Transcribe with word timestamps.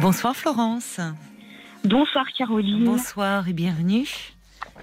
Bonsoir 0.00 0.36
Florence. 0.36 1.00
Bonsoir 1.84 2.26
Caroline. 2.36 2.84
Bonsoir 2.84 3.48
et 3.48 3.52
bienvenue. 3.52 4.06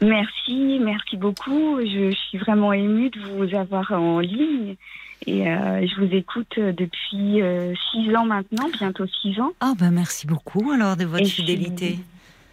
Merci, 0.01 0.79
merci 0.81 1.15
beaucoup. 1.15 1.79
Je, 1.79 2.11
suis 2.11 2.37
vraiment 2.37 2.73
émue 2.73 3.09
de 3.09 3.19
vous 3.21 3.55
avoir 3.55 3.91
en 3.93 4.19
ligne. 4.19 4.75
Et 5.25 5.47
euh, 5.47 5.87
je 5.87 6.01
vous 6.01 6.13
écoute 6.13 6.59
depuis 6.59 7.41
euh, 7.41 7.73
six 7.91 8.13
ans 8.13 8.25
maintenant, 8.25 8.67
bientôt 8.77 9.05
six 9.21 9.39
ans. 9.39 9.53
Ah 9.61 9.73
ben 9.79 9.91
merci 9.91 10.27
beaucoup 10.27 10.71
alors 10.71 10.97
de 10.97 11.05
votre 11.05 11.25
fidélité. 11.25 11.99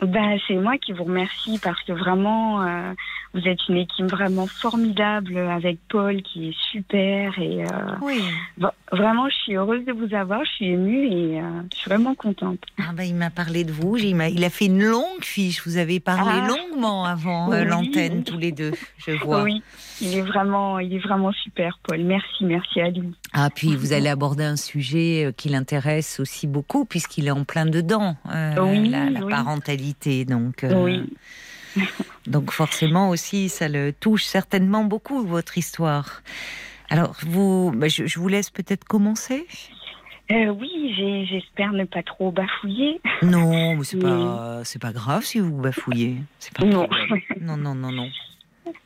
Ben, 0.02 0.38
c'est 0.48 0.54
moi 0.54 0.78
qui 0.78 0.92
vous 0.92 1.04
remercie 1.04 1.60
parce 1.62 1.80
que 1.84 1.92
vraiment, 1.92 2.62
euh, 2.62 2.92
vous 3.34 3.48
êtes 3.48 3.58
une 3.68 3.78
équipe 3.78 4.06
vraiment 4.06 4.46
formidable 4.46 5.38
avec 5.38 5.78
Paul 5.88 6.22
qui 6.22 6.48
est 6.48 6.56
super. 6.70 7.38
Et 7.38 7.64
oui. 8.02 8.20
vraiment, 8.90 9.28
je 9.28 9.34
suis 9.34 9.56
heureuse 9.56 9.84
de 9.84 9.92
vous 9.92 10.14
avoir, 10.14 10.44
je 10.44 10.50
suis 10.50 10.66
émue 10.66 11.06
et 11.06 11.40
je 11.72 11.76
suis 11.76 11.88
vraiment 11.88 12.14
contente. 12.14 12.58
Ah 12.78 12.92
ben, 12.94 13.04
il 13.04 13.14
m'a 13.14 13.30
parlé 13.30 13.64
de 13.64 13.72
vous, 13.72 13.96
il 13.96 14.44
a, 14.44 14.50
fait 14.50 14.66
une 14.66 14.82
longue 14.82 15.22
fiche, 15.22 15.62
vous 15.66 15.78
avez 15.78 16.00
parlé 16.00 16.40
ah. 16.42 16.48
longuement 16.48 17.04
avant 17.04 17.48
l'antenne 17.48 18.24
tous 18.24 18.38
les 18.38 18.52
deux, 18.52 18.72
je 18.98 19.12
vois. 19.12 19.42
Oui, 19.42 19.62
il 20.00 20.16
est 20.16 20.22
vraiment, 20.22 20.78
il 20.78 20.94
est 20.94 20.98
vraiment 20.98 21.32
super, 21.32 21.78
Paul. 21.82 22.02
Merci, 22.04 22.44
merci 22.44 22.80
à 22.80 22.90
lui. 22.90 23.12
Ah, 23.32 23.50
puis 23.54 23.76
vous 23.76 23.92
allez 23.92 24.08
aborder 24.08 24.44
un 24.44 24.56
sujet 24.56 25.26
euh, 25.26 25.32
qui 25.32 25.48
l'intéresse 25.48 26.20
aussi 26.20 26.46
beaucoup, 26.46 26.84
puisqu'il 26.84 27.28
est 27.28 27.32
en 27.32 27.44
plein 27.44 27.66
dedans, 27.66 28.16
euh, 28.32 28.88
la, 28.88 29.20
parentalité. 29.26 30.24
Donc, 30.24 30.64
euh, 30.64 30.84
oui. 30.84 31.10
Donc 32.26 32.50
forcément 32.50 33.10
aussi, 33.10 33.48
ça 33.48 33.68
le 33.68 33.92
touche 33.92 34.24
certainement 34.24 34.84
beaucoup, 34.84 35.24
votre 35.26 35.58
histoire. 35.58 36.22
Alors, 36.90 37.16
vous, 37.22 37.72
bah, 37.74 37.88
je, 37.88 38.18
vous 38.18 38.28
laisse 38.28 38.50
peut-être 38.50 38.84
commencer 38.84 39.46
oui, 40.30 41.26
j'espère 41.28 41.72
ne 41.72 41.84
pas 41.84 42.02
trop 42.02 42.30
bafouiller. 42.30 43.00
Non, 43.22 43.76
mais 43.76 43.84
c'est 43.84 43.98
pas, 43.98 44.62
c'est 44.64 44.80
pas 44.80 44.92
grave 44.92 45.24
si 45.24 45.40
vous 45.40 45.60
bafouillez. 45.60 46.16
Pas 46.54 46.64
non. 46.64 46.88
non, 47.38 47.58
non, 47.58 47.74
non, 47.74 47.92
non. 47.92 48.08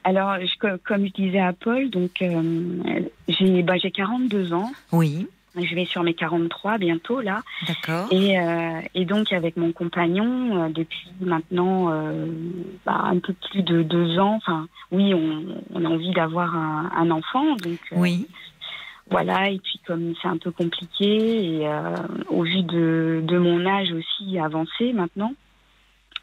Alors, 0.02 0.36
comme 0.84 1.06
je 1.06 1.12
disais 1.12 1.38
à 1.38 1.52
Paul, 1.52 1.90
donc 1.90 2.22
euh, 2.22 2.72
j'ai 3.28 3.62
bah, 3.62 3.74
42 3.78 4.52
ans. 4.52 4.72
Oui. 4.92 5.28
Je 5.56 5.74
vais 5.74 5.84
sur 5.86 6.02
mes 6.02 6.14
43 6.14 6.78
bientôt 6.78 7.20
là. 7.20 7.42
D'accord. 7.66 8.08
Et, 8.10 8.38
euh, 8.38 8.80
et, 8.94 9.04
donc 9.04 9.32
avec 9.32 9.56
mon 9.56 9.72
compagnon 9.72 10.64
euh, 10.64 10.68
depuis 10.68 11.08
maintenant 11.20 11.86
bah, 12.84 13.00
un 13.04 13.18
peu 13.18 13.32
plus 13.50 13.62
de 13.62 13.82
deux 13.82 14.18
ans. 14.18 14.36
Enfin, 14.36 14.68
oui, 14.92 15.14
on, 15.14 15.84
a 15.84 15.88
envie 15.88 16.12
d'avoir 16.12 16.54
un, 16.54 17.10
enfant. 17.10 17.56
Donc, 17.56 17.78
oui. 17.92 18.26
Voilà. 19.08 19.50
Et 19.50 19.58
puis 19.58 19.80
comme 19.86 20.14
c'est 20.20 20.28
un 20.28 20.36
peu 20.36 20.50
compliqué 20.50 21.60
et 21.60 21.68
au 22.28 22.42
vu 22.42 22.62
de, 22.62 23.22
de, 23.24 23.38
mon 23.38 23.64
âge 23.66 23.92
aussi 23.92 24.38
avancé 24.38 24.92
maintenant. 24.92 25.32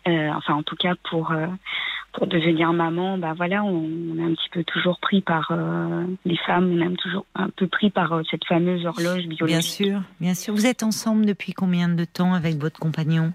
enfin, 0.05 0.55
en 0.55 0.63
tout 0.63 0.75
cas 0.75 0.93
pour 1.09 1.33
pour 2.13 2.27
devenir 2.27 2.71
maman, 2.73 3.17
bah 3.17 3.33
voilà, 3.35 3.63
on, 3.63 4.17
est 4.17 4.23
un 4.23 4.33
petit 4.33 4.49
peu 4.51 4.63
toujours 4.63 4.99
pris 4.99 5.21
par 5.21 5.49
euh, 5.51 6.05
les 6.25 6.37
femmes, 6.37 6.79
on 6.79 6.91
est 6.91 6.95
toujours 6.95 7.25
un 7.33 7.49
peu 7.49 7.67
pris 7.67 7.89
par 7.89 8.13
euh, 8.13 8.21
cette 8.29 8.45
fameuse 8.45 8.85
horloge 8.85 9.25
biologique. 9.25 9.45
Bien 9.45 9.61
sûr, 9.61 10.01
bien 10.21 10.33
sûr. 10.35 10.53
Vous 10.53 10.67
êtes 10.67 10.83
ensemble 10.83 11.25
depuis 11.25 11.53
combien 11.53 11.89
de 11.89 12.05
temps 12.05 12.35
avec 12.35 12.57
votre 12.57 12.79
compagnon? 12.79 13.33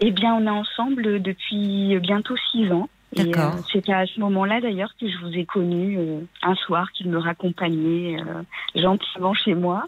Eh 0.00 0.10
bien, 0.10 0.34
on 0.34 0.46
est 0.46 0.50
ensemble 0.50 1.20
depuis 1.20 1.98
bientôt 2.00 2.34
six 2.50 2.72
ans. 2.72 2.88
D'accord. 3.14 3.54
Euh, 3.56 3.62
C'était 3.72 3.92
à 3.92 4.06
ce 4.06 4.20
moment-là 4.20 4.60
d'ailleurs 4.60 4.94
que 4.98 5.06
je 5.08 5.18
vous 5.18 5.32
ai 5.34 5.44
connu 5.44 5.98
un 6.42 6.54
soir 6.54 6.90
qu'il 6.92 7.10
me 7.10 7.18
raccompagnait 7.18 8.16
gentiment 8.74 9.34
chez 9.34 9.54
moi. 9.54 9.86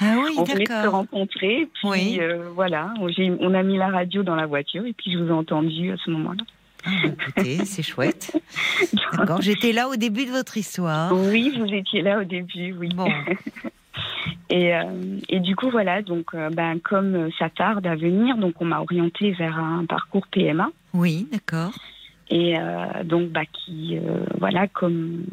Ah 0.00 0.16
oui, 0.24 0.34
on 0.38 0.44
venait 0.44 0.64
de 0.64 0.70
se 0.70 0.88
rencontrer. 0.88 1.68
Puis 1.74 1.88
oui. 1.88 2.20
voilà, 2.54 2.94
on 2.98 3.54
a 3.54 3.62
mis 3.62 3.76
la 3.76 3.90
radio 3.90 4.24
dans 4.24 4.36
la 4.36 4.46
voiture 4.46 4.86
et 4.86 4.92
puis 4.92 5.12
je 5.12 5.18
vous 5.18 5.28
ai 5.28 5.32
entendu 5.32 5.92
à 5.92 5.96
ce 6.04 6.10
moment-là. 6.10 6.42
Ah, 6.84 6.90
écoutez, 7.06 7.64
c'est 7.64 7.82
chouette. 7.82 8.40
D'accord, 9.12 9.42
j'étais 9.42 9.72
là 9.72 9.88
au 9.88 9.96
début 9.96 10.26
de 10.26 10.30
votre 10.30 10.56
histoire. 10.56 11.12
Oui, 11.12 11.54
vous 11.58 11.72
étiez 11.72 12.02
là 12.02 12.20
au 12.20 12.24
début, 12.24 12.74
oui. 12.78 12.88
Bon. 12.94 13.08
Et, 14.50 14.74
euh, 14.74 14.82
et, 15.28 15.38
du 15.38 15.54
coup, 15.54 15.70
voilà, 15.70 16.02
donc, 16.02 16.34
euh, 16.34 16.50
ben, 16.50 16.80
comme 16.80 17.30
ça 17.38 17.48
tarde 17.48 17.86
à 17.86 17.94
venir, 17.94 18.36
donc 18.36 18.54
on 18.60 18.64
m'a 18.64 18.80
orientée 18.80 19.30
vers 19.32 19.58
un 19.58 19.84
parcours 19.86 20.26
PMA. 20.26 20.68
Oui, 20.92 21.28
d'accord. 21.30 21.72
Et 22.30 22.58
euh, 22.58 23.04
donc, 23.04 23.30
bah, 23.30 23.44
qui, 23.52 23.98
voilà, 24.38 24.66
comme, 24.66 25.24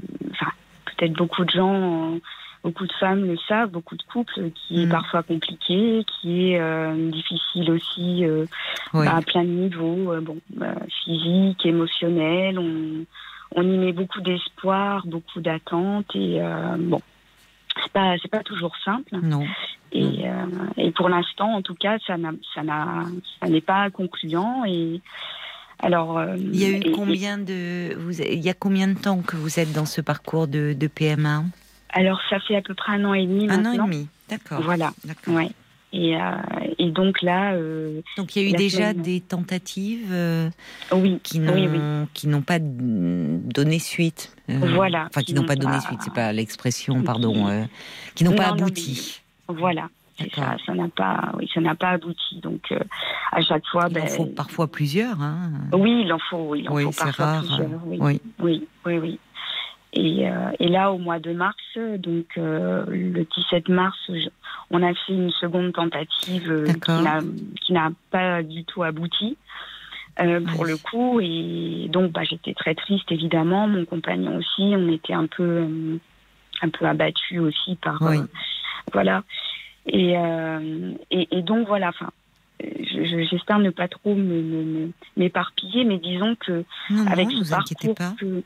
peut-être 0.85 1.13
beaucoup 1.13 1.45
de 1.45 1.49
gens 1.49 2.19
beaucoup 2.63 2.85
de 2.85 2.93
femmes 2.93 3.25
le 3.25 3.37
savent, 3.47 3.69
beaucoup 3.69 3.95
de 3.95 4.03
couples, 4.03 4.51
qui 4.55 4.83
est 4.83 4.85
mm. 4.85 4.89
parfois 4.89 5.23
compliqué, 5.23 6.03
qui 6.05 6.51
est 6.51 6.59
euh, 6.59 7.09
difficile 7.11 7.71
aussi 7.71 8.25
euh, 8.25 8.45
à 8.93 9.21
plein 9.21 9.43
de 9.43 9.49
niveaux, 9.49 10.13
euh, 10.13 10.21
bon, 10.21 10.37
bah, 10.49 10.75
physique, 11.03 11.65
émotionnel. 11.65 12.59
On, 12.59 13.05
on 13.55 13.63
y 13.63 13.77
met 13.77 13.93
beaucoup 13.93 14.21
d'espoir, 14.21 15.05
beaucoup 15.07 15.39
d'attentes 15.39 16.13
et 16.15 16.41
bon, 16.79 16.99
c'est 17.81 17.93
pas 17.93 18.17
c'est 18.21 18.29
pas 18.29 18.43
toujours 18.43 18.75
simple. 18.83 19.15
Non. 19.23 19.45
Et, 19.93 20.25
et 20.75 20.91
pour 20.91 21.07
l'instant, 21.07 21.53
en 21.53 21.61
tout 21.61 21.73
cas, 21.73 21.97
ça 22.05 22.17
n'a 22.17 22.31
ça 22.53 22.63
n'a 22.63 23.05
ça 23.39 23.47
n'est 23.47 23.61
pas 23.61 23.89
concluant 23.89 24.65
et 24.65 24.99
alors, 25.79 26.21
il 26.35 26.55
y 26.59 26.65
a 26.65 26.69
eu 26.71 26.91
combien 26.91 27.37
de 27.37 27.95
vous, 27.95 28.19
il 28.21 28.43
y 28.43 28.49
a 28.49 28.53
combien 28.53 28.89
de 28.89 28.99
temps 28.99 29.21
que 29.21 29.37
vous 29.37 29.59
êtes 29.61 29.71
dans 29.71 29.85
ce 29.85 30.01
parcours 30.01 30.47
de, 30.47 30.73
de 30.73 30.87
PMA 30.87 31.43
alors, 31.97 32.19
ça 32.29 32.39
fait 32.39 32.55
à 32.55 32.61
peu 32.61 32.75
près 32.75 32.93
un 32.93 33.05
an 33.05 33.13
et 33.15 33.25
demi 33.25 33.45
un 33.45 33.57
maintenant. 33.57 33.71
Un 33.71 33.79
an 33.79 33.85
et 33.87 33.89
demi, 33.89 34.07
d'accord. 34.29 34.61
Voilà. 34.61 34.91
Ouais. 35.27 35.49
Et, 35.93 36.15
euh, 36.15 36.19
et, 36.77 36.91
donc 36.91 37.23
là. 37.23 37.53
Euh, 37.53 38.01
donc 38.17 38.35
il 38.35 38.43
y 38.43 38.45
a 38.45 38.49
eu 38.49 38.53
déjà 38.53 38.93
des 38.93 39.19
tentatives 39.19 40.11
euh, 40.11 40.49
oui, 40.91 41.19
qui 41.23 41.39
n'ont 41.39 42.07
qui 42.13 42.27
n'ont 42.27 42.41
pas 42.41 42.59
donné 42.59 43.79
suite. 43.79 44.35
voilà. 44.47 45.07
Enfin, 45.09 45.23
qui, 45.23 45.33
n'ont 45.33 45.45
pas, 45.45 45.55
donné 45.55 45.79
suite, 45.79 45.99
c'est 46.03 46.13
pas 46.13 46.31
l'expression, 46.33 47.01
pardon, 47.01 47.67
qui 48.13 48.25
n'ont 48.25 48.35
pas 48.35 48.49
abouti. 48.49 49.21
voilà. 49.47 49.89
Ça, 50.33 50.57
ça 50.65 50.73
n'a 50.73 50.87
pas, 50.89 51.31
oui, 51.37 51.47
ça 51.53 51.61
n'a 51.61 51.75
pas 51.75 51.91
abouti. 51.91 52.41
Donc 52.41 52.73
à 53.31 53.41
chaque 53.41 53.65
fois, 53.67 53.85
il 53.87 53.93
ben, 53.93 54.03
en 54.03 54.07
faut 54.07 54.25
parfois 54.25 54.67
plusieurs. 54.67 55.21
Hein. 55.21 55.51
Oui, 55.73 56.03
il 56.05 56.13
en 56.13 56.19
faut, 56.19 56.53
il 56.55 56.67
en 56.67 56.75
faut 56.75 56.91
parfois 56.91 57.25
rare. 57.25 57.43
plusieurs. 57.43 57.69
Oui, 57.85 58.21
oui, 58.39 58.67
oui, 58.85 58.97
oui. 58.97 59.19
Et, 59.97 60.29
euh, 60.29 60.51
et, 60.59 60.67
là, 60.67 60.91
au 60.91 60.99
mois 60.99 61.17
de 61.17 61.33
mars, 61.33 61.57
donc 61.75 62.37
euh, 62.37 62.85
le 62.87 63.23
17 63.23 63.67
mars, 63.69 63.97
on 64.69 64.83
a 64.83 64.93
fait 64.93 65.13
une 65.13 65.31
seconde 65.31 65.73
tentative 65.73 66.51
euh, 66.51 66.67
qui 67.61 67.73
n'a 67.73 67.89
pas 68.11 68.43
du 68.43 68.63
tout 68.63 68.83
abouti. 68.83 69.37
pour 70.15 70.65
le 70.65 70.77
coup. 70.77 71.19
Et 71.19 71.87
donc, 71.89 72.11
bah, 72.11 72.23
j'étais 72.23 72.53
très 72.53 72.75
triste, 72.75 73.11
évidemment. 73.11 73.67
Mon 73.67 73.85
compagnon 73.85 74.37
aussi. 74.37 74.73
On 74.75 74.91
était 74.91 75.13
un 75.13 75.25
peu, 75.25 75.67
un 76.61 76.69
peu 76.69 76.85
abattus 76.85 77.39
aussi 77.39 77.75
par. 77.75 77.99
voilà. 78.93 79.23
Et, 79.87 80.13
et, 81.09 81.27
et, 81.31 81.41
donc, 81.41 81.65
voilà. 81.67 81.89
Enfin, 81.89 82.11
j'espère 82.59 83.57
ne 83.57 83.71
pas 83.71 83.87
trop 83.87 84.15
m'éparpiller, 85.15 85.85
mais 85.85 85.97
disons 85.97 86.35
que 86.35 86.63
avec 87.07 87.31
ce 87.31 87.49
parcours 87.49 87.95
que, 88.19 88.43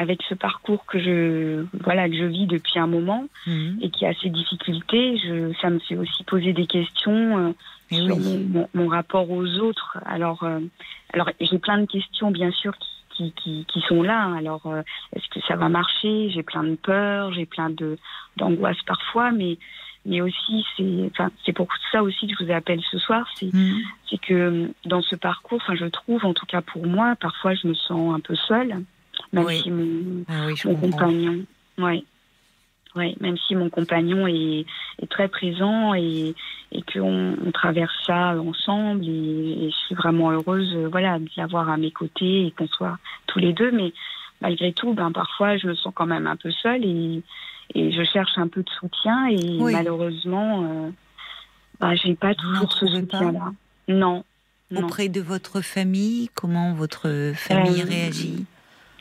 avec 0.00 0.22
ce 0.30 0.34
parcours 0.34 0.86
que 0.86 0.98
je 0.98 1.66
voilà 1.84 2.08
que 2.08 2.16
je 2.16 2.24
vis 2.24 2.46
depuis 2.46 2.78
un 2.78 2.86
moment 2.86 3.26
mhm. 3.46 3.80
et 3.82 3.90
qui 3.90 4.06
a 4.06 4.14
ses 4.14 4.30
difficultés, 4.30 5.18
je, 5.18 5.52
ça 5.60 5.68
me 5.68 5.78
fait 5.78 5.96
aussi 5.96 6.24
poser 6.24 6.54
des 6.54 6.66
questions 6.66 7.36
euh, 7.36 7.52
eh 7.90 7.96
sur 7.96 8.16
mon, 8.72 8.88
rapport 8.88 9.30
aux 9.30 9.46
autres. 9.58 9.98
Alors 10.06 10.42
euh, 10.44 10.60
alors 11.12 11.28
j'ai 11.38 11.58
plein 11.58 11.76
de 11.76 11.84
questions 11.84 12.30
bien 12.30 12.50
sûr 12.50 12.72
qui, 13.10 13.32
qui, 13.32 13.66
qui, 13.68 13.80
sont 13.82 14.02
là. 14.02 14.34
Alors 14.38 14.64
euh, 14.64 14.80
est-ce 15.14 15.28
que 15.28 15.46
ça 15.46 15.56
va 15.56 15.68
marcher? 15.68 16.30
J'ai 16.30 16.42
plein 16.42 16.64
de 16.64 16.76
peurs, 16.76 17.34
j'ai 17.34 17.44
plein 17.44 17.68
de 17.68 17.98
d'angoisse 18.38 18.80
parfois, 18.86 19.32
mais 19.32 19.58
mais 20.06 20.22
aussi 20.22 20.64
c'est 20.78 21.10
enfin 21.10 21.30
c'est 21.44 21.52
pour 21.52 21.68
ça 21.92 22.02
aussi 22.02 22.26
que 22.26 22.32
je 22.38 22.44
vous 22.46 22.52
appelle 22.52 22.80
ce 22.90 22.98
soir 22.98 23.28
c'est 23.34 23.52
mhm. 23.52 23.82
c'est 24.08 24.18
que 24.18 24.70
dans 24.86 25.02
ce 25.02 25.14
parcours 25.14 25.60
enfin 25.60 25.74
je 25.74 25.84
trouve 25.84 26.24
en 26.24 26.32
tout 26.32 26.46
cas 26.46 26.62
pour 26.62 26.86
moi 26.86 27.16
parfois 27.20 27.52
je 27.52 27.66
me 27.66 27.74
sens 27.74 28.14
un 28.14 28.20
peu 28.20 28.34
seule 28.34 28.82
même 29.32 29.48
si 29.50 29.70
mon, 29.70 30.24
ah 30.28 30.46
compagnon, 30.64 31.44
ouais, 31.78 32.04
ouais, 32.96 33.14
même 33.20 33.36
si 33.36 33.54
mon 33.54 33.70
compagnon 33.70 34.26
est, 34.26 34.66
est 35.00 35.10
très 35.10 35.28
présent 35.28 35.94
et, 35.94 36.34
et 36.72 36.82
qu'on 36.82 37.36
on 37.44 37.50
traverse 37.52 37.94
ça 38.06 38.36
ensemble 38.38 39.04
et, 39.04 39.70
je 39.70 39.76
suis 39.86 39.94
vraiment 39.94 40.30
heureuse, 40.30 40.74
voilà, 40.90 41.18
de 41.18 41.28
l'avoir 41.36 41.68
à 41.68 41.76
mes 41.76 41.90
côtés 41.90 42.46
et 42.46 42.50
qu'on 42.50 42.68
soit 42.68 42.98
tous 43.26 43.38
les 43.38 43.52
deux, 43.52 43.70
mais 43.70 43.92
malgré 44.40 44.72
tout, 44.72 44.94
ben 44.94 45.12
parfois 45.12 45.56
je 45.56 45.68
me 45.68 45.74
sens 45.74 45.92
quand 45.94 46.06
même 46.06 46.26
un 46.26 46.36
peu 46.36 46.50
seule 46.50 46.84
et, 46.84 47.22
et 47.74 47.92
je 47.92 48.02
cherche 48.04 48.36
un 48.36 48.48
peu 48.48 48.62
de 48.62 48.70
soutien 48.70 49.28
et 49.28 49.58
malheureusement, 49.60 50.64
euh, 50.64 50.90
ben, 51.78 51.94
j'ai 51.94 52.14
pas 52.14 52.34
toujours 52.34 52.72
ce 52.72 52.86
soutien-là. 52.86 53.52
Non, 53.88 54.24
Auprès 54.76 55.08
de 55.08 55.20
votre 55.20 55.62
famille, 55.62 56.30
comment 56.34 56.74
votre 56.74 57.32
famille 57.34 57.82
euh, 57.82 57.86
réagit? 57.86 58.46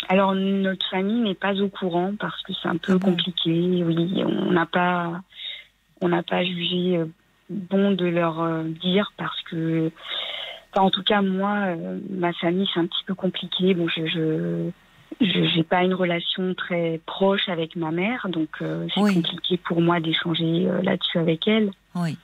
Alors 0.10 0.34
notre 0.34 0.86
famille 0.90 1.22
n'est 1.22 1.36
pas 1.36 1.54
au 1.62 1.70
courant 1.70 2.14
parce 2.20 2.42
que 2.44 2.52
c'est 2.62 2.68
un 2.68 2.78
peu 2.78 2.98
ah 3.00 3.06
compliqué. 3.06 3.84
Oui, 3.84 4.24
on 4.26 4.52
n'a 4.52 4.66
pas, 4.66 5.22
on 6.02 6.10
n'a 6.10 6.24
pas 6.24 6.44
jugé 6.44 6.98
euh, 6.98 7.06
bon 7.50 7.92
de 7.92 8.06
leur 8.06 8.64
dire 8.64 9.14
parce 9.18 9.40
que, 9.44 9.92
en 10.76 10.90
tout 10.90 11.04
cas, 11.04 11.22
moi, 11.22 11.76
ma 12.10 12.34
famille, 12.34 12.68
c'est 12.74 12.80
un 12.80 12.88
petit 12.88 13.04
peu 13.06 13.14
compliqué. 13.14 13.74
Bon, 13.74 13.88
je, 13.88 14.06
je 14.08 14.72
je 15.22 15.58
n'ai 15.58 15.64
pas 15.64 15.84
une 15.84 15.94
relation 15.94 16.54
très 16.54 17.00
proche 17.06 17.50
avec 17.50 17.76
ma 17.76 17.92
mère, 17.92 18.28
donc 18.30 18.50
c'est 18.60 19.14
compliqué 19.14 19.58
pour 19.58 19.82
moi 19.82 20.00
d'échanger 20.00 20.70
là-dessus 20.84 21.18
avec 21.18 21.48
elle. 21.48 21.72
Oui. 21.96 22.18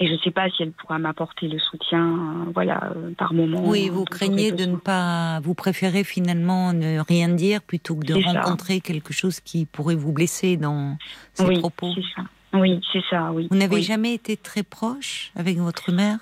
Et 0.00 0.08
je 0.08 0.12
ne 0.12 0.18
sais 0.18 0.32
pas 0.32 0.50
si 0.50 0.62
elle 0.62 0.72
pourra 0.72 0.98
m'apporter 0.98 1.46
le 1.46 1.58
soutien, 1.60 2.04
euh, 2.04 2.50
voilà, 2.52 2.92
euh, 2.96 3.12
par 3.16 3.32
moment. 3.32 3.62
Oui, 3.64 3.88
vous 3.88 4.04
craignez 4.04 4.50
de 4.50 4.64
ne 4.64 4.76
pas, 4.76 5.38
vous 5.40 5.54
préférez 5.54 6.02
finalement 6.02 6.72
ne 6.72 6.98
rien 6.98 7.28
dire 7.28 7.62
plutôt 7.62 7.94
que 7.94 8.06
de 8.06 8.14
rencontrer 8.14 8.80
quelque 8.80 9.12
chose 9.12 9.38
qui 9.38 9.66
pourrait 9.66 9.94
vous 9.94 10.12
blesser 10.12 10.56
dans 10.56 10.98
ces 11.34 11.46
oui, 11.46 11.60
propos? 11.60 11.92
Ça. 12.16 12.22
Oui, 12.54 12.80
c'est 12.92 13.04
ça, 13.08 13.30
oui. 13.32 13.46
Vous 13.50 13.56
n'avez 13.56 13.82
jamais 13.82 14.14
été 14.14 14.36
très 14.36 14.64
proche 14.64 15.30
avec 15.36 15.58
votre 15.58 15.92
mère? 15.92 16.18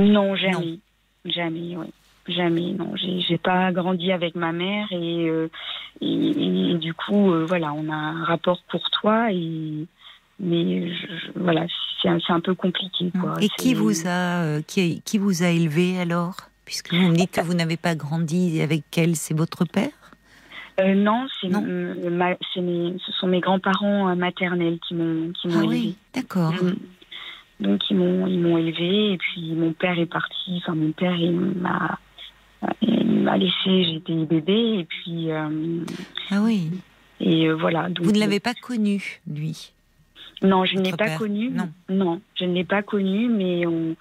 Non, 0.00 0.34
jamais, 0.34 0.80
jamais, 1.24 1.76
oui, 1.76 1.92
jamais. 2.26 2.72
Non, 2.72 2.94
j'ai 2.96 3.38
pas 3.38 3.70
grandi 3.70 4.10
avec 4.10 4.34
ma 4.34 4.50
mère 4.50 4.88
et, 4.90 5.28
euh, 5.28 5.48
et, 6.00 6.74
du 6.74 6.94
coup, 6.94 7.32
voilà, 7.46 7.72
on 7.72 7.88
a 7.88 7.94
un 7.94 8.24
rapport 8.24 8.60
courtois 8.68 9.30
et 9.30 9.86
mais 10.38 10.92
voilà, 11.34 11.66
c'est 12.02 12.08
un, 12.32 12.40
peu 12.40 12.54
compliqué. 12.54 13.10
Quoi. 13.18 13.34
Et 13.40 13.48
qui 13.58 13.74
vous 13.74 14.06
a 14.06 14.42
euh, 14.42 14.62
qui, 14.66 15.00
qui, 15.02 15.18
vous 15.18 15.42
a 15.42 15.48
élevé 15.48 15.98
alors? 15.98 16.36
Puisque 16.64 16.92
vous 16.92 17.08
me 17.08 17.14
dites 17.14 17.30
que 17.30 17.40
vous 17.40 17.54
n'avez 17.54 17.76
pas 17.76 17.94
grandi 17.94 18.60
avec 18.60 18.82
elle, 18.98 19.16
c'est 19.16 19.34
votre 19.34 19.64
père? 19.64 19.90
Euh, 20.80 20.94
Non, 20.94 21.26
c'est 21.40 21.48
ce 21.48 23.12
sont 23.18 23.26
mes 23.28 23.40
grands-parents 23.40 24.10
euh, 24.10 24.14
maternels 24.14 24.78
qui 24.86 24.94
m'ont 24.94 25.32
qui 25.32 25.48
m'ont 25.48 25.60
ah 25.60 25.66
Oui, 25.66 25.96
d'accord. 26.12 26.52
Mm. 26.52 26.74
Donc 27.60 27.80
ils 27.88 27.96
m'ont 27.96 28.26
ils 28.26 28.40
m'ont 28.40 28.58
élevé 28.58 29.12
et 29.12 29.16
puis 29.16 29.54
mon 29.54 29.72
père 29.72 29.98
est 29.98 30.06
parti. 30.06 30.58
Enfin 30.58 30.74
mon 30.74 30.92
père 30.92 31.16
il 31.16 31.32
m'a 31.32 31.98
m'a 32.92 33.38
laissé, 33.38 33.84
j'étais 33.84 34.14
bébé 34.14 34.80
et 34.80 34.84
puis. 34.84 35.30
ah 35.32 36.42
oui. 36.42 36.70
Et 37.18 37.50
voilà. 37.50 37.88
vous 38.02 38.12
ne 38.12 38.18
l'avez 38.18 38.40
pas 38.40 38.52
connu, 38.52 39.22
lui? 39.26 39.72
Non, 40.46 40.64
je 40.64 40.76
ne 40.76 40.82
l'ai 40.82 40.92
pas 40.92 41.16
connu. 41.16 41.50
Non. 41.50 41.68
non, 41.88 42.20
je 42.34 42.44
ne 42.44 42.54
l'ai 42.54 42.64
pas 42.64 42.82
connu, 42.82 43.28
mais 43.28 43.66
on, 43.66 43.96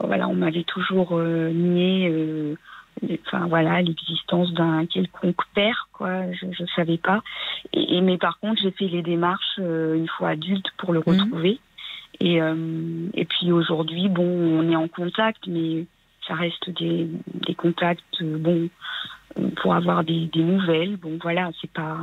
voilà, 0.00 0.28
on 0.28 0.34
m'avait 0.34 0.64
toujours 0.64 1.18
euh, 1.18 1.50
nié, 1.50 2.08
euh, 2.08 2.56
enfin 3.26 3.46
voilà, 3.46 3.82
l'existence 3.82 4.52
d'un 4.52 4.86
quelconque 4.86 5.42
père, 5.54 5.88
quoi. 5.92 6.30
Je 6.32 6.46
ne 6.46 6.68
savais 6.74 6.98
pas. 6.98 7.22
Et, 7.72 8.00
mais 8.00 8.18
par 8.18 8.38
contre, 8.38 8.60
j'ai 8.62 8.70
fait 8.70 8.88
les 8.88 9.02
démarches 9.02 9.58
euh, 9.58 9.96
une 9.96 10.08
fois 10.08 10.30
adulte 10.30 10.66
pour 10.76 10.92
le 10.92 11.00
mhm. 11.00 11.04
retrouver. 11.06 11.60
Et, 12.20 12.40
et 13.14 13.24
puis 13.26 13.52
aujourd'hui, 13.52 14.08
bon, 14.08 14.24
on 14.24 14.68
est 14.68 14.74
en 14.74 14.88
contact, 14.88 15.46
mais 15.46 15.84
ça 16.26 16.34
reste 16.34 16.68
des, 16.70 17.08
des 17.46 17.54
contacts, 17.54 18.24
bon, 18.24 18.68
pour 19.56 19.72
avoir 19.72 20.02
des, 20.02 20.26
des 20.26 20.42
nouvelles. 20.42 20.96
Bon, 20.96 21.16
voilà, 21.22 21.50
c'est 21.60 21.70
pas. 21.70 21.96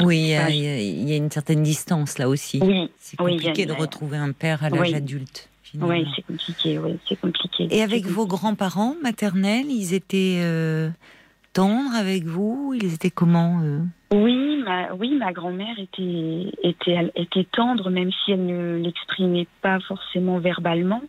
Oui, 0.00 0.18
il 0.18 1.08
y, 1.08 1.12
a, 1.12 1.16
une 1.16 1.30
certaine 1.30 1.62
distance 1.62 2.18
là 2.18 2.28
aussi. 2.28 2.60
Oui. 2.62 2.90
C'est 2.98 3.16
compliqué 3.16 3.66
de 3.66 3.72
retrouver 3.72 4.16
un 4.16 4.32
père 4.32 4.64
à 4.64 4.70
l'âge 4.70 4.94
adulte. 4.94 5.48
Oui, 5.80 6.04
c'est 6.16 6.22
compliqué. 6.22 6.78
Oui, 6.78 6.98
c'est 7.08 7.20
compliqué. 7.20 7.68
Et 7.70 7.82
avec 7.82 8.06
vos 8.06 8.26
grands-parents 8.26 8.96
maternels, 9.02 9.66
ils 9.68 9.94
étaient 9.94 10.40
euh, 10.42 10.90
tendres 11.52 11.94
avec 11.94 12.24
vous? 12.24 12.74
Ils 12.74 12.94
étaient 12.94 13.10
comment 13.10 13.60
Oui, 14.12 14.62
ma, 14.64 14.92
oui, 14.94 15.14
ma 15.14 15.32
grand-mère 15.32 15.78
était, 15.78 16.50
était, 16.62 17.12
était 17.14 17.46
tendre, 17.52 17.90
même 17.90 18.10
si 18.10 18.32
elle 18.32 18.46
ne 18.46 18.76
l'exprimait 18.78 19.46
pas 19.62 19.78
forcément 19.80 20.38
verbalement. 20.38 21.02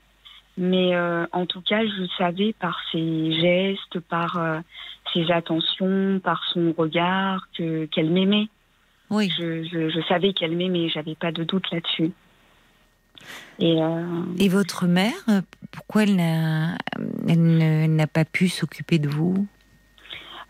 Mais 0.58 0.96
euh, 0.96 1.26
en 1.32 1.46
tout 1.46 1.62
cas, 1.62 1.84
je 1.86 2.06
savais 2.18 2.54
par 2.54 2.78
ses 2.92 3.32
gestes, 3.34 4.00
par 4.00 4.38
euh, 4.38 4.60
ses 5.14 5.32
attentions, 5.32 6.20
par 6.24 6.44
son 6.54 6.74
regard, 6.78 7.48
que 7.58 7.86
qu'elle 7.86 8.10
m'aimait. 8.10 8.48
Oui. 9.12 9.30
Je, 9.38 10.02
savais 10.08 10.34
qu'elle 10.34 10.56
m'aimait, 10.56 10.90
j'avais 10.90 11.16
pas 11.16 11.32
de 11.32 11.44
doute 11.44 11.70
là-dessus. 11.72 12.12
Et, 13.60 13.80
euh, 13.80 14.24
Et, 14.40 14.50
votre 14.50 14.88
mère, 14.88 15.14
pourquoi 15.72 16.04
elle 16.04 16.16
n'a, 16.16 18.08
pas 18.08 18.26
pu 18.26 18.48
s'occuper 18.48 18.98
de 18.98 19.10
vous? 19.10 19.46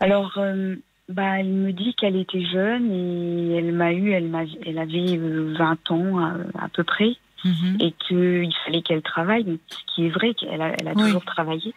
Alors, 0.00 0.38
euh, 0.38 0.76
bah, 1.08 1.40
elle 1.40 1.48
me 1.48 1.72
dit 1.72 1.94
qu'elle 1.94 2.16
était 2.16 2.44
jeune 2.44 2.90
et 2.90 3.56
elle 3.56 3.72
m'a 3.72 3.92
eu, 3.92 4.12
elle, 4.12 4.28
m'a, 4.28 4.44
elle 4.64 4.78
avait 4.78 5.16
20 5.16 5.18
euh, 5.18 5.94
ans 5.94 6.18
à, 6.58 6.68
peu 6.72 6.84
près. 6.84 7.16
Mhm. 7.44 7.78
Et 7.80 7.92
qu'il 8.06 8.54
fallait 8.64 8.82
qu'elle 8.82 9.02
travaille, 9.02 9.58
ce 9.66 9.76
qui 9.92 10.06
est 10.06 10.10
vrai 10.10 10.32
qu'elle 10.32 10.62
a, 10.62 10.76
elle 10.78 10.86
a 10.86 10.94
toujours 10.94 11.24
travaillé. 11.24 11.74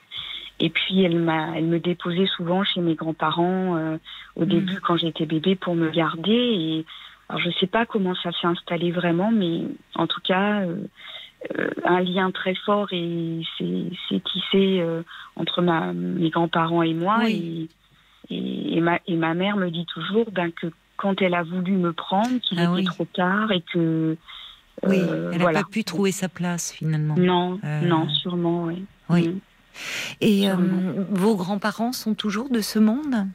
Et 0.60 0.70
puis 0.70 1.04
elle 1.04 1.20
m'a, 1.20 1.58
elle 1.58 1.66
me 1.66 1.80
déposait 1.80 2.28
souvent 2.28 2.64
chez 2.64 2.82
mes 2.82 2.96
grands-parents 2.96 3.76
euh, 3.76 3.98
au 4.36 4.46
mm. 4.46 4.50
début 4.50 4.80
quand 4.80 4.98
j'étais 4.98 5.26
bébé 5.26 5.56
pour 5.56 5.76
me 5.76 5.90
garder. 5.90 6.32
Et 6.32 6.86
alors 7.28 7.42
je 7.42 7.50
sais 7.60 7.68
pas 7.68 7.86
comment 7.86 8.16
ça 8.16 8.32
s'est 8.32 8.48
installé 8.48 8.92
vraiment, 8.92 9.32
mais 9.32 9.64
en 9.96 10.08
tout 10.08 10.22
cas 10.22 10.62
euh, 10.62 10.78
euh, 11.58 11.70
un 11.84 12.00
lien 12.02 12.32
très 12.32 12.56
fort 12.56 12.88
et 12.92 13.42
c'est 13.58 14.24
tissé 14.24 14.84
entre 15.36 15.62
ma, 15.62 15.94
mes 15.94 16.30
grands-parents 16.30 16.84
et 16.84 16.94
moi. 16.94 17.30
Et, 17.30 17.68
et, 18.30 18.82
ma, 18.82 19.00
et 19.06 19.16
ma 19.16 19.34
mère 19.34 19.58
me 19.58 19.70
dit 19.70 19.86
toujours 19.86 20.32
ben, 20.32 20.52
que 20.52 20.68
quand 20.98 21.22
elle 21.22 21.36
a 21.36 21.44
voulu 21.44 21.74
me 21.74 21.92
prendre, 21.92 22.40
qu'il 22.40 22.60
ah 22.60 22.74
était 22.74 22.86
trop 22.86 23.06
tard 23.06 23.52
et 23.52 23.62
que 23.74 24.18
oui, 24.84 25.02
elle 25.34 25.42
n'a 25.42 25.52
pas 25.52 25.64
pu 25.64 25.84
trouver 25.84 26.12
sa 26.12 26.30
place 26.30 26.72
finalement. 26.72 27.16
Non, 27.18 27.60
non, 27.84 28.10
sûrement, 28.10 28.64
oui. 28.64 28.86
Oui. 29.10 29.28
Mm. 29.28 29.40
Et 30.22 30.50
euh, 30.50 30.56
vos 31.10 31.36
grands-parents 31.36 31.92
sont 31.92 32.14
toujours 32.14 32.50
de 32.50 32.62
ce 32.62 32.80
monde? 32.80 33.28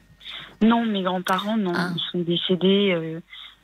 Non, 0.61 0.85
mes 0.85 1.03
grands-parents, 1.03 1.57
non. 1.57 1.73
Ah. 1.75 1.89
Ils 1.95 2.11
sont 2.11 2.19
décédés. 2.19 2.91
Euh, 2.93 3.19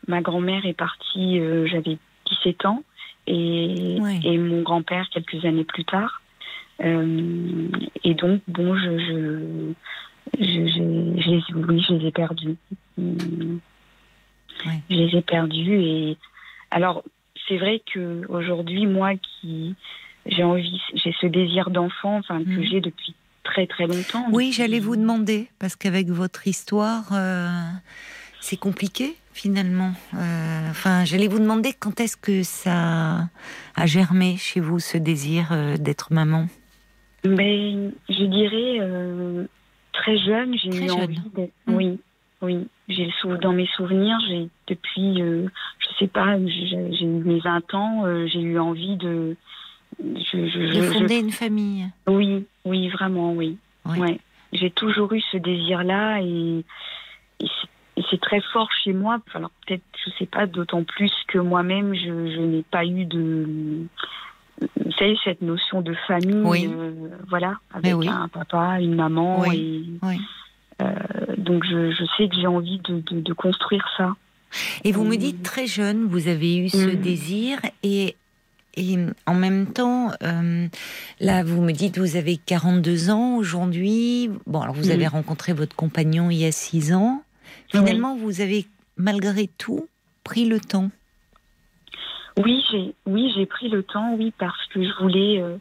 ma 0.08 0.22
grand-mère 0.22 0.66
est 0.66 0.74
partie, 0.74 1.40
euh, 1.40 1.68
j'avais 1.68 1.98
17 2.28 2.66
ans, 2.66 2.84
et, 3.26 3.98
et 4.24 4.38
mon 4.38 4.62
grand-père 4.62 5.08
quelques 5.10 5.44
années 5.46 5.66
plus 5.66 5.86
tard. 5.86 6.22
et 6.80 8.14
donc, 8.14 8.42
bon, 8.48 8.76
je, 8.78 9.74
je, 10.40 10.40
je, 10.40 11.30
les, 11.30 11.44
oui, 11.54 11.86
je 11.88 11.94
les 11.94 12.08
ai 12.08 12.12
perdus. 12.12 12.56
Je 12.98 13.60
les 14.90 15.18
ai 15.18 15.22
perdus. 15.22 15.82
Et 15.82 16.18
alors, 16.72 17.04
c'est 17.48 17.58
vrai 17.58 17.82
que 17.94 18.26
aujourd'hui, 18.30 18.86
moi 18.86 19.14
qui 19.16 19.76
j'ai 20.30 20.44
envie, 20.44 20.82
j'ai 20.94 21.14
ce 21.20 21.28
désir 21.28 21.70
d'enfant, 21.70 22.18
enfin 22.18 22.44
que 22.44 22.50
mhm. 22.50 22.64
j'ai 22.64 22.82
depuis 22.82 23.16
très 23.44 23.68
très 23.68 23.88
longtemps. 23.88 24.26
Oui, 24.32 24.52
j'allais 24.52 24.80
vous 24.80 24.96
demander 24.96 25.48
parce 25.60 25.76
qu'avec 25.76 26.10
votre 26.10 26.48
histoire, 26.48 27.06
euh, 27.14 27.48
c'est 28.40 28.58
compliqué 28.58 29.16
finalement. 29.34 29.94
Euh, 30.16 30.70
enfin, 30.70 31.06
j'allais 31.06 31.28
vous 31.28 31.40
demander 31.40 31.74
quand 31.74 32.00
est-ce 32.00 32.18
que 32.18 32.44
ça 32.44 33.30
a 33.76 33.86
germé 33.86 34.36
chez 34.38 34.60
vous 34.60 34.80
ce 34.80 34.98
désir 34.98 35.50
euh, 35.52 35.78
d'être 35.78 36.12
maman? 36.12 36.48
Mais 37.26 37.74
je 38.10 38.24
dirais 38.26 39.48
très 39.94 40.18
jeune, 40.18 40.56
j'ai 40.58 40.86
eu 40.86 40.90
envie 40.92 41.20
d'être. 41.36 41.54
Mhm. 41.68 41.76
Oui, 41.76 42.00
oui. 42.42 42.68
J'ai 42.90 43.10
dans 43.42 43.52
mes 43.52 43.68
souvenirs, 43.76 44.18
j'ai 44.30 44.48
depuis, 44.68 45.18
je 45.18 45.88
sais 46.00 46.08
pas, 46.08 46.38
j'ai 46.46 47.06
eu 47.06 47.06
mes 47.06 47.40
20 47.40 47.74
ans, 47.74 48.06
j'ai 48.28 48.40
eu 48.40 48.60
envie 48.60 48.96
de 48.96 49.36
de 50.00 50.82
fonder 50.94 51.20
une 51.20 51.32
famille. 51.32 51.88
Oui, 52.08 52.46
oui, 52.66 52.90
vraiment, 52.90 53.34
oui. 53.34 53.58
Ouais. 53.86 54.20
J'ai 54.54 54.72
toujours 54.72 55.12
eu 55.14 55.22
ce 55.32 55.38
désir-là 55.38 56.22
et, 56.22 56.64
c'est 58.12 58.22
très 58.22 58.42
fort 58.54 58.70
chez 58.84 58.94
moi. 58.94 59.20
Alors 59.34 59.52
peut-être, 59.66 59.84
je 60.06 60.12
sais 60.18 60.26
pas, 60.26 60.46
d'autant 60.46 60.84
plus 60.84 61.12
que 61.28 61.40
moi-même, 61.40 61.94
je, 61.94 62.40
n'ai 62.40 62.64
pas 62.64 62.86
eu 62.86 63.06
de, 63.06 63.88
vous 64.62 64.92
savez, 64.98 65.18
cette 65.24 65.42
notion 65.42 65.82
de 65.82 65.94
famille, 66.08 66.68
euh, 66.68 67.10
voilà, 67.28 67.56
avec 67.74 67.94
un 68.08 68.28
papa, 68.28 68.80
une 68.80 68.96
maman. 68.96 69.52
Et, 69.52 69.84
euh, 70.82 70.94
donc 71.38 71.66
je, 71.66 72.06
sais 72.18 72.30
que 72.30 72.36
j'ai 72.36 72.48
envie 72.48 72.80
de, 72.80 73.34
construire 73.34 73.88
ça. 73.98 74.16
Et 74.84 74.92
vous 74.92 75.04
me 75.04 75.16
euh, 75.16 75.18
dites 75.18 75.44
très 75.44 75.68
jeune, 75.68 76.06
vous 76.06 76.28
avez 76.28 76.58
eu 76.58 76.70
ce 76.70 76.96
mm. 76.96 77.02
désir 77.02 77.60
et 77.84 78.16
et 78.78 78.98
en 79.26 79.34
même 79.34 79.74
temps, 79.74 80.12
euh, 80.22 80.68
là, 81.20 81.44
vous 81.44 81.62
me 81.64 81.72
dites, 81.72 81.98
vous 81.98 82.16
avez 82.16 82.38
42 82.38 83.10
ans 83.10 83.36
aujourd'hui. 83.36 84.30
Bon, 84.46 84.62
alors 84.62 84.76
vous 84.76 84.92
avez 84.92 85.08
rencontré 85.08 85.52
votre 85.52 85.76
compagnon 85.76 86.30
il 86.30 86.38
y 86.38 86.46
a 86.46 86.52
6 86.52 86.94
ans. 86.94 87.24
Finalement, 87.70 88.16
vous 88.16 88.40
avez, 88.40 88.68
malgré 88.96 89.48
tout, 89.48 89.88
pris 90.24 90.46
le 90.46 90.60
temps. 90.60 90.92
Oui, 92.38 92.64
j'ai 92.72 92.94
oui, 93.08 93.34
j'ai 93.36 93.48
pris 93.48 93.68
le 93.68 93.82
temps, 93.82 94.14
oui, 94.14 94.32
parce 94.38 94.66
que 94.68 94.84
je 94.84 94.94
voulais. 95.02 95.42
Euh, 95.42 95.58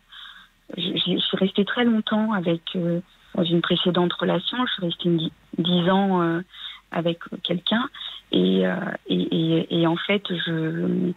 je, 0.77 1.19
suis 1.19 1.37
restée 1.39 1.65
très 1.65 1.85
longtemps 1.85 2.33
avec 2.35 2.61
euh, 2.77 3.01
dans 3.35 3.45
une 3.45 3.63
précédente 3.63 4.13
relation. 4.13 4.59
Je 4.67 4.73
suis 4.73 4.85
restée 4.85 5.33
10 5.57 5.91
ans 5.91 6.43
avec 6.91 7.19
quelqu'un 7.43 7.89
et, 8.31 8.63
et, 9.07 9.07
et, 9.09 9.81
et, 9.81 9.87
en 9.87 9.97
fait, 9.97 10.23
je 10.29 11.13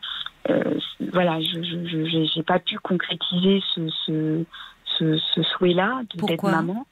voilà, 1.11 1.39
je 1.41 2.37
n'ai 2.37 2.43
pas 2.43 2.59
pu 2.59 2.77
concrétiser 2.79 3.61
ce, 3.73 3.89
ce, 4.05 5.17
ce, 5.17 5.43
souhait-là 5.43 6.01
d'être 6.15 6.49
maman. 6.49 6.85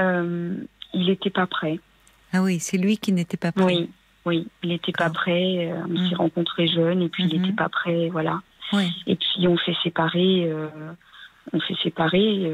Euh, 0.00 0.54
il 0.94 1.06
n'était 1.06 1.30
pas 1.30 1.46
prêt. 1.46 1.78
Ah 2.32 2.42
oui, 2.42 2.60
c'est 2.60 2.78
lui 2.78 2.96
qui 2.98 3.12
n'était 3.12 3.36
pas 3.36 3.52
prêt. 3.52 3.64
Oui, 3.64 3.90
oui, 4.24 4.48
il 4.62 4.70
n'était 4.70 4.92
pas 4.92 5.10
prêt. 5.10 5.68
Euh, 5.68 5.82
on 5.88 6.08
s'est 6.08 6.14
mm. 6.14 6.18
rencontrés 6.18 6.68
jeunes 6.68 7.02
et 7.02 7.08
puis 7.08 7.24
il 7.24 7.32
n'était 7.40 7.52
mm-hmm. 7.52 7.56
pas 7.56 7.68
prêt, 7.68 8.08
voilà. 8.08 8.40
Et 9.06 9.16
puis 9.16 9.48
on 9.48 9.58
s'est 9.58 9.76
séparés, 9.82 10.44
euh, 10.48 10.68
on 11.52 11.60
s'est 11.60 11.76
séparés. 11.82 12.50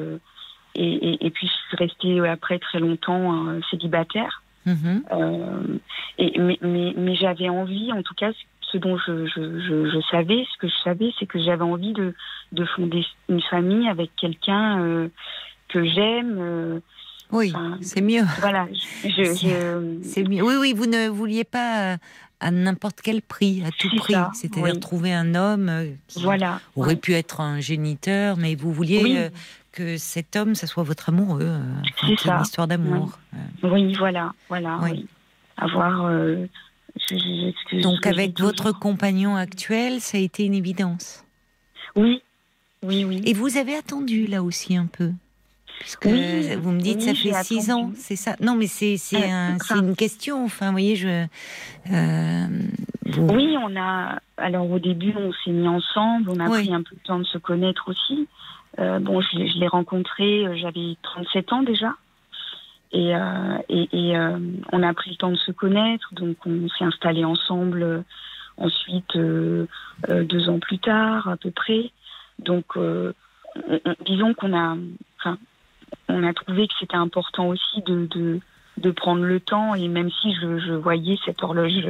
et, 0.75 1.27
et, 1.27 1.31
puis 1.31 1.47
je 1.47 1.53
suis 1.53 1.77
restée 1.77 2.27
après 2.27 2.59
très 2.59 2.79
longtemps 2.81 3.47
célibataire. 3.71 4.43
Mm-hmm. 4.67 5.79
et, 6.19 6.39
mais, 6.41 6.59
mais, 6.63 6.95
mais 6.97 7.15
j'avais 7.15 7.51
envie, 7.51 7.93
en 7.93 8.03
tout 8.03 8.15
cas, 8.15 8.33
ce 8.77 8.81
dont 8.81 8.99
je, 8.99 9.27
je, 9.27 9.91
je, 9.91 10.01
savais, 10.11 10.45
ce 10.53 10.59
que 10.59 10.69
je 10.69 10.75
savais, 10.85 11.13
c'est 11.19 11.27
que 11.27 11.43
j'avais 11.43 11.63
envie 11.63 11.93
de, 11.93 12.15
de, 12.53 12.65
fonder 12.65 13.05
une 13.29 13.43
famille 13.43 13.89
avec 13.89 14.11
quelqu'un 14.17 14.81
euh, 14.81 15.09
que 15.69 15.85
j'aime. 15.85 16.37
Euh, 16.39 16.81
oui, 17.33 17.53
c'est 17.81 18.03
mieux. 18.03 18.25
Voilà, 18.41 18.69
c'est 19.03 20.25
mieux. 20.25 20.43
Oui, 20.43 20.55
oui, 20.61 20.73
vous 20.75 20.87
ne 20.87 21.09
vouliez 21.09 21.45
pas 21.45 21.95
euh, 21.95 21.97
à 22.41 22.51
n'importe 22.51 23.01
quel 23.03 23.23
prix, 23.23 23.63
à 23.65 23.71
tout 23.71 23.89
prix. 23.97 24.15
C'est-à-dire 24.35 24.79
trouver 24.79 25.13
un 25.13 25.35
homme 25.35 25.71
qui 26.07 26.23
voilà, 26.23 26.61
aurait 26.77 26.97
pu 26.97 27.15
être 27.15 27.41
un 27.41 27.61
géniteur, 27.61 28.37
mais 28.37 28.55
vous 28.55 28.73
vouliez 28.73 29.31
que 29.73 29.97
cet 29.97 30.37
homme, 30.37 30.55
ça 30.55 30.67
soit 30.67 30.85
votre 30.85 31.09
amoureux. 31.09 31.51
c'est 32.01 32.27
une 32.27 32.41
histoire 32.43 32.69
d'amour. 32.69 33.19
Oui. 33.63 33.93
voilà, 33.95 34.33
voilà. 34.49 34.81
Oui. 37.11 37.55
Donc 37.83 38.07
avec 38.07 38.39
votre 38.41 38.73
compagnon 38.73 39.37
actuel, 39.37 40.01
ça 40.01 40.19
a 40.19 40.21
été 40.21 40.45
une 40.45 40.55
évidence 40.55 41.25
Oui, 41.95 42.23
oui, 42.83 43.05
oui. 43.05 43.23
Et 43.27 43.33
vous 43.33 43.57
avez 43.57 43.75
attendu 43.75 44.27
là 44.27 44.43
aussi 44.43 44.77
un 44.77 44.87
peu? 44.87 45.13
Puisque 45.81 46.07
vous 46.07 46.73
me 46.73 46.81
dites, 46.81 47.03
ça 47.03 47.15
fait 47.15 47.33
six 47.45 47.71
ans, 47.71 47.91
c'est 47.95 48.17
ça? 48.17 48.35
Non, 48.41 48.55
mais 48.55 48.67
c'est 48.67 48.97
euh, 49.15 49.59
une 49.75 49.95
question. 49.95 50.45
Enfin, 50.45 50.67
vous 50.67 50.73
voyez, 50.73 50.97
je. 50.97 51.27
Euh, 51.93 52.47
oui, 53.19 53.57
on 53.63 53.77
a. 53.77 54.19
Alors, 54.39 54.71
au 54.71 54.79
début, 54.79 55.15
on 55.17 55.33
s'est 55.45 55.51
mis 55.51 55.69
ensemble, 55.69 56.31
on 56.31 56.41
a 56.41 56.49
pris 56.49 56.73
un 56.73 56.83
peu 56.83 56.97
de 56.97 57.01
temps 57.05 57.19
de 57.19 57.25
se 57.25 57.39
connaître 57.39 57.89
aussi. 57.89 58.27
Euh, 58.79 58.99
bon, 59.01 59.21
je, 59.21 59.47
je 59.47 59.59
l'ai 59.59 59.69
rencontré, 59.69 60.47
j'avais 60.57 60.97
37 61.03 61.53
ans 61.53 61.63
déjà. 61.63 61.95
Et, 62.97 63.15
euh, 63.15 63.59
et, 63.69 64.17
euh, 64.17 64.39
on 64.73 64.83
a 64.83 64.95
pris 64.95 65.11
le 65.11 65.17
temps 65.17 65.31
de 65.31 65.37
se 65.37 65.53
connaître, 65.53 66.15
donc 66.15 66.39
on 66.47 66.67
s'est 66.71 66.85
installé 66.85 67.27
ensemble 67.27 67.83
euh, 67.83 68.01
ensuite 68.57 69.19
deux 70.09 70.49
ans 70.49 70.59
plus 70.59 70.79
tard 70.79 71.29
à 71.29 71.37
peu 71.37 71.51
près. 71.51 71.91
Donc 72.39 72.79
disons 74.07 74.33
qu'on 74.33 74.57
a, 74.57 74.79
enfin, 75.19 75.37
on 76.09 76.27
a 76.27 76.33
trouvé 76.33 76.67
que 76.67 76.73
c'était 76.81 76.97
important 76.97 77.49
aussi 77.49 77.83
de, 77.85 78.07
de, 78.07 78.41
de, 78.79 78.91
prendre 78.93 79.25
le 79.25 79.41
temps 79.41 79.75
et 79.75 79.89
même 79.89 80.11
si 80.23 80.35
je, 80.41 80.59
je 80.59 80.73
voyais 80.73 81.19
cette 81.27 81.43
horloge 81.43 81.87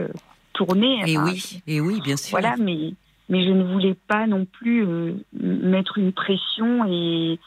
tourner. 0.54 1.02
Et 1.06 1.16
oui, 1.18 1.62
et 1.68 1.80
oui, 1.80 2.00
bien 2.00 2.16
sûr. 2.16 2.32
Voilà, 2.32 2.56
mais 2.58 2.94
mais 3.28 3.44
je 3.44 3.50
ne 3.50 3.62
voulais 3.62 3.96
pas 4.08 4.26
non 4.26 4.44
plus 4.44 4.84
mettre 5.32 5.98
une 5.98 6.12
pression 6.12 6.84
et 6.88 7.38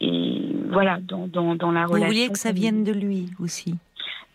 et 0.00 0.52
voilà, 0.70 0.98
dans, 1.00 1.26
dans, 1.26 1.54
dans 1.54 1.72
la 1.72 1.86
relation. 1.86 2.06
Vous 2.06 2.12
vouliez 2.12 2.28
que 2.28 2.38
ça 2.38 2.52
vienne 2.52 2.84
de 2.84 2.92
lui 2.92 3.30
aussi 3.38 3.74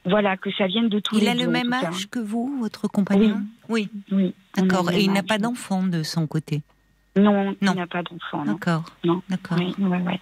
Voilà, 0.06 0.38
que 0.38 0.50
ça 0.58 0.68
vienne 0.68 0.90
de 0.90 1.00
tous 1.00 1.16
il 1.18 1.26
les 1.26 1.26
Il 1.28 1.30
a 1.42 1.46
le 1.46 1.52
même 1.52 1.72
âge 1.74 2.10
que 2.10 2.20
vous, 2.20 2.58
votre 2.60 2.88
compagnon 2.88 3.42
Oui. 3.70 3.90
Oui. 4.12 4.34
D'accord. 4.56 4.92
Et 4.92 5.02
il 5.02 5.14
n'a 5.14 5.24
pas 5.24 5.38
d'enfant 5.38 5.84
de 5.84 6.04
son 6.04 6.28
côté 6.28 6.62
Non, 7.16 7.56
il 7.62 7.72
n'a 7.72 7.88
pas 7.88 8.04
d'enfant. 8.04 8.44
D'accord. 8.46 8.86
Non. 9.04 9.22
D'accord. 9.30 9.58
Oui, 9.60 9.76
ouais, 9.80 10.20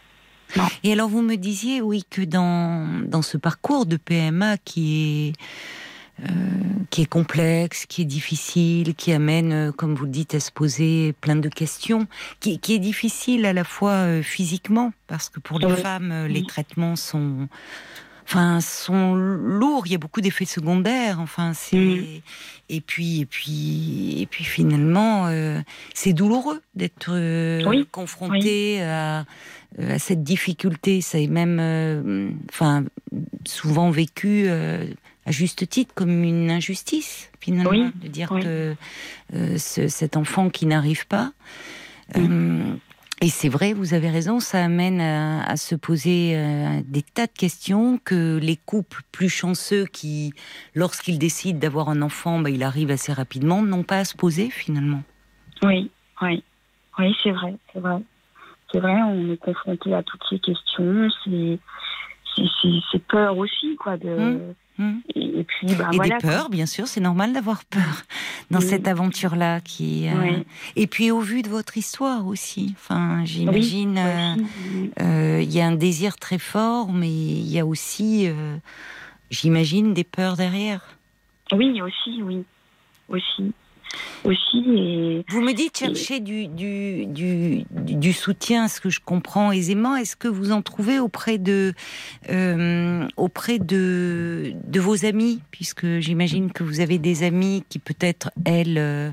Non. 0.58 0.64
Et 0.84 0.92
alors 0.94 1.08
vous 1.10 1.22
me 1.22 1.36
disiez, 1.36 1.82
oui, 1.82 2.04
que 2.10 2.22
dans, 2.22 3.08
dans 3.08 3.22
ce 3.22 3.38
parcours 3.38 3.86
de 3.86 3.98
PMA 3.98 4.58
qui 4.58 5.30
est 5.30 5.34
euh, 6.24 6.30
qui 6.90 7.04
est 7.04 7.06
complexe, 7.06 7.86
qui 7.86 8.02
est 8.02 8.06
difficile, 8.06 8.94
qui 8.96 9.14
amène, 9.14 9.54
euh, 9.54 9.72
comme 9.72 9.96
vous 9.96 10.06
le 10.06 10.12
dites, 10.12 10.36
à 10.36 10.40
se 10.40 10.52
poser 10.52 11.14
plein 11.22 11.36
de 11.36 11.48
questions, 11.48 12.08
qui, 12.40 12.60
est 12.68 12.80
difficile 12.80 13.46
à 13.46 13.54
la 13.54 13.64
fois 13.64 13.92
euh, 13.92 14.22
physiquement, 14.22 14.92
parce 15.08 15.30
que 15.30 15.40
pour 15.40 15.60
les 15.60 15.76
femmes, 15.78 16.26
les 16.28 16.44
traitements 16.44 16.98
sont, 16.98 17.48
enfin, 18.24 18.60
sont 18.60 19.16
lourds. 19.16 19.84
Il 19.86 19.94
y 19.94 19.96
a 19.96 19.98
beaucoup 19.98 20.20
d'effets 20.20 20.46
secondaires. 20.46 21.22
Enfin, 21.22 21.54
c'est 21.54 22.22
et 22.72 22.82
puis 22.82 23.22
et 23.22 23.26
puis 23.26 24.22
et 24.22 24.26
puis 24.26 24.44
finalement, 24.44 25.32
c'est 25.94 26.14
douloureux 26.14 26.62
d'être 26.76 27.12
confronté 27.92 28.82
À, 28.82 29.26
à, 29.82 30.00
cette 30.00 30.24
difficulté. 30.24 31.02
Ça 31.02 31.20
est 31.20 31.28
même, 31.28 32.34
enfin, 32.50 32.84
souvent 33.46 33.90
vécu 33.90 34.50
à 35.30 35.32
juste 35.32 35.70
titre 35.70 35.94
comme 35.94 36.24
une 36.24 36.50
injustice 36.50 37.32
finalement 37.40 37.92
de 37.94 38.08
dire 38.08 38.30
que 38.30 38.76
euh, 39.36 39.58
cet 39.58 40.18
enfant 40.18 40.50
qui 40.50 40.66
n'arrive 40.66 41.06
pas. 41.06 41.32
Euh, 42.18 42.74
et 43.22 43.28
c'est 43.28 43.48
vrai, 43.48 43.74
vous 43.74 43.94
avez 43.94 44.10
raison, 44.10 44.40
ça 44.40 44.64
amène 44.64 45.00
à, 45.00 45.56
se 45.56 45.76
poser 45.76 46.36
euh, 46.36 46.82
des 46.84 47.04
tas 47.04 47.28
de 47.28 47.32
questions 47.32 48.00
que 48.04 48.40
les 48.42 48.56
couples 48.56 49.04
plus 49.12 49.30
chanceux 49.30 49.86
qui, 49.86 50.34
lorsqu'ils 50.74 51.20
décident 51.20 51.60
d'avoir 51.60 51.90
un 51.90 52.02
enfant, 52.02 52.40
bah, 52.40 52.50
il 52.50 52.64
arrive 52.64 52.90
assez 52.90 53.14
rapidement, 53.14 53.62
n'ont 53.62 53.84
pas 53.84 54.00
à 54.00 54.06
se 54.06 54.18
poser 54.18 54.50
finalement. 54.50 55.04
Oui, 55.62 55.92
oui, 56.24 56.44
oui, 56.98 57.16
c'est 57.22 57.32
vrai, 57.32 57.54
c'est 57.72 57.80
vrai. 57.80 58.02
C'est 58.72 58.80
vrai, 58.80 58.94
on 58.94 59.32
est 59.32 59.38
confronté 59.38 59.94
à 59.94 60.02
toutes 60.02 60.24
ces 60.28 60.40
questions, 60.40 61.08
c'est, 61.24 61.60
c'est, 62.92 63.04
peur 63.04 63.38
aussi, 63.38 63.76
quoi, 63.76 63.96
de. 63.98 64.10
Hum. 64.10 64.56
Hmm. 64.80 65.00
Et, 65.14 65.44
puis, 65.44 65.76
bah, 65.76 65.90
des 65.92 66.18
peurs, 66.22 66.50
bien 66.50 66.66
sûr, 66.66 66.88
c'est 66.88 67.02
normal 67.02 67.34
d'avoir 67.34 67.66
peur 67.66 68.04
dans 68.50 68.62
cette 68.62 68.88
aventure-là. 68.88 69.60
Qui, 69.60 70.08
euh, 70.08 70.38
Et 70.78 70.88
puis 70.88 71.12
au 71.12 71.20
vu 71.20 71.42
de 71.42 71.50
votre 71.50 71.76
histoire 71.76 72.26
aussi, 72.26 72.76
enfin, 72.78 73.26
j'imagine, 73.26 73.98
euh, 73.98 74.36
euh, 75.02 75.42
il 75.44 75.52
y 75.54 75.60
a 75.60 75.68
un 75.68 75.76
désir 75.76 76.16
très 76.16 76.38
fort, 76.38 76.94
mais 76.94 77.12
il 77.12 77.52
y 77.52 77.60
a 77.60 77.66
aussi, 77.66 78.30
j'imagine, 79.30 79.94
des 79.94 80.06
peurs 80.06 80.38
derrière. 80.38 80.82
Oui, 81.52 81.82
aussi, 81.82 82.24
oui, 82.24 82.46
aussi 83.10 83.52
aussi. 84.24 84.64
Et, 84.76 85.26
vous 85.30 85.42
me 85.42 85.54
dites 85.54 85.78
chercher 85.78 86.20
du, 86.20 86.48
du, 86.48 87.06
du, 87.06 87.64
du, 87.72 88.14
soutien, 88.14 88.68
ce 88.68 88.82
que 88.82 88.90
je 88.90 89.00
comprends 89.00 89.52
aisément. 89.52 89.96
Est-ce 89.96 90.16
que 90.16 90.28
vous 90.28 90.52
en 90.52 90.62
trouvez 90.62 91.00
auprès 91.00 91.38
de, 91.38 91.74
euh, 92.30 93.08
auprès 93.18 93.60
de, 93.60 94.54
de 94.68 94.80
vos 94.80 95.06
amis? 95.06 95.42
Puisque 95.52 96.00
j'imagine 96.00 96.52
que 96.52 96.64
vous 96.64 96.80
avez 96.80 96.98
des 96.98 97.24
amis 97.24 97.64
qui 97.70 97.80
peut-être, 97.80 98.32
elles, 98.46 98.78
euh, 98.78 99.12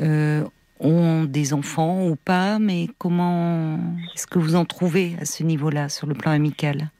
euh, 0.00 0.44
ont 0.80 1.24
des 1.24 1.54
enfants 1.54 2.06
ou 2.06 2.16
pas, 2.16 2.58
mais 2.58 2.88
comment 2.98 3.78
est-ce 4.14 4.26
que 4.26 4.38
vous 4.38 4.54
en 4.54 4.64
trouvez 4.64 5.16
à 5.20 5.24
ce 5.24 5.42
niveau-là, 5.42 5.88
sur 5.88 6.06
le 6.06 6.14
plan 6.14 6.30
amical? 6.30 6.90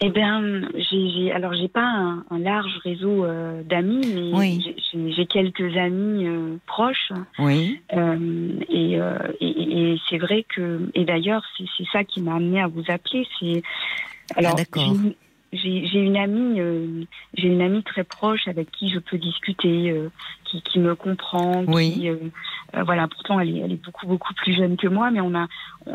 Eh 0.00 0.10
bien, 0.10 0.42
j'ai, 0.76 1.32
alors 1.32 1.54
j'ai 1.54 1.68
pas 1.68 1.82
un, 2.30 2.38
large 2.38 2.78
réseau 2.84 3.24
euh, 3.24 3.62
d'amis, 3.64 4.00
mais 4.14 5.10
j'ai, 5.12 5.26
quelques 5.26 5.76
amis 5.76 6.26
euh, 6.26 6.56
proches. 6.66 7.12
Oui. 7.38 7.80
Euh, 7.92 8.60
et, 8.68 8.98
et, 9.40 10.00
c'est 10.08 10.18
vrai 10.18 10.44
que, 10.48 10.88
et 10.94 11.04
d'ailleurs, 11.04 11.44
c'est, 11.56 11.66
ça 11.92 12.04
qui 12.04 12.20
m'a 12.20 12.36
amené 12.36 12.60
à 12.60 12.68
vous 12.68 12.84
appeler. 12.88 13.26
C'est 13.40 13.62
alors, 14.36 14.52
ah, 14.54 14.56
d'accord 14.56 14.94
j'ai 15.52 15.98
une 15.98 16.16
amie, 16.16 16.60
euh, 16.60 17.04
j'ai 17.34 17.48
une 17.48 17.62
amie 17.62 17.82
très 17.82 18.04
proche 18.04 18.46
avec 18.48 18.70
qui 18.70 18.90
je 18.90 18.98
peux 18.98 19.16
discuter, 19.16 19.90
euh, 19.90 20.10
qui, 20.44 20.60
qui, 20.62 20.78
me 20.78 20.94
comprend. 20.94 21.64
Qui, 21.64 22.10
euh, 22.10 22.16
voilà, 22.84 23.08
pourtant 23.08 23.40
elle 23.40 23.56
est, 23.56 23.60
elle 23.60 23.72
est 23.72 23.82
beaucoup 23.82 24.06
beaucoup 24.06 24.34
plus 24.34 24.54
jeune 24.54 24.76
que 24.76 24.88
moi, 24.88 25.10
mais 25.10 25.20
on 25.20 25.34
a, 25.34 25.46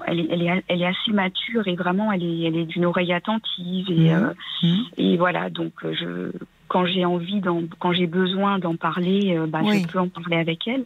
elle 0.07 0.21
est, 0.21 0.27
elle 0.31 0.41
est, 0.41 0.63
elle 0.67 0.81
est 0.81 0.87
assez 0.87 1.11
mature 1.11 1.67
et 1.67 1.75
vraiment 1.75 2.11
elle 2.11 2.23
est, 2.23 2.41
elle 2.47 2.57
est 2.57 2.65
d'une 2.65 2.85
oreille 2.85 3.13
attentive 3.13 3.91
et, 3.91 4.15
mmh. 4.15 4.33
Mmh. 4.63 4.77
et 4.97 5.17
voilà. 5.17 5.51
Donc 5.51 5.73
je, 5.83 6.31
quand 6.67 6.85
j'ai 6.87 7.05
envie, 7.05 7.39
quand 7.77 7.93
j'ai 7.93 8.07
besoin 8.07 8.57
d'en 8.57 8.75
parler, 8.75 9.39
bah, 9.47 9.61
je 9.63 9.85
peux 9.85 9.99
en 9.99 10.09
parler 10.09 10.37
avec 10.37 10.67
elle. 10.67 10.85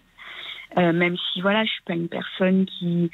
même 0.75 1.15
si 1.31 1.39
voilà, 1.39 1.63
je 1.63 1.71
suis 1.71 1.83
pas 1.83 1.93
une 1.93 2.09
personne 2.09 2.65
qui, 2.65 3.09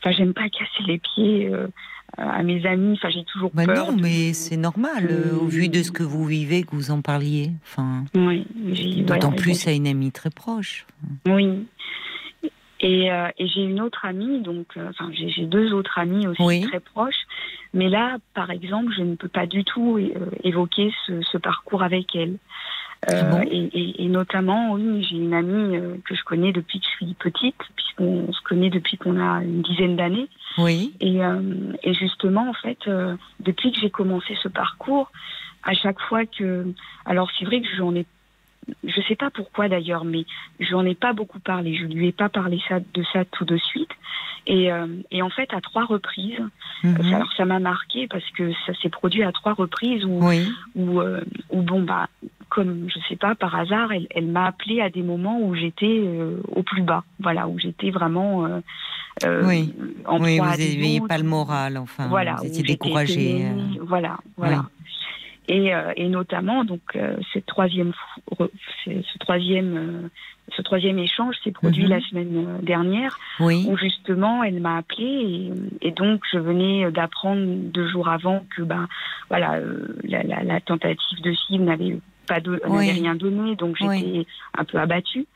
enfin, 0.00 0.16
j'aime 0.16 0.32
pas 0.32 0.48
casser 0.48 0.82
les 0.86 0.98
pieds 0.98 1.50
à 2.16 2.42
mes 2.42 2.64
amis. 2.66 2.94
Enfin, 2.94 3.10
j'ai 3.10 3.24
toujours 3.24 3.50
bah 3.54 3.64
peur. 3.66 3.92
Non, 3.92 3.96
mais 4.00 4.32
c'est 4.32 4.56
normal 4.56 5.08
euh, 5.10 5.36
au 5.36 5.46
vu 5.46 5.68
de 5.68 5.82
ce 5.82 5.92
que 5.92 6.02
vous 6.02 6.24
vivez, 6.24 6.62
que 6.62 6.74
vous 6.74 6.90
en 6.90 7.00
parliez. 7.02 7.50
Enfin, 7.64 8.04
oui. 8.14 8.46
D'autant 9.06 9.32
plus 9.32 9.66
à 9.66 9.72
une 9.72 9.86
amie 9.86 10.12
très 10.12 10.30
proche. 10.30 10.86
Oui. 11.26 11.66
Et, 12.80 13.10
euh, 13.10 13.28
et 13.38 13.46
j'ai 13.48 13.62
une 13.62 13.80
autre 13.80 14.04
amie, 14.04 14.42
donc, 14.42 14.66
euh, 14.76 14.90
enfin, 14.90 15.10
j'ai 15.12 15.46
deux 15.46 15.72
autres 15.72 15.98
amies 15.98 16.26
aussi 16.26 16.60
très 16.68 16.80
proches. 16.80 17.22
Mais 17.72 17.88
là, 17.88 18.18
par 18.34 18.50
exemple, 18.50 18.92
je 18.96 19.02
ne 19.02 19.14
peux 19.14 19.28
pas 19.28 19.46
du 19.46 19.64
tout 19.64 19.98
évoquer 20.42 20.92
ce, 21.06 21.22
ce 21.22 21.38
parcours 21.38 21.82
avec 21.82 22.14
elle. 22.14 22.36
Ah 23.06 23.42
et, 23.50 24.08
notamment, 24.08 24.72
oui, 24.72 25.04
j'ai 25.08 25.16
une 25.16 25.34
amie 25.34 25.78
que 26.04 26.14
je 26.14 26.22
connais 26.24 26.52
depuis 26.52 26.80
que 26.80 26.86
je 26.86 27.04
suis 27.04 27.14
petite, 27.14 27.56
puisqu'on 27.76 28.32
se 28.32 28.40
connaît 28.42 28.70
depuis 28.70 28.96
qu'on 28.96 29.20
a 29.20 29.42
une 29.42 29.62
dizaine 29.62 29.96
d'années. 29.96 30.28
Oui. 30.58 30.94
Et, 31.00 31.20
et, 31.82 31.94
justement, 31.94 32.48
en 32.48 32.54
fait, 32.54 32.78
depuis 33.40 33.72
que 33.72 33.80
j'ai 33.80 33.90
commencé 33.90 34.36
ce 34.42 34.48
parcours, 34.48 35.10
à 35.64 35.74
chaque 35.74 36.00
fois 36.00 36.26
que, 36.26 36.66
alors 37.04 37.30
c'est 37.38 37.44
vrai 37.44 37.60
que 37.60 37.68
j'en 37.76 37.94
ai 37.94 38.06
je 38.84 39.00
sais 39.02 39.16
pas 39.16 39.30
pourquoi 39.30 39.68
d'ailleurs, 39.68 40.04
mais 40.04 40.24
j'en 40.60 40.84
ai 40.84 40.94
pas 40.94 41.12
beaucoup 41.12 41.40
parlé. 41.40 41.74
Je 41.76 41.84
lui 41.84 42.08
ai 42.08 42.12
pas 42.12 42.28
parlé 42.28 42.60
ça, 42.68 42.80
de 42.80 43.02
ça 43.12 43.24
tout 43.24 43.44
de 43.44 43.56
suite. 43.56 43.90
Et, 44.46 44.70
euh, 44.70 44.86
et 45.10 45.22
en 45.22 45.30
fait, 45.30 45.52
à 45.54 45.60
trois 45.60 45.84
reprises, 45.84 46.40
mhm. 46.82 47.14
alors 47.14 47.32
ça 47.36 47.44
m'a 47.44 47.60
marqué 47.60 48.06
parce 48.08 48.28
que 48.32 48.52
ça 48.66 48.74
s'est 48.82 48.90
produit 48.90 49.22
à 49.22 49.32
trois 49.32 49.54
reprises 49.54 50.04
où, 50.04 50.20
où, 50.76 51.00
euh, 51.00 51.20
où, 51.50 51.62
bon, 51.62 51.82
bah, 51.82 52.08
comme 52.50 52.88
je 52.88 52.98
sais 53.08 53.16
pas, 53.16 53.34
par 53.34 53.54
hasard, 53.56 53.92
elle, 53.92 54.06
elle 54.10 54.26
m'a 54.26 54.46
appelé 54.46 54.80
à 54.80 54.90
des 54.90 55.02
moments 55.02 55.40
où 55.40 55.54
j'étais 55.54 56.02
euh, 56.04 56.40
au 56.48 56.62
plus 56.62 56.82
bas. 56.82 57.04
Voilà, 57.20 57.48
où 57.48 57.58
j'étais 57.58 57.90
vraiment. 57.90 58.46
oui, 59.24 59.74
en 60.06 60.20
oui 60.20 60.38
vous 60.38 60.44
n'aviez 60.44 61.00
pas 61.00 61.18
le 61.18 61.24
moral, 61.24 61.78
enfin. 61.78 62.08
Voilà, 62.08 62.34
vous 62.34 62.46
étiez 62.46 62.62
découragée. 62.62 63.46
Voilà, 63.80 64.18
voilà. 64.36 64.66
Et, 65.46 65.74
euh, 65.74 65.92
et, 65.96 66.08
notamment 66.08 66.64
donc 66.64 66.80
euh, 66.96 67.16
cette 67.32 67.44
troisième 67.44 67.92
ce 68.86 69.18
troisième 69.18 69.76
euh, 69.76 70.08
ce 70.56 70.62
troisième 70.62 70.98
échange 70.98 71.36
s'est 71.44 71.50
produit 71.50 71.84
mhm. 71.84 71.90
la 71.90 72.00
semaine 72.00 72.58
dernière 72.62 73.18
oui. 73.40 73.66
où 73.68 73.76
justement 73.76 74.42
elle 74.42 74.60
m'a 74.60 74.78
appelé 74.78 75.04
et, 75.04 75.88
et, 75.88 75.90
donc 75.90 76.22
je 76.32 76.38
venais 76.38 76.90
d'apprendre 76.90 77.44
deux 77.46 77.86
jours 77.86 78.08
avant 78.08 78.46
que 78.56 78.62
ben 78.62 78.88
voilà 79.28 79.60
la, 80.04 80.22
la, 80.22 80.42
la, 80.44 80.60
tentative 80.62 81.20
de 81.22 81.34
cible 81.34 81.64
n'avait 81.64 81.98
pas 82.26 82.40
de, 82.40 82.62
n'avait 82.66 82.92
rien 82.92 83.14
donné 83.14 83.54
donc 83.54 83.76
j'étais 83.76 84.26
un 84.56 84.64
peu 84.64 84.78
abattue 84.78 85.26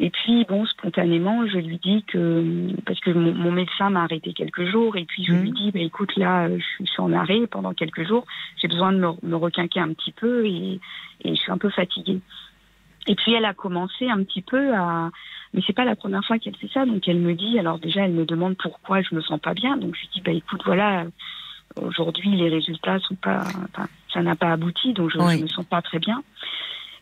et 0.00 0.10
puis, 0.10 0.44
bon, 0.44 0.66
spontanément, 0.66 1.46
je 1.46 1.58
lui 1.58 1.78
dis 1.78 2.02
que, 2.02 2.72
parce 2.84 2.98
que 2.98 3.10
mon, 3.10 3.52
médecin 3.52 3.90
m'a 3.90 4.02
arrêté 4.02 4.32
quelques 4.32 4.64
jours, 4.64 4.96
et 4.96 5.04
puis 5.04 5.24
je 5.24 5.32
lui 5.32 5.50
mmh. 5.50 5.54
dis, 5.54 5.70
bah, 5.70 5.80
écoute, 5.80 6.16
là, 6.16 6.48
je 6.48 6.84
suis 6.84 7.00
en 7.00 7.12
arrêt 7.12 7.46
pendant 7.46 7.74
quelques 7.74 8.04
jours, 8.04 8.26
j'ai 8.60 8.66
besoin 8.66 8.92
de 8.92 8.98
me, 8.98 9.08
me, 9.22 9.36
requinquer 9.36 9.78
un 9.78 9.92
petit 9.92 10.10
peu, 10.10 10.44
et, 10.46 10.80
et 11.22 11.34
je 11.34 11.40
suis 11.40 11.52
un 11.52 11.58
peu 11.58 11.70
fatiguée. 11.70 12.20
Et 13.06 13.14
puis 13.14 13.34
elle 13.34 13.44
a 13.44 13.52
commencé 13.52 14.08
un 14.08 14.22
petit 14.24 14.40
peu 14.40 14.74
à, 14.74 15.10
mais 15.52 15.62
c'est 15.66 15.74
pas 15.74 15.84
la 15.84 15.94
première 15.94 16.24
fois 16.24 16.38
qu'elle 16.38 16.56
fait 16.56 16.70
ça, 16.72 16.86
donc 16.86 17.06
elle 17.06 17.18
me 17.18 17.34
dit, 17.34 17.58
alors 17.58 17.78
déjà 17.78 18.04
elle 18.04 18.12
me 18.12 18.24
demande 18.24 18.56
pourquoi 18.56 19.02
je 19.02 19.14
me 19.14 19.20
sens 19.20 19.38
pas 19.38 19.54
bien, 19.54 19.76
donc 19.76 19.94
je 19.94 20.00
lui 20.00 20.08
dis 20.14 20.20
bah 20.22 20.32
écoute 20.32 20.62
voilà, 20.64 21.04
aujourd'hui 21.80 22.34
les 22.34 22.48
résultats 22.48 22.98
sont 23.00 23.14
pas, 23.14 23.44
enfin, 23.64 23.86
ça 24.12 24.22
n'a 24.22 24.36
pas 24.36 24.52
abouti, 24.52 24.94
donc 24.94 25.10
je, 25.10 25.18
ne 25.18 25.42
me 25.42 25.48
sens 25.48 25.66
pas 25.66 25.82
très 25.82 25.98
bien. 25.98 26.22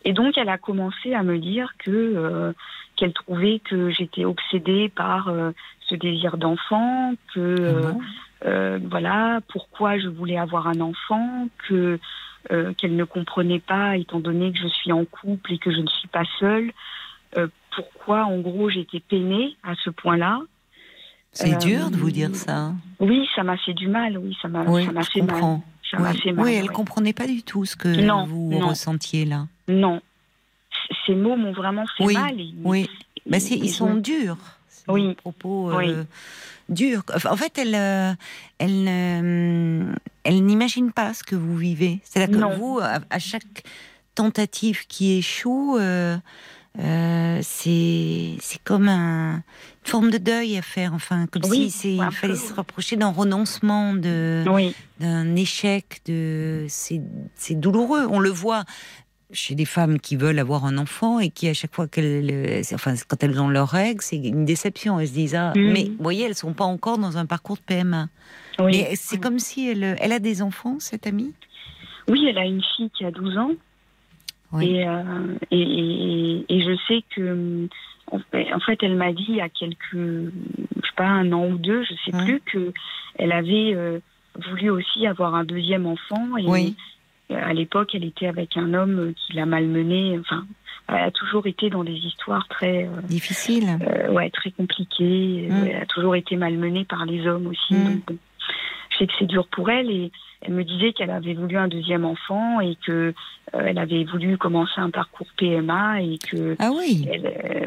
Et 0.04 0.12
donc 0.12 0.36
elle 0.36 0.48
a 0.48 0.58
commencé 0.58 1.14
à 1.14 1.22
me 1.22 1.38
dire 1.38 1.74
que 1.78 1.90
euh, 1.90 2.52
qu'elle 2.96 3.12
trouvait 3.12 3.60
que 3.60 3.90
j'étais 3.90 4.24
obsédée 4.24 4.88
par 4.88 5.28
euh, 5.28 5.52
ce 5.88 5.94
désir 5.94 6.36
d'enfant, 6.36 7.14
que 7.34 7.56
ah 7.56 8.46
euh, 8.46 8.80
voilà 8.90 9.40
pourquoi 9.48 9.98
je 9.98 10.08
voulais 10.08 10.38
avoir 10.38 10.66
un 10.66 10.80
enfant, 10.80 11.48
que 11.68 11.98
qu'elle 12.76 12.96
ne 12.96 13.04
comprenait 13.04 13.60
pas 13.60 13.96
étant 13.96 14.18
donné 14.18 14.50
que 14.50 14.58
je 14.58 14.66
suis 14.66 14.90
en 14.90 15.04
couple 15.04 15.52
et 15.52 15.58
que 15.58 15.70
je 15.70 15.78
ne 15.78 15.86
suis 15.86 16.08
pas 16.08 16.24
seule, 16.40 16.72
pourquoi 17.70 18.24
en 18.24 18.40
gros 18.40 18.68
j'étais 18.68 18.98
peinée 18.98 19.56
à 19.62 19.76
ce 19.76 19.90
point-là. 19.90 20.40
C'est 21.30 21.56
dur 21.64 21.88
de 21.90 21.96
vous 21.96 22.10
dire 22.10 22.34
ça. 22.34 22.72
Oui, 22.98 23.28
ça 23.36 23.44
m'a 23.44 23.56
fait 23.58 23.74
du 23.74 23.86
mal. 23.86 24.18
Oui, 24.18 24.36
ça 24.42 24.48
m'a 24.48 24.64
fait 25.04 25.22
mal. 25.22 25.60
Ça 25.92 25.98
oui. 26.00 26.18
fait 26.20 26.32
mal. 26.32 26.44
Oui, 26.44 26.54
elle 26.54 26.70
comprenait 26.70 27.12
pas 27.12 27.26
du 27.26 27.42
tout 27.42 27.64
ce 27.64 27.76
que 27.76 28.26
vous 28.26 28.58
ressentiez 28.58 29.24
là. 29.24 29.46
Non. 29.68 30.00
Ces 31.06 31.14
mots 31.14 31.36
m'ont 31.36 31.52
vraiment 31.52 31.84
fait 31.96 32.12
mal. 32.12 32.36
oui, 32.64 32.88
ils 33.26 33.70
sont 33.70 33.94
durs. 33.94 34.38
Oui. 34.88 35.14
propos 35.14 35.70
euh, 35.70 36.04
durs. 36.68 37.04
En 37.30 37.36
fait, 37.36 37.56
elle, 37.58 37.74
euh, 37.74 38.12
elle, 38.58 38.88
elle 40.24 40.44
n'imagine 40.44 40.90
pas 40.92 41.14
ce 41.14 41.22
que 41.22 41.36
vous 41.36 41.56
vivez. 41.56 42.00
C'est-à-dire 42.02 42.38
que 42.38 42.56
vous, 42.56 42.80
à, 42.80 43.18
chaque 43.18 43.62
tentative 44.14 44.86
qui 44.88 45.18
échoue, 45.18 45.78
euh, 45.78 46.18
c'est 47.42 48.38
comme 48.64 48.88
un, 48.88 49.42
forme 49.84 50.10
de 50.10 50.18
deuil 50.18 50.56
à 50.56 50.62
faire. 50.62 50.94
Enfin, 50.94 51.26
comme 51.26 51.42
si 51.44 51.96
il 51.96 52.10
fallait 52.12 52.36
se 52.36 52.54
rapprocher 52.54 52.96
d'un 52.96 53.10
renoncement, 53.10 53.94
de 53.94 54.44
d'un 55.00 55.36
échec. 55.36 56.00
De 56.06 56.66
c'est 56.68 57.54
douloureux. 57.54 58.06
On 58.10 58.20
le 58.20 58.30
voit 58.30 58.64
chez 59.32 59.54
des 59.54 59.64
femmes 59.64 59.98
qui 59.98 60.16
veulent 60.16 60.38
avoir 60.38 60.66
un 60.66 60.76
enfant 60.76 61.18
et 61.18 61.30
qui, 61.30 61.48
à 61.48 61.54
chaque 61.54 61.74
fois 61.74 61.88
qu'elles, 61.88 62.62
enfin, 62.74 62.94
quand 63.08 63.22
elles 63.22 63.40
ont 63.40 63.48
leurs 63.48 63.68
règles, 63.68 64.02
c'est 64.02 64.16
une 64.16 64.44
déception. 64.44 65.00
Elles 65.00 65.08
se 65.08 65.12
disent, 65.14 65.34
ah, 65.34 65.52
mm. 65.56 65.72
mais 65.72 65.84
vous 65.84 66.02
voyez, 66.02 66.26
elles 66.26 66.34
sont 66.34 66.52
pas 66.52 66.64
encore 66.64 66.98
dans 66.98 67.16
un 67.16 67.26
parcours 67.26 67.56
de 67.56 67.62
PMA. 67.62 68.08
Oui. 68.58 68.84
c'est 68.94 69.18
comme 69.18 69.38
si 69.38 69.68
elle, 69.70 69.96
elle 69.98 70.12
a 70.12 70.18
des 70.18 70.42
enfants, 70.42 70.76
cette 70.78 71.06
amie? 71.06 71.32
Oui, 72.08 72.26
elle 72.28 72.38
a 72.38 72.44
une 72.44 72.62
fille 72.76 72.90
qui 72.90 73.04
a 73.04 73.10
12 73.10 73.38
ans. 73.38 73.50
Oui. 74.52 74.82
Euh, 74.84 75.02
et, 75.50 75.62
et, 75.62 76.44
et, 76.48 76.60
je 76.60 76.76
sais 76.86 77.02
que, 77.14 77.68
en 78.12 78.60
fait, 78.60 78.78
elle 78.82 78.96
m'a 78.96 79.12
dit 79.12 79.26
il 79.28 79.36
y 79.36 79.40
a 79.40 79.48
quelques, 79.48 79.94
je 79.94 80.30
sais 80.82 80.94
pas, 80.96 81.06
un 81.06 81.32
an 81.32 81.46
ou 81.46 81.56
deux, 81.58 81.82
je 81.84 81.94
sais 82.04 82.24
plus, 82.24 82.40
que 82.40 82.72
elle 83.18 83.32
avait 83.32 83.74
euh, 83.74 84.00
voulu 84.48 84.70
aussi 84.70 85.06
avoir 85.06 85.34
un 85.34 85.44
deuxième 85.44 85.86
enfant. 85.86 86.36
Et, 86.36 86.46
oui 86.46 86.76
à 87.34 87.52
l'époque, 87.52 87.94
elle 87.94 88.04
était 88.04 88.26
avec 88.26 88.56
un 88.56 88.74
homme 88.74 89.12
qui 89.14 89.34
l'a 89.34 89.46
malmenée. 89.46 90.18
Enfin, 90.18 90.46
elle 90.88 90.96
a 90.96 91.10
toujours 91.10 91.46
été 91.46 91.70
dans 91.70 91.84
des 91.84 91.94
histoires 91.94 92.46
très 92.48 92.86
euh, 92.86 93.02
difficiles. 93.04 93.78
Euh, 93.82 94.10
ouais, 94.10 94.30
très 94.30 94.50
compliquées. 94.50 95.48
Mm. 95.50 95.66
Elle 95.66 95.82
a 95.82 95.86
toujours 95.86 96.16
été 96.16 96.36
malmenée 96.36 96.84
par 96.84 97.04
les 97.06 97.26
hommes 97.26 97.46
aussi. 97.46 97.74
Mm. 97.74 98.00
Donc, 98.06 98.18
je 98.90 98.98
sais 98.98 99.06
que 99.06 99.12
c'est 99.18 99.26
dur 99.26 99.46
pour 99.48 99.70
elle 99.70 99.90
et 99.90 100.12
elle 100.42 100.54
me 100.54 100.64
disait 100.64 100.92
qu'elle 100.92 101.10
avait 101.10 101.34
voulu 101.34 101.56
un 101.56 101.68
deuxième 101.68 102.04
enfant 102.04 102.60
et 102.60 102.76
que 102.86 103.14
euh, 103.54 103.64
elle 103.66 103.78
avait 103.78 104.04
voulu 104.04 104.36
commencer 104.36 104.78
un 104.78 104.90
parcours 104.90 105.26
PMA 105.36 106.02
et 106.02 106.18
que 106.18 106.56
ah 106.58 106.70
oui 106.72 107.08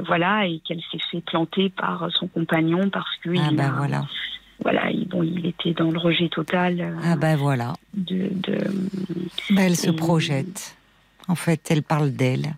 voilà 0.05 0.45
et 0.45 0.59
qu'elle 0.59 0.81
s'est 0.91 0.99
fait 1.11 1.21
planter 1.21 1.69
par 1.69 2.07
son 2.11 2.27
compagnon 2.27 2.89
parce 2.89 3.15
que 3.23 3.29
ah 3.37 3.49
ben 3.51 3.73
voilà 3.77 4.03
voilà, 4.63 4.89
il, 4.89 5.07
bon, 5.07 5.23
il 5.23 5.45
était 5.45 5.73
dans 5.73 5.91
le 5.91 5.99
rejet 5.99 6.29
total. 6.29 6.79
Euh, 6.79 6.95
ah 7.03 7.15
ben 7.15 7.35
voilà. 7.35 7.73
De, 7.93 8.29
ben, 9.49 9.57
elle 9.57 9.75
se 9.75 9.91
projette. 9.91 10.77
En 11.27 11.35
fait, 11.35 11.69
elle 11.69 11.83
parle 11.83 12.11
d'elle. 12.11 12.55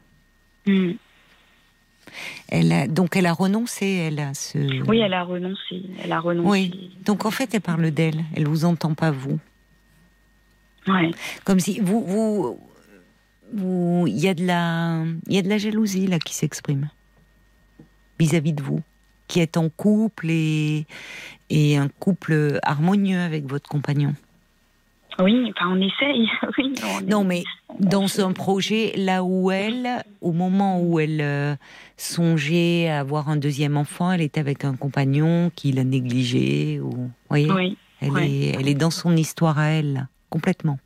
Hmm. 0.66 0.92
Elle 2.50 2.72
a, 2.72 2.88
donc 2.88 3.16
elle 3.16 3.26
a 3.26 3.34
renoncé, 3.34 3.86
elle 3.86 4.20
a 4.20 4.34
ce. 4.34 4.58
Oui, 4.88 5.00
elle 5.00 5.14
a 5.14 5.24
renoncé. 5.24 5.84
Elle 6.04 6.12
a 6.12 6.20
renoncé. 6.20 6.50
Oui. 6.50 6.92
Donc 7.06 7.26
en 7.26 7.32
fait, 7.32 7.54
elle 7.54 7.62
parle 7.62 7.92
d'elle. 7.92 8.24
Elle 8.36 8.48
vous 8.48 8.66
entend 8.66 8.94
pas 8.94 9.12
vous. 9.12 9.40
Ouais. 10.88 11.12
Comme 11.44 11.60
si 11.60 11.80
vous, 11.80 12.02
vous, 12.02 12.60
vous, 13.54 14.06
il 14.08 14.18
y 14.18 14.28
a 14.28 14.34
de 14.34 14.46
la, 14.46 15.04
il 15.28 15.36
y 15.36 15.38
a 15.38 15.42
de 15.42 15.50
la 15.50 15.58
jalousie 15.58 16.08
là 16.08 16.20
qui 16.20 16.34
s'exprime 16.34 16.90
vis-à-vis 18.20 18.54
de 18.54 18.64
vous 18.64 18.82
qui 19.28 19.42
êtes 19.42 19.58
en 19.58 19.70
couple 19.70 20.28
et, 20.30 20.86
et 21.50 21.78
un 21.78 21.90
couple 21.90 22.60
harmonieux 22.64 23.20
avec 23.20 23.46
votre 23.46 23.70
compagnon. 23.70 24.14
Oui, 25.20 25.52
enfin 25.52 25.72
on 25.72 25.82
essaye. 25.82 26.30
non, 27.08 27.24
mais 27.24 27.44
dans 27.80 28.20
un 28.20 28.34
projet, 28.34 28.94
là 28.96 29.24
où 29.24 29.50
elle, 29.50 30.04
au 30.22 30.32
moment 30.32 30.80
où 30.80 31.00
elle 31.00 31.22
euh, 31.22 31.56
songeait 31.98 32.88
à 32.88 33.00
avoir 33.00 33.30
un 33.30 33.36
deuxième 33.36 33.78
enfant, 33.78 34.12
elle 34.12 34.22
était 34.22 34.40
avec 34.40 34.64
un 34.64 34.76
compagnon 34.76 35.52
qui 35.56 35.72
l'a 35.72 35.84
négligé. 35.84 36.80
Ou, 36.80 37.10
voyez? 37.30 37.52
Oui, 37.52 37.78
elle, 38.00 38.18
Est, 38.20 38.56
elle 38.60 38.68
est 38.68 38.76
dans 38.76 38.92
son 38.92 39.18
histoire 39.18 39.58
à 39.58 39.70
elle, 39.70 40.08
complètement. 40.30 40.80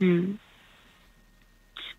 Hmm. 0.00 0.32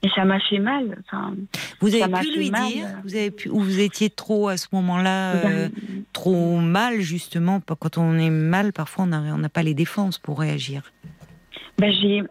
Et 0.03 0.09
ça 0.09 0.25
m'a 0.25 0.39
fait 0.39 0.59
mal. 0.59 0.95
Enfin, 1.05 1.33
vous 1.79 1.95
avez 1.95 2.11
pu 2.21 2.37
lui 2.37 2.51
dire, 2.51 2.87
vous 3.03 3.15
avez 3.15 3.31
pu, 3.31 3.49
ou 3.49 3.59
vous 3.59 3.79
étiez 3.79 4.11
trop 4.11 4.47
à 4.47 4.57
ce 4.57 4.67
moment-là, 4.73 5.41
ben, 5.41 5.51
euh, 5.51 5.69
trop 6.13 6.59
mal 6.59 7.01
justement. 7.01 7.59
Quand 7.61 7.97
on 7.97 8.17
est 8.17 8.29
mal, 8.29 8.73
parfois 8.73 9.05
on 9.05 9.37
n'a 9.37 9.49
pas 9.49 9.63
les 9.63 9.73
défenses 9.73 10.19
pour 10.19 10.39
réagir. 10.39 10.83
Ben 11.79 11.91
j'ai, 11.91 12.23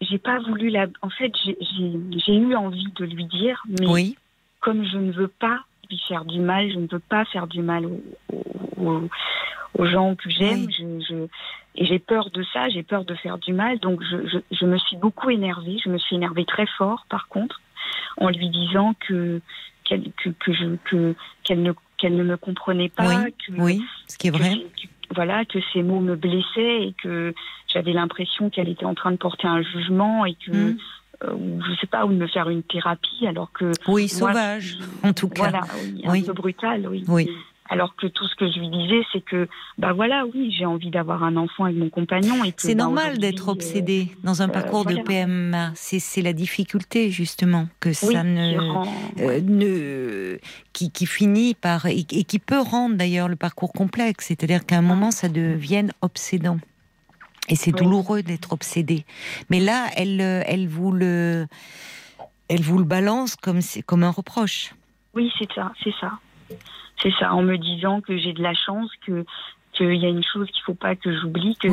j'ai 0.00 0.18
pas 0.18 0.40
voulu 0.40 0.68
la. 0.68 0.88
En 1.00 1.08
fait, 1.10 1.32
j'ai 1.44 2.34
eu 2.34 2.54
envie 2.54 2.92
de 2.98 3.04
lui 3.06 3.24
dire, 3.24 3.62
mais 3.68 3.86
oui. 3.86 4.16
comme 4.60 4.84
je 4.84 4.98
ne 4.98 5.12
veux 5.12 5.28
pas 5.28 5.60
lui 5.90 6.00
faire 6.06 6.26
du 6.26 6.40
mal, 6.40 6.70
je 6.70 6.78
ne 6.78 6.86
veux 6.86 7.00
pas 7.00 7.24
faire 7.26 7.46
du 7.46 7.62
mal 7.62 7.86
aux, 7.86 9.08
aux, 9.78 9.86
gens 9.86 10.14
que 10.16 10.28
j'aime. 10.28 10.68
je, 10.70 11.26
et 11.76 11.86
j'ai 11.86 11.98
peur 11.98 12.30
de 12.30 12.42
ça, 12.52 12.68
j'ai 12.68 12.82
peur 12.82 13.04
de 13.04 13.14
faire 13.14 13.38
du 13.38 13.52
mal. 13.52 13.78
Donc 13.78 14.02
je, 14.02 14.26
je, 14.26 14.38
je, 14.50 14.66
me 14.66 14.76
suis 14.78 14.96
beaucoup 14.96 15.30
énervée. 15.30 15.78
Je 15.84 15.88
me 15.88 15.98
suis 15.98 16.16
énervée 16.16 16.44
très 16.44 16.66
fort, 16.66 17.06
par 17.08 17.28
contre, 17.28 17.60
en 18.16 18.28
lui 18.28 18.48
disant 18.48 18.94
que 19.06 19.40
qu'elle 19.84 20.12
que, 20.12 20.30
que 20.30 20.52
je 20.52 20.76
que 20.84 21.14
qu'elle 21.44 21.62
ne 21.62 21.72
qu'elle 21.96 22.16
ne 22.16 22.24
me 22.24 22.36
comprenait 22.36 22.88
pas. 22.88 23.08
Oui, 23.08 23.34
que, 23.46 23.60
oui 23.60 23.84
ce 24.08 24.18
qui 24.18 24.28
est 24.28 24.30
vrai. 24.30 24.56
voilà, 25.14 25.44
que 25.44 25.58
ces 25.72 25.82
mots 25.82 26.00
me 26.00 26.16
blessaient 26.16 26.88
et 26.88 26.94
que 27.00 27.34
j'avais 27.72 27.92
l'impression 27.92 28.50
qu'elle 28.50 28.68
était 28.68 28.86
en 28.86 28.94
train 28.94 29.12
de 29.12 29.16
porter 29.16 29.46
un 29.46 29.62
jugement 29.62 30.24
et 30.24 30.34
que 30.34 30.50
mm. 30.50 30.78
ou 31.32 31.62
je 31.62 31.74
sais 31.80 31.86
pas, 31.86 32.04
ou 32.04 32.12
de 32.12 32.18
me 32.18 32.26
faire 32.26 32.50
une 32.50 32.64
thérapie, 32.64 33.26
alors 33.28 33.52
que 33.52 33.70
oui, 33.86 34.08
sauvage, 34.08 34.78
en 35.04 35.12
tout 35.12 35.28
cas, 35.28 35.50
voilà, 35.50 35.60
un 36.04 36.22
peu 36.22 36.32
brutal, 36.32 36.88
oui. 36.88 37.04
Oui. 37.06 37.30
Alors 37.72 37.94
que 37.94 38.08
tout 38.08 38.26
ce 38.26 38.34
que 38.34 38.50
je 38.50 38.58
lui 38.58 38.68
disais, 38.68 39.00
c'est 39.12 39.20
que, 39.20 39.48
bah 39.78 39.92
voilà, 39.92 40.26
oui, 40.34 40.52
j'ai 40.58 40.66
envie 40.66 40.90
d'avoir 40.90 41.22
un 41.22 41.36
enfant 41.36 41.66
avec 41.66 41.76
mon 41.76 41.88
compagnon. 41.88 42.34
C'est 42.56 42.74
bah, 42.74 42.82
normal 42.82 43.18
d'être 43.18 43.46
obsédé 43.46 44.08
euh, 44.10 44.20
dans 44.24 44.42
un 44.42 44.48
euh, 44.48 44.52
parcours 44.52 44.84
de 44.84 44.96
PMA. 44.96 45.70
C'est 45.76 46.20
la 46.20 46.32
difficulté, 46.32 47.12
justement, 47.12 47.68
que 47.78 47.92
ça 47.92 48.24
ne. 48.24 48.58
Euh, 49.20 49.40
ne 49.40 50.38
qui, 50.72 50.90
qui, 50.90 51.06
finit 51.06 51.54
par. 51.54 51.86
Et, 51.86 52.02
qui 52.02 52.38
peut 52.40 52.58
rendre 52.58 52.96
d'ailleurs 52.96 53.28
le 53.28 53.36
parcours 53.36 53.72
complexe. 53.72 54.26
C'est-à-dire 54.26 54.66
qu'à 54.66 54.78
un 54.78 54.82
moment, 54.82 55.12
ça 55.12 55.28
devienne 55.28 55.92
obsédant. 56.02 56.58
Et 57.48 57.54
c'est 57.54 57.72
douloureux 57.72 58.24
d'être 58.24 58.52
obsédé. 58.52 59.04
Mais 59.48 59.60
là, 59.60 59.86
elle, 59.96 60.20
elle 60.20 60.66
vous 60.66 60.90
le. 60.90 61.46
Elle 62.48 62.62
vous 62.62 62.78
le 62.78 62.84
balance 62.84 63.36
comme, 63.36 63.60
comme 63.86 64.02
un 64.02 64.10
reproche. 64.10 64.74
Oui, 65.14 65.30
c'est 65.38 65.52
ça, 65.52 65.70
c'est 65.84 65.94
ça. 66.00 66.10
C'est 67.02 67.12
ça, 67.18 67.32
en 67.32 67.42
me 67.42 67.56
disant 67.56 68.00
que 68.00 68.16
j'ai 68.18 68.32
de 68.32 68.42
la 68.42 68.54
chance, 68.54 68.90
que 69.06 69.24
qu'il 69.72 69.94
y 69.94 70.04
a 70.04 70.08
une 70.08 70.24
chose 70.24 70.48
qu'il 70.50 70.62
faut 70.64 70.74
pas 70.74 70.96
que 70.96 71.16
j'oublie, 71.18 71.56
que 71.56 71.68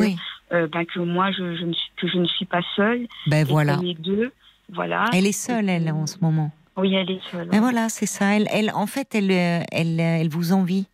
euh, 0.54 0.68
ben, 0.68 0.86
que 0.86 1.00
moi 1.00 1.32
je, 1.32 1.56
je, 1.56 1.66
ne 1.66 1.74
suis, 1.74 1.92
que 1.98 2.08
je 2.08 2.18
ne 2.18 2.26
suis 2.26 2.46
pas 2.46 2.62
seule. 2.76 3.08
Ben 3.26 3.46
voilà. 3.46 3.78
Les 3.78 3.96
deux, 3.96 4.32
voilà. 4.72 5.06
Elle 5.14 5.26
est 5.26 5.32
seule, 5.32 5.70
elle, 5.70 5.92
en 5.92 6.06
ce 6.08 6.18
moment. 6.22 6.52
Oui, 6.78 6.94
elle 6.94 7.10
est 7.10 7.22
seule. 7.32 7.50
Ben 7.50 7.60
voilà, 7.60 7.90
c'est 7.90 8.06
ça. 8.06 8.36
Elle, 8.36 8.48
elle, 8.52 8.72
en 8.72 8.86
fait, 8.86 9.16
elle, 9.16 9.32
elle, 9.32 10.00
elle 10.00 10.30
vous 10.30 10.54
envie. 10.54 10.88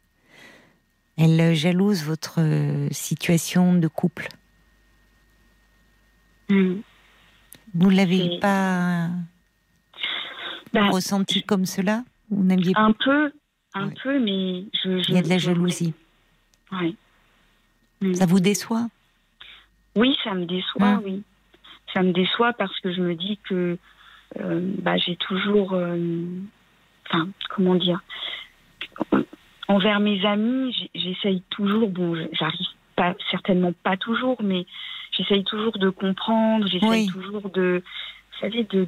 Elle 1.18 1.54
jalouse 1.54 2.04
votre 2.04 2.40
situation 2.92 3.76
de 3.76 3.88
couple. 3.88 4.28
Hmm. 6.50 6.78
Vous 7.76 7.92
ne 7.92 7.96
l'avez 7.96 8.40
pas 8.40 9.10
ben, 10.74 10.90
ressenti 10.90 11.44
comme 11.44 11.66
cela? 11.66 12.04
Vous 12.30 12.44
n'aviez 12.44 12.74
un 12.76 12.94
peu, 12.94 13.32
un 13.74 13.90
peu, 13.90 14.20
mais 14.20 14.66
je, 14.84 15.10
Il 15.10 15.16
y 15.16 15.18
a 15.18 15.22
de 15.22 15.30
la 15.30 15.38
jalousie. 15.38 15.94
Oui. 16.72 16.96
Mm. 18.02 18.14
Ça 18.14 18.26
vous 18.26 18.40
déçoit? 18.40 18.88
Oui, 19.96 20.18
ça 20.24 20.34
me 20.34 20.46
déçoit, 20.46 21.02
oui. 21.06 21.24
Ça 21.94 22.02
me 22.02 22.12
déçoit 22.12 22.54
parce 22.54 22.78
que 22.80 22.92
je 22.92 23.02
me 23.02 23.16
dis 23.16 23.40
que 23.48 23.78
euh, 24.40 24.60
bah, 24.82 24.98
j'ai 24.98 25.16
toujours. 25.16 25.74
Euh, 25.74 26.26
enfin, 27.08 27.28
comment 27.50 27.76
dire 27.76 28.02
Envers 29.68 30.00
mes 30.00 30.26
amis, 30.26 30.90
j'essaye 30.96 31.42
toujours. 31.50 31.90
Bon, 31.90 32.16
j'arrive 32.32 32.68
pas, 32.96 33.16
certainement 33.32 33.74
pas 33.84 33.98
toujours, 33.98 34.42
mais 34.44 34.66
j'essaye 35.12 35.44
toujours 35.44 35.78
de 35.78 35.90
comprendre, 35.90 36.68
j'essaye 36.68 37.08
toujours 37.08 37.50
de 37.50 37.84
savez, 38.44 38.68
de, 38.70 38.88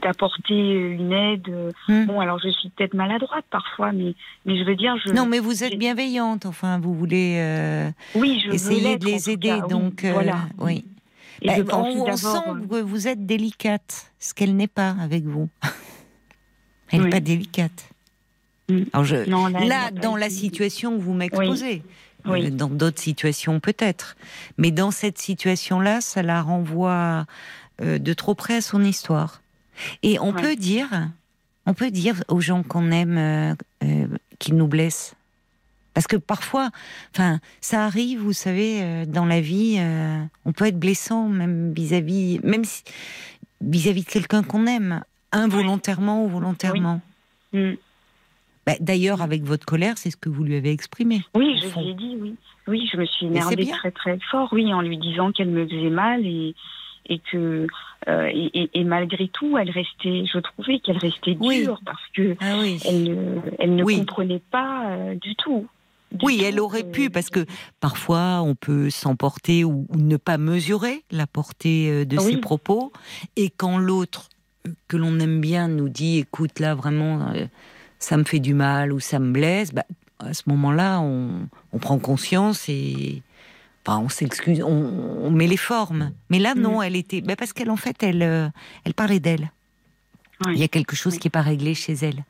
d'apporter 0.00 0.54
une 0.54 1.12
aide. 1.12 1.48
Hmm. 1.88 2.06
Bon, 2.06 2.20
alors 2.20 2.38
je 2.38 2.48
suis 2.50 2.68
peut-être 2.70 2.94
maladroite 2.94 3.44
parfois, 3.50 3.92
mais, 3.92 4.14
mais 4.44 4.58
je 4.58 4.64
veux 4.64 4.76
dire, 4.76 4.96
je. 5.04 5.12
Non, 5.12 5.26
mais 5.26 5.38
vous 5.38 5.64
êtes 5.64 5.78
bienveillante. 5.78 6.46
Enfin, 6.46 6.78
vous 6.78 6.94
voulez. 6.94 7.36
Euh, 7.38 7.90
oui, 8.14 8.42
je 8.44 8.52
essayer 8.52 8.96
de 8.96 9.04
les 9.04 9.30
aider. 9.30 9.58
donc, 9.68 10.04
euh, 10.04 10.12
voilà. 10.12 10.40
Oui. 10.58 10.84
Bah, 11.44 11.52
on, 11.72 12.16
sent 12.16 12.38
que 12.68 12.80
vous 12.80 13.06
êtes 13.06 13.24
délicate, 13.24 14.12
ce 14.18 14.34
qu'elle 14.34 14.56
n'est 14.56 14.66
pas 14.66 14.96
avec 15.00 15.24
vous. 15.24 15.48
Elle 16.90 17.02
n'est 17.02 17.10
pas 17.10 17.20
délicate. 17.20 17.90
Hmm. 18.68 18.84
Alors 18.92 19.04
je, 19.04 19.16
là, 19.16 19.90
dans 19.90 20.16
la 20.16 20.30
situation 20.30 20.96
que 20.96 21.02
vous 21.02 21.12
m'exposez, 21.12 21.82
euh, 22.26 22.50
dans 22.50 22.68
d'autres 22.68 23.00
situations 23.00 23.60
peut-être, 23.60 24.16
mais 24.56 24.70
dans 24.70 24.90
cette 24.90 25.18
situation-là, 25.18 26.00
ça 26.00 26.22
la 26.22 26.42
renvoie 26.42 27.26
euh, 27.80 27.98
de 27.98 28.12
trop 28.12 28.34
près 28.34 28.56
à 28.56 28.60
son 28.60 28.82
histoire. 28.82 29.40
Et 30.02 30.18
on 30.18 30.32
peut 30.32 30.56
dire, 30.56 30.88
on 31.64 31.74
peut 31.74 31.92
dire 31.92 32.24
aux 32.26 32.40
gens 32.40 32.64
qu'on 32.64 32.90
aime 32.90 33.16
euh, 33.16 33.54
euh, 33.84 34.06
qu'ils 34.40 34.56
nous 34.56 34.66
blessent. 34.66 35.14
Parce 35.94 36.06
que 36.06 36.16
parfois, 36.16 36.70
enfin, 37.14 37.38
ça 37.60 37.84
arrive, 37.84 38.20
vous 38.20 38.32
savez, 38.32 39.04
dans 39.06 39.24
la 39.24 39.40
vie, 39.40 39.80
on 40.44 40.52
peut 40.52 40.66
être 40.66 40.78
blessant 40.78 41.28
même 41.28 41.72
vis-à-vis, 41.72 42.38
même 42.44 42.62
vis-à-vis 43.60 44.04
de 44.04 44.08
quelqu'un 44.08 44.44
qu'on 44.44 44.66
aime, 44.66 45.02
involontairement 45.32 46.24
ou 46.24 46.28
volontairement. 46.28 47.00
Mm. 47.52 47.72
Bah, 48.64 48.74
d'ailleurs, 48.78 49.22
avec 49.22 49.42
votre 49.42 49.66
colère, 49.66 49.98
c'est 49.98 50.10
ce 50.10 50.16
que 50.16 50.28
vous 50.28 50.44
lui 50.44 50.54
avez 50.54 50.70
exprimé. 50.70 51.22
Oui, 51.34 51.60
je 51.60 51.80
lui 51.80 51.88
ai 51.88 51.94
dit, 51.94 52.16
oui. 52.20 52.36
Oui, 52.68 52.88
je 52.92 52.98
me 52.98 53.06
suis 53.06 53.26
énervée 53.26 53.66
très 53.66 53.90
très 53.90 54.18
fort, 54.30 54.50
oui, 54.52 54.72
en 54.74 54.82
lui 54.82 54.98
disant 54.98 55.32
qu'elle 55.32 55.48
me 55.48 55.66
faisait 55.66 55.90
mal 55.90 56.24
et, 56.26 56.54
et 57.08 57.20
que 57.32 57.66
euh, 58.08 58.30
et, 58.32 58.84
malgré 58.84 59.28
tout, 59.28 59.58
elle 59.58 59.70
restait, 59.70 60.24
je 60.32 60.38
trouvais 60.38 60.78
qu'elle 60.78 60.98
restait 60.98 61.34
dure 61.34 61.80
parce 61.84 62.02
que 62.14 62.36
ah 62.40 62.62
elle 62.84 63.02
ne, 63.02 63.40
elle 63.58 63.74
ne 63.74 63.84
comprenait 63.84 64.42
pas 64.50 64.90
euh, 64.90 65.14
du 65.16 65.34
tout. 65.34 65.66
oui, 66.22 66.42
elle 66.44 66.60
aurait 66.60 66.84
pu, 66.84 67.10
parce 67.10 67.28
que 67.28 67.44
parfois 67.80 68.40
on 68.42 68.54
peut 68.54 68.88
s'emporter 68.88 69.64
ou, 69.64 69.86
ne 69.94 70.16
pas 70.16 70.38
mesurer 70.38 71.02
la 71.10 71.26
portée 71.26 71.90
euh, 71.90 72.04
de 72.04 72.18
ses 72.18 72.38
propos, 72.38 72.92
et 73.36 73.50
quand 73.50 73.78
l'autre 73.78 74.28
que 74.86 74.96
l'on 74.96 75.18
aime 75.18 75.40
bien 75.40 75.68
nous 75.68 75.88
dit, 75.88 76.18
écoute, 76.18 76.60
là 76.60 76.74
vraiment, 76.74 77.32
ça 77.98 78.16
me 78.16 78.24
fait 78.24 78.40
du 78.40 78.54
mal 78.54 78.92
ou 78.92 79.00
ça 79.00 79.18
me 79.18 79.32
blesse, 79.32 79.72
bah, 79.72 79.84
à 80.18 80.34
ce 80.34 80.42
moment-là, 80.46 81.00
on, 81.00 81.48
on, 81.72 81.78
prend 81.78 81.98
conscience 81.98 82.68
et, 82.68 83.22
on 83.96 84.08
s'excuse, 84.08 84.62
on, 84.62 85.30
met 85.30 85.46
les 85.46 85.56
formes. 85.56 86.12
Mais 86.30 86.38
là, 86.38 86.54
non, 86.54 86.80
mm. 86.80 86.82
elle 86.82 86.96
était. 86.96 87.20
Ben 87.20 87.36
parce 87.36 87.52
qu'elle, 87.52 87.70
en 87.70 87.76
fait, 87.76 88.02
elle, 88.02 88.22
euh, 88.22 88.48
elle 88.84 88.94
parlait 88.94 89.20
d'elle. 89.20 89.50
Il 90.46 90.58
y 90.58 90.62
a 90.62 90.68
quelque 90.68 90.94
chose 90.94 91.18
qui 91.18 91.26
n'est 91.26 91.32
pas 91.32 91.42
réglé 91.42 91.74
chez 91.74 91.94
elle. 91.94 92.24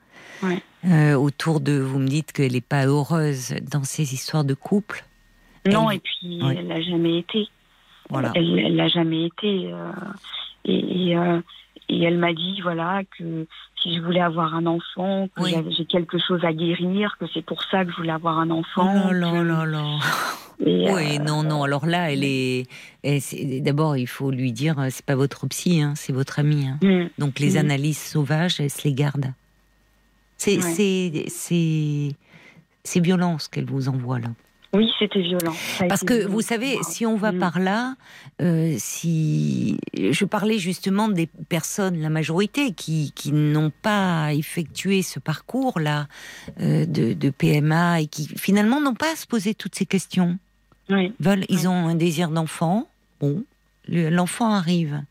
Euh, 0.86 1.14
autour 1.14 1.60
de. 1.60 1.78
Vous 1.78 1.98
me 1.98 2.06
dites 2.06 2.32
qu'elle 2.32 2.52
n'est 2.52 2.60
pas 2.60 2.86
heureuse 2.86 3.54
dans 3.70 3.84
ces 3.84 4.14
histoires 4.14 4.44
de 4.44 4.54
couple. 4.54 5.04
Non, 5.66 5.90
et 5.90 5.98
puis 5.98 6.40
elle 6.42 6.68
n'a 6.68 6.80
jamais 6.80 7.18
été. 7.18 7.48
Voilà. 8.08 8.32
Elle 8.34 8.76
l'a 8.76 8.88
jamais 8.88 9.26
été. 9.26 9.70
Euh, 9.72 9.92
et, 10.64 11.12
et 11.90 12.02
elle 12.02 12.18
m'a 12.18 12.32
dit 12.32 12.60
voilà 12.62 13.02
que 13.18 13.46
si 13.82 13.96
je 13.96 14.00
voulais 14.00 14.20
avoir 14.20 14.54
un 14.54 14.66
enfant, 14.66 15.28
que 15.36 15.42
j'ai 15.70 15.84
quelque 15.84 16.18
chose 16.18 16.44
à 16.44 16.52
guérir, 16.52 17.16
que 17.18 17.26
c'est 17.32 17.44
pour 17.44 17.62
ça 17.64 17.84
que 17.84 17.90
je 17.90 17.96
voulais 17.96 18.12
avoir 18.12 18.38
un 18.38 18.50
enfant. 18.50 19.08
Oh 19.08 19.12
là 19.12 19.42
là 19.42 19.64
là 19.64 19.98
oui, 20.60 21.18
euh, 21.18 21.18
non, 21.22 21.42
non. 21.42 21.62
Alors 21.62 21.86
là, 21.86 22.12
elle 22.12 22.24
est. 22.24 22.66
D'abord, 23.60 23.96
il 23.96 24.06
faut 24.06 24.30
lui 24.30 24.52
dire, 24.52 24.78
euh, 24.78 24.88
c'est 24.90 25.04
pas 25.04 25.14
votre 25.14 25.46
psy, 25.46 25.80
hein, 25.80 25.94
c'est 25.96 26.12
votre 26.12 26.38
amie. 26.38 26.66
Hein. 26.66 26.78
Mm. 26.82 27.10
Donc 27.18 27.38
les 27.38 27.52
mm. 27.52 27.58
analyses 27.58 27.98
sauvages, 27.98 28.60
elle 28.60 28.70
se 28.70 28.84
les 28.84 28.94
garde. 28.94 29.32
C'est 30.36 30.60
c'est 32.84 33.00
violent 33.00 33.38
ce 33.38 33.48
qu'elle 33.48 33.66
vous 33.66 33.88
envoie 33.88 34.18
là. 34.18 34.28
Oui, 34.74 34.90
c'était 34.98 35.22
violent. 35.22 35.54
Parce 35.88 36.04
que 36.04 36.26
vous 36.26 36.42
savez, 36.42 36.76
si 36.82 37.06
on 37.06 37.16
va 37.16 37.32
mm. 37.32 37.38
par 37.38 37.58
là, 37.58 37.94
euh, 38.42 38.74
si 38.76 39.78
je 39.94 40.24
parlais 40.26 40.58
justement 40.58 41.08
des 41.08 41.26
personnes, 41.48 42.00
la 42.00 42.10
majorité, 42.10 42.72
qui, 42.72 43.12
qui 43.14 43.32
n'ont 43.32 43.72
pas 43.82 44.34
effectué 44.34 45.00
ce 45.02 45.20
parcours-là 45.20 46.06
euh, 46.60 46.84
de, 46.84 47.14
de, 47.14 47.30
PMA 47.30 48.02
et 48.02 48.06
qui 48.06 48.28
finalement 48.36 48.80
n'ont 48.80 48.94
pas 48.94 49.12
à 49.12 49.16
se 49.16 49.26
poser 49.26 49.54
toutes 49.54 49.74
ces 49.74 49.86
questions. 49.86 50.38
Oui. 50.90 51.12
Veulent, 51.20 51.44
ils 51.48 51.68
ont 51.68 51.88
un 51.88 51.94
désir 51.94 52.30
d'enfant. 52.30 52.88
Bon, 53.20 53.44
l'enfant 53.88 54.52
arrive, 54.52 55.02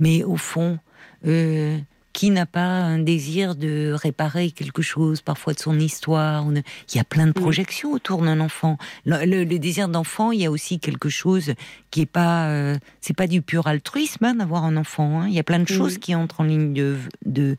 mais 0.00 0.24
au 0.24 0.36
fond, 0.36 0.78
euh, 1.26 1.78
qui 2.12 2.30
n'a 2.30 2.46
pas 2.46 2.60
un 2.60 2.98
désir 2.98 3.54
de 3.54 3.92
réparer 3.92 4.50
quelque 4.50 4.82
chose, 4.82 5.22
parfois 5.22 5.54
de 5.54 5.58
son 5.58 5.78
histoire 5.78 6.44
Il 6.52 6.96
y 6.96 6.98
a 6.98 7.04
plein 7.04 7.26
de 7.26 7.32
projections 7.32 7.92
autour 7.92 8.22
d'un 8.22 8.40
enfant. 8.40 8.76
Le, 9.06 9.44
désir 9.44 9.88
d'enfant, 9.88 10.30
il 10.30 10.40
y 10.40 10.46
a 10.46 10.50
aussi 10.50 10.78
quelque 10.78 11.08
chose 11.08 11.54
qui 11.90 12.02
est 12.02 12.06
pas, 12.06 12.48
euh, 12.48 12.76
c'est 13.00 13.16
pas 13.16 13.26
du 13.26 13.40
pur 13.40 13.66
altruisme 13.66 14.24
hein, 14.24 14.34
d'avoir 14.34 14.64
un 14.64 14.76
enfant. 14.76 15.20
Hein. 15.20 15.28
Il 15.28 15.34
y 15.34 15.38
a 15.38 15.44
plein 15.44 15.60
de 15.60 15.68
choses 15.68 15.98
qui 15.98 16.14
entrent 16.14 16.40
en 16.40 16.44
ligne 16.44 16.74
de, 16.74 16.98
de, 17.24 17.56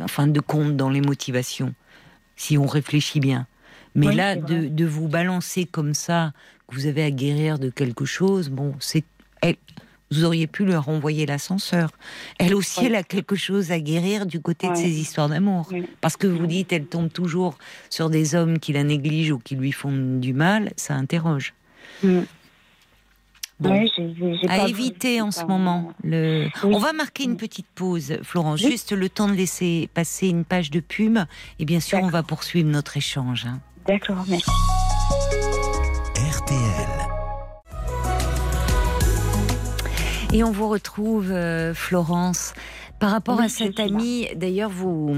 enfin, 0.00 0.26
de 0.26 0.40
compte 0.40 0.76
dans 0.76 0.90
les 0.90 1.00
motivations, 1.00 1.74
si 2.36 2.56
on 2.58 2.66
réfléchit 2.66 3.20
bien. 3.20 3.46
Mais 3.96 4.14
là, 4.14 4.36
de, 4.36 4.68
de, 4.68 4.84
vous 4.84 5.08
balancer 5.08 5.64
comme 5.64 5.94
ça, 5.94 6.32
que 6.68 6.74
vous 6.74 6.86
avez 6.86 7.02
à 7.02 7.10
guérir 7.10 7.58
de 7.58 7.70
quelque 7.70 8.04
chose, 8.04 8.50
bon, 8.50 8.74
c'est 8.78 9.04
vous 10.10 10.24
auriez 10.24 10.46
pu 10.46 10.64
leur 10.64 10.88
envoyer 10.88 11.26
l'ascenseur. 11.26 11.90
Elle 12.38 12.54
aussi, 12.54 12.84
elle 12.84 12.94
a 12.94 13.02
quelque 13.02 13.34
chose 13.34 13.72
à 13.72 13.80
guérir 13.80 14.26
du 14.26 14.40
côté 14.40 14.68
de 14.68 14.74
ses 14.74 15.00
histoires 15.00 15.28
d'amour. 15.28 15.68
Parce 16.00 16.16
que 16.16 16.26
vous 16.26 16.46
dites, 16.46 16.72
elle 16.72 16.86
tombe 16.86 17.12
toujours 17.12 17.58
sur 17.90 18.08
des 18.08 18.34
hommes 18.34 18.58
qui 18.58 18.72
la 18.72 18.84
négligent 18.84 19.32
ou 19.32 19.38
qui 19.38 19.56
lui 19.56 19.72
font 19.72 19.92
du 19.92 20.32
mal, 20.32 20.72
ça 20.76 20.94
interroge. 20.94 21.54
Mm. 22.02 22.20
à 24.48 24.68
éviter 24.68 25.20
en 25.20 25.32
ce 25.32 25.44
moment. 25.44 25.92
Le... 26.04 26.48
On 26.62 26.78
va 26.78 26.92
marquer 26.92 27.24
une 27.24 27.36
petite 27.36 27.66
pause, 27.74 28.18
Florence, 28.22 28.60
juste 28.60 28.92
le 28.92 29.08
temps 29.08 29.28
de 29.28 29.34
laisser 29.34 29.88
passer 29.92 30.28
une 30.28 30.44
page 30.44 30.70
de 30.70 30.80
pub. 30.80 31.18
Et 31.58 31.64
bien 31.64 31.80
sûr, 31.80 31.98
on 32.00 32.08
va 32.08 32.22
poursuivre 32.22 32.68
notre 32.68 32.96
échange. 32.96 33.46
D'accord, 33.86 34.24
merci. 34.28 34.50
RTL. 36.16 36.88
Et 40.32 40.42
on 40.42 40.50
vous 40.50 40.68
retrouve, 40.68 41.30
euh, 41.30 41.72
Florence. 41.72 42.52
Par 42.98 43.10
rapport 43.10 43.40
à 43.40 43.48
cette 43.48 43.78
amie, 43.78 44.26
d'ailleurs, 44.34 44.70
vous, 44.70 45.14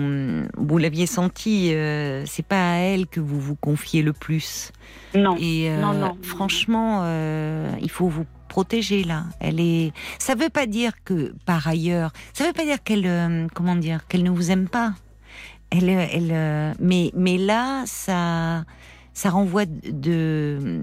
vous 0.56 0.78
l'aviez 0.78 1.06
senti, 1.06 1.72
euh, 1.72 2.24
c'est 2.26 2.44
pas 2.44 2.72
à 2.72 2.76
elle 2.78 3.06
que 3.06 3.20
vous 3.20 3.40
vous 3.40 3.54
confiez 3.54 4.02
le 4.02 4.12
plus. 4.12 4.72
Non. 5.14 5.36
Et 5.40 5.70
non, 5.70 5.94
non, 5.94 6.18
franchement, 6.22 7.04
il 7.80 7.88
faut 7.88 8.08
vous 8.08 8.26
protéger 8.48 9.04
là. 9.04 9.26
Elle 9.38 9.60
est. 9.60 9.92
Ça 10.18 10.34
veut 10.34 10.48
pas 10.48 10.66
dire 10.66 10.90
que 11.04 11.32
par 11.46 11.68
ailleurs, 11.68 12.12
ça 12.32 12.44
veut 12.44 12.52
pas 12.52 12.64
dire 12.64 12.82
qu'elle, 12.82 13.48
comment 13.54 13.76
dire, 13.76 14.08
qu'elle 14.08 14.24
ne 14.24 14.30
vous 14.30 14.50
aime 14.50 14.68
pas. 14.68 14.94
Elle, 15.70 15.88
elle, 15.88 16.74
mais, 16.80 17.10
mais 17.14 17.36
là, 17.36 17.84
ça, 17.86 18.64
ça 19.12 19.30
renvoie 19.30 19.66
de, 19.66 20.80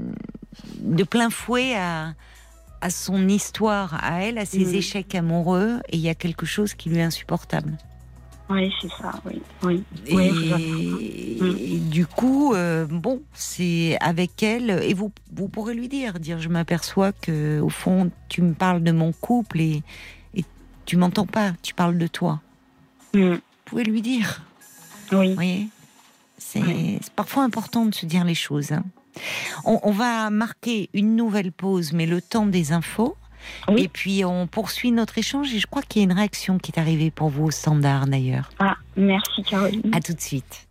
de 0.80 1.04
plein 1.04 1.30
fouet 1.30 1.76
à, 1.76 2.13
à 2.82 2.89
son 2.91 3.28
histoire, 3.28 3.98
à 4.04 4.21
elle, 4.21 4.38
à 4.38 4.45
ses 4.45 4.65
mm. 4.65 4.76
échecs 4.76 5.15
amoureux, 5.15 5.80
et 5.89 5.98
il 5.98 6.02
y 6.02 6.10
a 6.10 6.15
quelque 6.15 6.45
chose 6.45 6.76
qui 6.76 6.89
lui 6.89 6.98
est 6.98 7.04
insupportable. 7.04 7.78
Oui, 8.48 8.71
c'est 8.80 8.89
ça, 8.89 9.12
oui. 9.26 9.41
oui. 9.63 9.84
Et, 10.06 11.78
du 11.80 12.06
coup, 12.06 12.54
euh, 12.54 12.86
bon, 12.86 13.24
c'est 13.34 13.98
avec 14.02 14.43
elle, 14.43 14.69
et 14.69 14.93
vous, 14.93 15.12
vous 15.36 15.48
pourrez 15.48 15.74
lui 15.74 15.88
dire, 15.88 16.19
dire, 16.19 16.38
je 16.39 16.50
m'aperçois 16.50 17.12
que 17.12 17.60
au 17.60 17.69
fond, 17.69 18.12
tu 18.30 18.43
me 18.43 18.54
parles 18.54 18.84
de 18.84 18.91
mon 18.91 19.13
couple 19.13 19.62
et, 19.62 19.82
et 20.36 20.45
tu 20.86 20.95
m'entends 20.95 21.26
pas, 21.26 21.54
tu 21.63 21.74
parles 21.74 21.98
de 21.98 22.08
toi. 22.08 22.39
Mm. 23.15 23.32
Vous 23.32 23.39
pouvez 23.65 23.84
lui 23.84 24.04
dire. 24.04 24.43
Oui. 25.12 25.30
Vous 25.30 25.36
voyez, 25.36 25.70
c'est 26.38 27.13
parfois 27.15 27.44
important 27.44 27.86
de 27.86 27.94
se 27.94 28.06
dire 28.06 28.24
les 28.24 28.36
choses. 28.36 28.72
Hein. 28.72 28.84
On, 29.63 29.91
va 29.91 30.30
marquer 30.30 30.89
une 30.94 31.15
nouvelle 31.15 31.52
pause, 31.52 31.94
mais 31.94 32.06
le 32.06 32.22
temps 32.22 32.46
des 32.46 32.72
infos. 32.72 33.15
Et 33.78 33.88
puis 33.88 34.26
on 34.26 34.48
poursuit 34.48 34.91
notre 34.91 35.20
échange 35.20 35.54
et 35.54 35.60
je 35.60 35.68
crois 35.68 35.84
qu'il 35.84 36.02
y 36.02 36.06
a 36.06 36.06
une 36.06 36.18
réaction 36.18 36.58
qui 36.58 36.72
est 36.72 36.80
arrivée 36.80 37.12
pour 37.12 37.30
vous 37.30 37.46
au 37.46 37.52
standard 37.52 38.08
d'ailleurs. 38.08 38.50
Ah, 38.58 38.76
merci 38.98 39.44
Caroline. 39.44 39.91
À 39.94 40.02
tout 40.02 40.13
de 40.13 40.22
suite. 40.22 40.68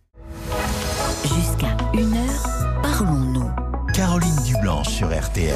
Jusqu'à 1.23 1.77
une 1.93 2.13
heure, 2.13 2.81
parlons-nous. 2.83 3.49
Caroline 3.93 4.35
Dublanche 4.45 4.89
sur 4.89 5.07
RTL. 5.07 5.55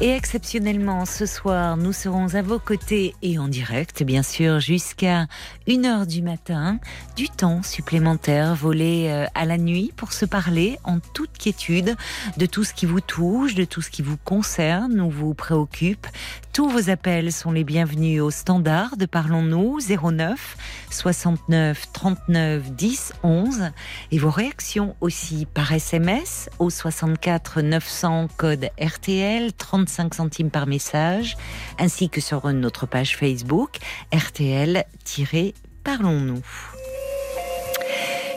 Et 0.00 0.10
exceptionnellement, 0.10 1.06
ce 1.06 1.24
soir, 1.24 1.76
nous 1.76 1.92
serons 1.92 2.34
à 2.34 2.42
vos 2.42 2.58
côtés 2.58 3.14
et 3.22 3.38
en 3.38 3.46
direct, 3.46 4.02
bien 4.02 4.24
sûr, 4.24 4.58
jusqu'à 4.58 5.28
1h 5.68 6.06
du 6.06 6.20
matin. 6.20 6.80
Du 7.16 7.28
temps 7.28 7.62
supplémentaire 7.62 8.56
volé 8.56 9.06
euh, 9.08 9.26
à 9.36 9.44
la 9.44 9.56
nuit 9.56 9.92
pour 9.96 10.12
se 10.12 10.26
parler 10.26 10.78
en 10.82 10.98
toute 10.98 11.38
quiétude 11.38 11.94
de 12.36 12.46
tout 12.46 12.64
ce 12.64 12.74
qui 12.74 12.86
vous 12.86 13.00
touche, 13.00 13.54
de 13.54 13.64
tout 13.64 13.82
ce 13.82 13.90
qui 13.90 14.02
vous 14.02 14.16
concerne 14.16 15.00
ou 15.00 15.10
vous 15.10 15.32
préoccupe. 15.32 16.08
Tous 16.54 16.68
vos 16.68 16.88
appels 16.88 17.32
sont 17.32 17.50
les 17.50 17.64
bienvenus 17.64 18.22
au 18.22 18.30
standard 18.30 18.96
de 18.96 19.06
Parlons-nous 19.06 19.80
09 19.80 20.56
69 20.88 21.92
39 21.92 22.70
10 22.70 23.12
11 23.24 23.72
et 24.12 24.18
vos 24.18 24.30
réactions 24.30 24.94
aussi 25.00 25.48
par 25.52 25.72
SMS 25.72 26.48
au 26.60 26.70
64 26.70 27.60
900 27.60 28.28
code 28.36 28.68
RTL 28.80 29.52
35 29.52 30.14
centimes 30.14 30.50
par 30.50 30.68
message 30.68 31.36
ainsi 31.80 32.08
que 32.08 32.20
sur 32.20 32.46
notre 32.52 32.86
page 32.86 33.16
Facebook 33.16 33.78
RTL-Parlons-nous. 34.12 36.73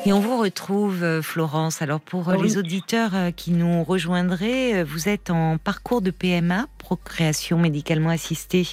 Et 0.06 0.14
on 0.14 0.20
vous 0.20 0.38
retrouve, 0.38 1.04
euh, 1.04 1.22
Florence. 1.22 1.82
Alors 1.82 2.00
pour 2.00 2.30
euh, 2.30 2.42
les 2.42 2.58
auditeurs 2.58 3.12
euh, 3.14 3.32
qui 3.32 3.52
nous 3.52 3.84
rejoindraient, 3.84 4.84
vous 4.84 5.10
êtes 5.10 5.30
en 5.30 5.58
parcours 5.58 6.02
de 6.02 6.12
PMA, 6.12 6.68
procréation 6.78 7.58
médicalement 7.58 8.10
assistée, 8.10 8.68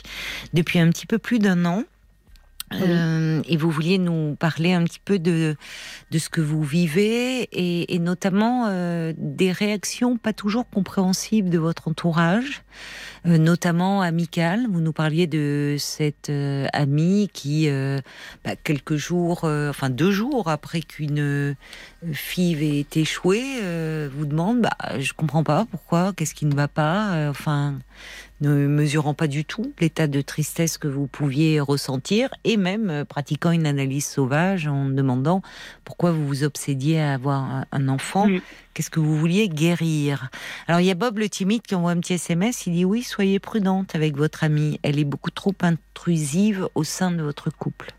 depuis 0.53 0.79
un 0.79 0.91
petit 0.91 1.07
peu 1.07 1.19
plus 1.19 1.39
d'un 1.39 1.65
an. 1.65 1.85
Et 2.83 3.57
vous 3.57 3.71
vouliez 3.71 3.99
nous 3.99 4.35
parler 4.37 4.73
un 4.73 4.85
petit 4.85 5.01
peu 5.05 5.19
de, 5.19 5.57
de 6.11 6.19
ce 6.19 6.29
que 6.29 6.41
vous 6.41 6.63
vivez 6.63 7.49
et, 7.53 7.99
notamment 7.99 8.69
des 9.17 9.53
réactions 9.53 10.17
pas 10.17 10.33
toujours 10.33 10.69
compréhensibles 10.69 11.51
de 11.51 11.59
votre 11.59 11.89
entourage. 11.89 12.63
Euh, 13.27 13.39
notamment 13.39 14.03
amicale. 14.03 14.67
Vous 14.71 14.83
nous 14.83 14.93
parliez 14.93 15.27
de 15.27 15.77
cette 15.79 16.29
euh, 16.29 16.67
amie 16.75 17.31
qui, 17.33 17.71
euh, 17.71 18.01
bah, 18.45 18.55
quelques 18.55 18.97
jours, 18.97 19.45
enfin 19.45 19.89
deux 19.89 20.11
jours 20.11 20.49
après 20.49 20.83
qu'une 20.83 21.57
fille 22.13 22.81
ait 22.81 23.01
échoué, 23.01 23.41
vous 24.15 24.27
demande, 24.27 24.61
bah, 24.61 24.77
je 24.99 25.13
comprends 25.15 25.43
pas 25.43 25.67
pourquoi, 25.71 26.13
qu'est-ce 26.15 26.35
qui 26.35 26.45
ne 26.45 26.55
va 26.55 26.69
pas, 26.69 27.29
enfin, 27.31 27.79
ne 28.46 28.66
mesurant 28.66 29.14
pas 29.14 29.26
du 29.26 29.44
tout 29.44 29.72
l'état 29.80 30.07
de 30.07 30.20
tristesse 30.20 30.78
que 30.78 30.88
vous 30.88 31.07
pouviez 31.07 31.61
ressentir 31.61 32.30
et 32.44 32.57
même 32.57 33.04
pratiquant 33.04 33.50
une 33.50 33.66
analyse 33.66 34.07
sauvage 34.07 34.66
en 34.66 34.87
demandant 34.87 35.42
pourquoi 35.85 36.12
vous 36.12 36.26
vous 36.26 36.44
obsédiez 36.44 37.00
à 37.00 37.14
avoir 37.14 37.64
un 37.70 37.88
enfant. 37.88 38.28
Qu'est-ce 38.72 38.90
que 38.90 39.00
vous 39.00 39.16
vouliez 39.16 39.48
guérir? 39.48 40.30
Alors 40.66 40.80
il 40.80 40.87
y 40.87 40.90
a 40.90 40.94
Bob 40.94 41.18
le 41.18 41.28
timide 41.28 41.62
qui 41.62 41.74
envoie 41.74 41.92
un 41.92 42.00
petit 42.00 42.14
SMS. 42.14 42.66
Il 42.66 42.72
dit 42.74 42.85
oui, 42.85 43.02
soyez 43.02 43.38
prudente 43.38 43.94
avec 43.94 44.16
votre 44.16 44.44
amie. 44.44 44.80
Elle 44.83 44.98
est 44.98 45.04
beaucoup 45.04 45.30
trop 45.30 45.54
intrusive 45.61 46.68
au 46.74 46.85
sein 46.85 47.11
de 47.11 47.22
votre 47.22 47.50
couple. 47.50 47.92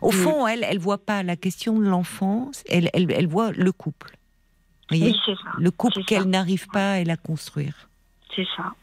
Au 0.00 0.10
fond, 0.10 0.46
elle, 0.46 0.64
elle 0.64 0.78
voit 0.78 0.98
pas 0.98 1.22
la 1.22 1.36
question 1.36 1.78
de 1.78 1.84
l'enfant. 1.84 2.50
Elle, 2.68 2.90
elle, 2.92 3.10
elle, 3.10 3.26
voit 3.26 3.50
le 3.52 3.72
couple. 3.72 4.16
oui, 4.90 5.16
ça. 5.26 5.32
Le 5.58 5.70
couple 5.70 6.04
qu'elle 6.04 6.24
n'arrive 6.24 6.68
pas 6.68 6.92
à 6.92 7.04
la 7.04 7.16
construire. 7.16 7.87
C'est 8.34 8.46
ça. 8.56 8.74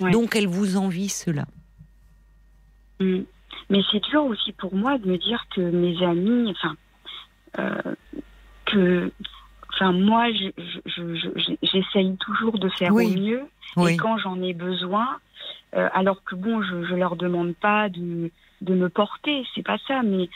Donc 0.00 0.36
elle 0.36 0.46
vous 0.46 0.76
envie 0.76 1.08
cela. 1.08 1.46
Mm. 3.00 3.20
Mais 3.68 3.80
c'est 3.90 4.02
dur 4.04 4.24
aussi 4.24 4.52
pour 4.52 4.74
moi 4.74 4.98
de 4.98 5.08
me 5.08 5.18
dire 5.18 5.44
que 5.54 5.60
mes 5.60 6.00
amis, 6.04 6.50
enfin, 6.50 6.76
euh, 7.58 7.94
que 8.66 9.10
Enfin, 9.76 9.92
moi, 9.92 10.28
j'essaye 11.62 12.16
toujours 12.16 12.58
de 12.58 12.68
faire 12.70 12.94
au 12.94 13.08
mieux. 13.08 13.42
Et 13.86 13.96
quand 13.96 14.16
j'en 14.16 14.40
ai 14.40 14.54
besoin, 14.54 15.06
euh, 15.74 15.88
alors 15.92 16.24
que 16.24 16.34
bon, 16.34 16.62
je, 16.62 16.84
je 16.84 16.94
leur 16.94 17.16
demande 17.16 17.54
pas 17.54 17.90
de, 17.90 18.30
de 18.62 18.74
me 18.74 18.88
porter, 18.88 19.46
c'est 19.54 19.62
pas 19.62 19.78
ça, 19.86 20.02
mais 20.02 20.28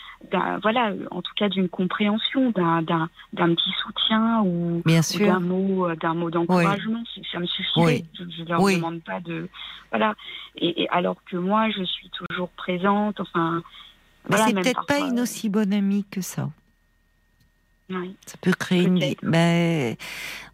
voilà, 0.62 0.92
en 1.10 1.22
tout 1.22 1.32
cas 1.36 1.48
d'une 1.48 1.68
compréhension, 1.68 2.50
d'un 2.50 3.08
petit 3.32 3.72
soutien 3.82 4.42
ou, 4.42 4.82
d'un 4.84 5.40
mot, 5.40 5.94
d'un 5.94 6.14
mot 6.14 6.30
d'encouragement, 6.30 7.02
ça 7.32 7.38
me 7.38 7.46
suffit. 7.46 8.04
Je, 8.14 8.24
je 8.38 8.44
leur 8.44 8.62
demande 8.62 9.02
pas 9.02 9.20
de, 9.20 9.48
voilà. 9.90 10.14
Et, 10.56 10.88
alors 10.90 11.16
que 11.24 11.36
moi, 11.36 11.70
je 11.70 11.82
suis 11.84 12.10
toujours 12.10 12.48
présente. 12.50 13.20
Enfin, 13.20 13.62
voilà, 14.28 14.46
c'est 14.46 14.54
peut-être 14.54 14.86
pas 14.86 14.98
une 15.00 15.20
aussi 15.20 15.48
bonne 15.48 15.72
amie 15.72 16.04
que 16.10 16.20
ça. 16.20 16.50
Ça 18.24 18.36
peut 18.40 18.52
créer 18.52 18.84
une. 18.84 19.00
Ben, 19.24 19.96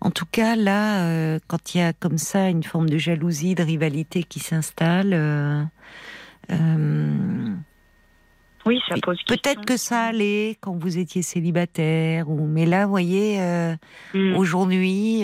en 0.01 0.11
tout 0.11 0.25
cas, 0.25 0.57
là, 0.57 1.05
euh, 1.05 1.39
quand 1.47 1.75
il 1.75 1.79
y 1.79 1.81
a 1.83 1.93
comme 1.93 2.17
ça 2.17 2.49
une 2.49 2.63
forme 2.63 2.89
de 2.89 2.97
jalousie, 2.97 3.55
de 3.55 3.63
rivalité 3.63 4.25
qui 4.25 4.41
s'installe. 4.41 5.13
Euh, 5.13 5.63
euh, 6.51 7.55
oui, 8.65 8.81
ça 8.89 8.97
pose. 9.03 9.23
Peut-être 9.27 9.65
que 9.65 9.77
ça 9.77 10.03
allait 10.03 10.57
quand 10.61 10.77
vous 10.77 10.99
étiez 10.99 11.23
célibataire, 11.23 12.29
ou 12.29 12.47
mais 12.47 12.67
là, 12.67 12.85
vous 12.85 12.91
voyez, 12.91 13.39
hmm. 14.15 14.35
aujourd'hui, 14.37 15.21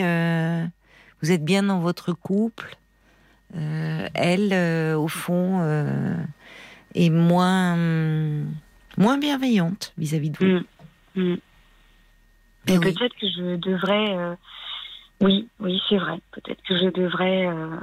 vous 1.22 1.30
êtes 1.30 1.44
bien 1.44 1.64
dans 1.64 1.80
votre 1.80 2.12
couple. 2.12 2.76
elle, 3.52 4.54
au 4.96 5.08
fond, 5.08 5.60
est 6.94 7.10
moins 7.10 7.76
moins 8.98 9.18
bienveillante 9.18 9.92
vis-à-vis 9.98 10.30
de 10.30 10.38
vous. 10.38 10.44
Hmm. 10.44 10.64
Hmm. 11.14 11.36
Mais 12.68 12.78
peut-être 12.78 13.16
que 13.20 13.26
je 13.26 13.56
devrais. 13.56 14.36
Euh, 15.22 15.26
oui, 15.26 15.48
oui, 15.60 15.80
c'est 15.88 15.98
vrai. 15.98 16.18
Peut-être 16.32 16.62
que 16.62 16.76
je 16.76 16.88
devrais 16.88 17.46
euh, 17.46 17.76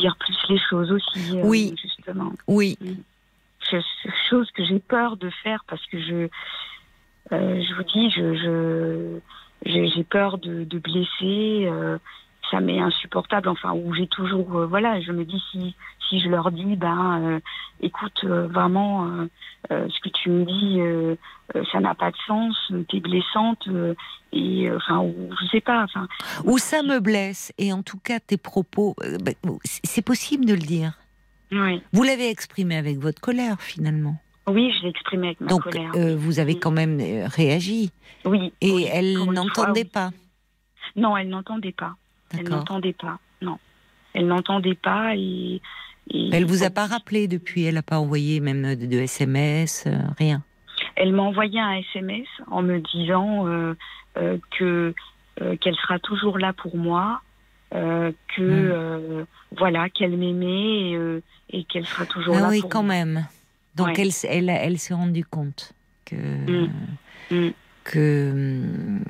dire 0.00 0.16
plus 0.18 0.36
les 0.48 0.58
choses 0.58 0.92
aussi. 0.92 1.38
Euh, 1.38 1.42
oui. 1.44 1.74
Justement. 1.80 2.32
Oui. 2.46 2.78
C'est 3.70 3.80
chose 4.28 4.50
que 4.52 4.64
j'ai 4.64 4.78
peur 4.78 5.16
de 5.16 5.30
faire 5.42 5.64
parce 5.68 5.84
que 5.86 5.98
je. 5.98 6.28
je 7.30 7.74
vous 7.74 7.82
dis, 7.84 8.10
je. 8.10 9.18
j'ai 9.64 10.04
peur 10.04 10.38
de, 10.38 10.64
de 10.64 10.78
blesser 10.78 11.68
ça 12.50 12.60
m'est 12.60 12.80
insupportable. 12.80 13.48
Enfin, 13.48 13.72
où 13.72 13.94
j'ai 13.94 14.06
toujours, 14.06 14.56
euh, 14.56 14.66
voilà, 14.66 15.00
je 15.00 15.12
me 15.12 15.24
dis 15.24 15.42
si 15.50 15.74
si 16.08 16.20
je 16.20 16.28
leur 16.28 16.52
dis, 16.52 16.76
ben, 16.76 17.22
euh, 17.22 17.40
écoute, 17.80 18.20
euh, 18.24 18.46
vraiment, 18.46 19.08
ce 19.70 20.00
que 20.00 20.10
tu 20.10 20.28
me 20.28 20.44
dis, 20.44 20.78
ça 21.72 21.80
n'a 21.80 21.94
pas 21.94 22.10
de 22.10 22.16
sens, 22.26 22.54
t'es 22.90 23.00
blessante, 23.00 23.66
et 24.32 24.70
enfin, 24.70 24.98
ou, 24.98 25.30
je 25.40 25.46
sais 25.46 25.62
pas, 25.62 25.82
enfin. 25.82 26.06
Ou 26.44 26.58
ça 26.58 26.82
me 26.82 27.00
blesse, 27.00 27.54
et 27.56 27.72
en 27.72 27.82
tout 27.82 27.98
cas 27.98 28.20
tes 28.20 28.36
propos, 28.36 28.94
bah, 29.22 29.32
c'est 29.82 30.04
possible 30.04 30.44
de 30.44 30.52
le 30.52 30.60
dire. 30.60 30.98
Oui. 31.52 31.82
Vous 31.92 32.02
l'avez 32.02 32.28
exprimé 32.28 32.76
avec 32.76 32.98
votre 32.98 33.20
colère 33.20 33.60
finalement. 33.60 34.16
Oui, 34.46 34.70
je 34.76 34.82
l'ai 34.82 34.90
exprimé 34.90 35.28
avec 35.28 35.40
ma 35.40 35.56
colère. 35.56 35.92
Donc, 35.92 36.18
vous 36.18 36.38
avez 36.38 36.58
quand 36.58 36.70
même 36.70 37.00
réagi. 37.34 37.92
Oui. 38.26 38.52
Et 38.60 38.84
elle 38.92 39.14
n'entendait 39.24 39.86
pas. 39.86 40.10
Non, 40.96 41.16
elle 41.16 41.28
n'entendait 41.28 41.72
pas. 41.72 41.94
Elle 42.38 42.48
n'entendait 42.48 42.92
pas, 42.92 43.18
non. 43.42 43.58
elle 44.14 44.26
n'entendait 44.26 44.74
pas 44.74 45.14
et, 45.16 45.60
Elle 46.10 46.44
vous 46.44 46.62
a 46.62 46.70
pas 46.70 46.86
rappelé 46.86 47.28
depuis 47.28 47.64
Elle 47.64 47.74
n'a 47.74 47.82
pas 47.82 47.98
envoyé 47.98 48.40
même 48.40 48.74
de, 48.74 48.98
SMS, 48.98 49.88
rien? 50.18 50.42
Elle 50.96 51.12
m'a 51.12 51.22
envoyé 51.22 51.60
un 51.60 51.82
SMS 51.94 52.26
en 52.50 52.62
me 52.62 52.80
disant 52.80 53.46
que 54.58 54.94
qu'elle 55.60 55.76
sera 55.76 55.98
toujours 55.98 56.38
là 56.38 56.52
pour 56.52 56.76
moi, 56.76 57.20
que 57.70 59.22
hmm. 59.22 59.26
voilà 59.56 59.88
qu'elle 59.88 60.16
m'aimait 60.16 61.20
et, 61.50 61.64
qu'elle 61.64 61.86
sera 61.86 62.06
toujours 62.06 62.36
ah 62.36 62.42
là 62.42 62.48
oui, 62.50 62.60
pour 62.60 62.70
quand 62.70 62.82
même. 62.82 63.26
Donc 63.74 63.98
elle, 63.98 64.10
elle, 64.28 64.48
elle 64.48 64.78
s'est 64.78 64.94
rendue 64.94 65.24
compte 65.24 65.72
que. 66.04 66.16
Hmm. 66.16 66.70
Hmm. 67.30 67.50
Que, 67.84 68.32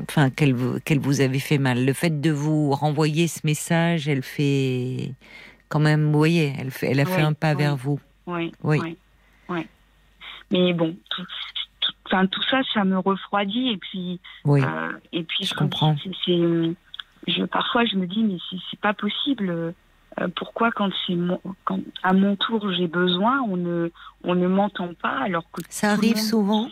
enfin, 0.02 0.30
qu'elle 0.30 0.54
qu'elle 0.84 0.98
vous 0.98 1.20
avait 1.20 1.38
fait 1.38 1.58
mal. 1.58 1.84
Le 1.84 1.92
fait 1.92 2.20
de 2.20 2.30
vous 2.30 2.72
renvoyer 2.72 3.28
ce 3.28 3.40
message, 3.44 4.08
elle 4.08 4.22
fait 4.22 5.12
quand 5.68 5.80
même, 5.80 6.06
vous 6.06 6.18
voyez, 6.18 6.52
elle, 6.58 6.70
fait, 6.70 6.90
elle 6.90 7.00
a 7.00 7.06
fait 7.06 7.22
un 7.22 7.32
pas 7.32 7.54
vers 7.54 7.76
vous. 7.76 8.00
Oui, 8.26 8.52
oui, 8.62 8.96
oui. 9.48 9.66
Mais 10.50 10.72
bon, 10.72 10.96
tout, 11.10 11.24
enfin, 12.06 12.26
tout 12.26 12.42
ça, 12.50 12.60
ça 12.72 12.84
me 12.84 12.98
refroidit 12.98 13.70
et 13.70 13.76
puis, 13.76 14.20
oui. 14.44 14.62
Euh, 14.62 14.92
et 15.12 15.22
puis 15.24 15.44
je, 15.44 15.54
comprends. 15.54 15.96
je, 16.26 17.44
parfois, 17.46 17.84
je 17.87 17.96
me 17.96 18.06
dis, 18.06 18.22
mais 18.22 18.37
c'est 18.70 18.80
pas 18.80 18.94
possible. 18.94 19.74
Euh, 20.20 20.28
pourquoi 20.37 20.70
quand 20.70 20.90
c'est 21.06 21.16
quand 21.64 21.80
à 22.04 22.12
mon 22.12 22.37
tour 22.37 22.72
j'ai 22.72 22.87
besoin, 22.87 23.40
on 23.48 23.56
ne 23.56 23.90
on 24.22 24.37
ne 24.37 24.46
m'entend 24.46 24.94
pas 24.94 25.18
alors 25.18 25.50
que 25.50 25.60
ça 25.68 25.90
arrive 25.92 26.18
souvent. 26.18 26.68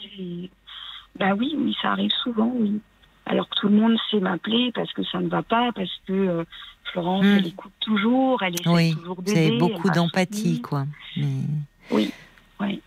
Bah 1.19 1.35
oui, 1.39 1.55
oui, 1.57 1.77
ça 1.81 1.93
arrive 1.93 2.13
souvent, 2.23 2.53
oui. 2.55 2.81
Alors 3.27 3.49
que 3.49 3.55
tout 3.61 3.69
le 3.69 3.77
monde 3.77 3.97
sait 4.11 4.21
m'appeler 4.21 4.73
parce 4.75 4.93
que 4.93 5.05
ça 5.05 5.21
ne 5.21 5.29
va 5.29 5.43
pas, 5.43 5.71
parce 5.73 6.01
que 6.07 6.13
euh, 6.13 6.45
Florence, 6.93 7.25
hmm. 7.25 7.37
elle 7.39 7.47
écoute 7.47 7.73
toujours, 7.81 8.43
elle 8.43 8.55
essaie 8.55 8.69
oui, 8.69 8.95
toujours 8.95 9.23
d'aider. 9.23 9.41
Vous 9.41 9.47
avez 9.49 9.59
beaucoup 9.59 9.91
d'empathie, 9.91 10.61
quoi. 10.61 10.87
Oui, 11.17 12.13
oui. 12.61 12.83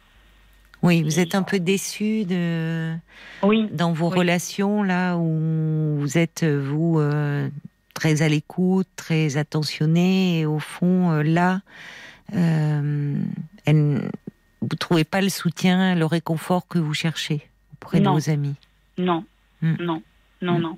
Oui, 0.85 1.01
vous 1.01 1.19
êtes 1.19 1.33
un 1.33 1.41
peu 1.41 1.59
déçu 1.59 2.25
de 2.25 2.93
oui, 3.41 3.67
dans 3.71 3.91
vos 3.91 4.09
relations 4.09 4.83
là 4.83 5.17
où 5.17 5.97
vous 5.97 6.17
êtes 6.19 6.43
vous 6.43 6.99
euh, 6.99 7.49
très 7.95 8.21
à 8.21 8.29
l'écoute, 8.29 8.87
très 8.95 9.37
attentionné, 9.37 10.41
et 10.41 10.45
au 10.45 10.59
fond 10.59 11.09
euh, 11.09 11.23
là, 11.23 11.61
euh, 12.35 13.15
elle, 13.65 14.11
vous 14.61 14.75
trouvez 14.79 15.05
pas 15.05 15.21
le 15.21 15.29
soutien, 15.29 15.95
le 15.95 16.05
réconfort 16.05 16.67
que 16.67 16.77
vous 16.77 16.93
cherchez? 16.93 17.49
Auprès 17.85 17.99
de 17.99 18.09
vos 18.09 18.29
amis. 18.29 18.55
Non, 18.97 19.23
hmm. 19.61 19.75
non, 19.79 20.01
non, 20.41 20.57
hmm. 20.57 20.61
non, 20.61 20.77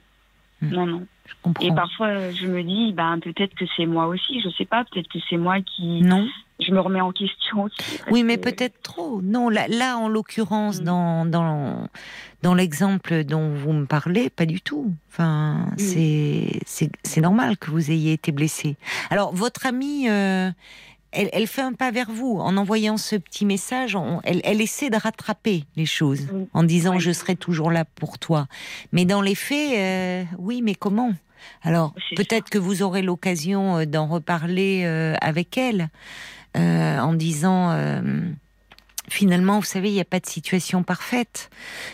hmm. 0.61 0.69
non, 0.69 0.85
non. 0.85 1.07
Je 1.25 1.33
comprends. 1.41 1.65
Et 1.65 1.73
parfois, 1.73 2.31
je 2.31 2.47
me 2.47 2.63
dis, 2.63 2.93
ben 2.93 3.19
peut-être 3.19 3.53
que 3.55 3.65
c'est 3.75 3.85
moi 3.85 4.07
aussi. 4.07 4.41
Je 4.41 4.49
sais 4.57 4.65
pas. 4.65 4.85
Peut-être 4.85 5.09
que 5.09 5.19
c'est 5.29 5.37
moi 5.37 5.61
qui. 5.61 6.01
Non 6.01 6.27
je 6.59 6.71
me 6.71 6.79
remets 6.79 7.01
en 7.01 7.11
question 7.11 7.63
aussi. 7.63 7.99
Oui, 8.09 8.23
mais 8.23 8.37
peut-être 8.37 8.81
trop. 8.81 9.21
Non, 9.21 9.49
là, 9.49 9.67
là 9.67 9.97
en 9.97 10.09
l'occurrence, 10.09 10.81
mm. 10.81 10.83
dans, 10.83 11.25
dans, 11.25 11.87
dans 12.41 12.53
l'exemple 12.53 13.23
dont 13.23 13.49
vous 13.49 13.73
me 13.73 13.85
parlez, 13.85 14.29
pas 14.29 14.45
du 14.45 14.61
tout. 14.61 14.93
Enfin, 15.09 15.67
mm. 15.77 16.59
c'est, 16.65 16.89
c'est 17.03 17.21
normal 17.21 17.57
que 17.57 17.69
vous 17.69 17.91
ayez 17.91 18.13
été 18.13 18.31
blessé. 18.31 18.75
Alors, 19.09 19.33
votre 19.35 19.65
amie, 19.65 20.09
euh, 20.09 20.49
elle, 21.17 21.29
elle, 21.33 21.47
fait 21.47 21.61
un 21.61 21.73
pas 21.73 21.91
vers 21.91 22.11
vous. 22.11 22.39
En 22.39 22.55
envoyant 22.57 22.97
ce 22.97 23.15
petit 23.15 23.45
message, 23.45 23.97
elle, 24.23 24.41
elle, 24.43 24.61
essaie 24.61 24.89
de 24.89 24.97
rattraper 24.97 25.65
les 25.75 25.85
choses 25.85 26.27
en 26.53 26.63
disant 26.63 26.99
je 26.99 27.11
serai 27.11 27.35
toujours 27.35 27.71
là 27.71 27.85
pour 27.85 28.19
toi. 28.19 28.47
Mais 28.91 29.05
dans 29.05 29.21
les 29.21 29.35
faits, 29.35 29.77
euh, 29.77 30.23
oui, 30.37 30.61
mais 30.61 30.75
comment? 30.75 31.13
Alors 31.63 31.93
peut-être 32.15 32.49
que 32.49 32.57
vous 32.57 32.81
aurez 32.83 33.01
l'occasion 33.01 33.77
euh, 33.77 33.85
d'en 33.85 34.07
reparler 34.07 34.85
avec 35.21 35.57
elle. 35.57 35.89
Euh, 36.57 36.99
en 36.99 37.13
disant 37.13 37.71
euh, 37.71 38.01
finalement, 39.09 39.59
vous 39.59 39.65
savez, 39.65 39.89
il 39.89 39.93
n'y 39.93 40.01
a 40.01 40.05
pas 40.05 40.19
de 40.19 40.25
situation 40.25 40.81
parfaite. 40.81 41.49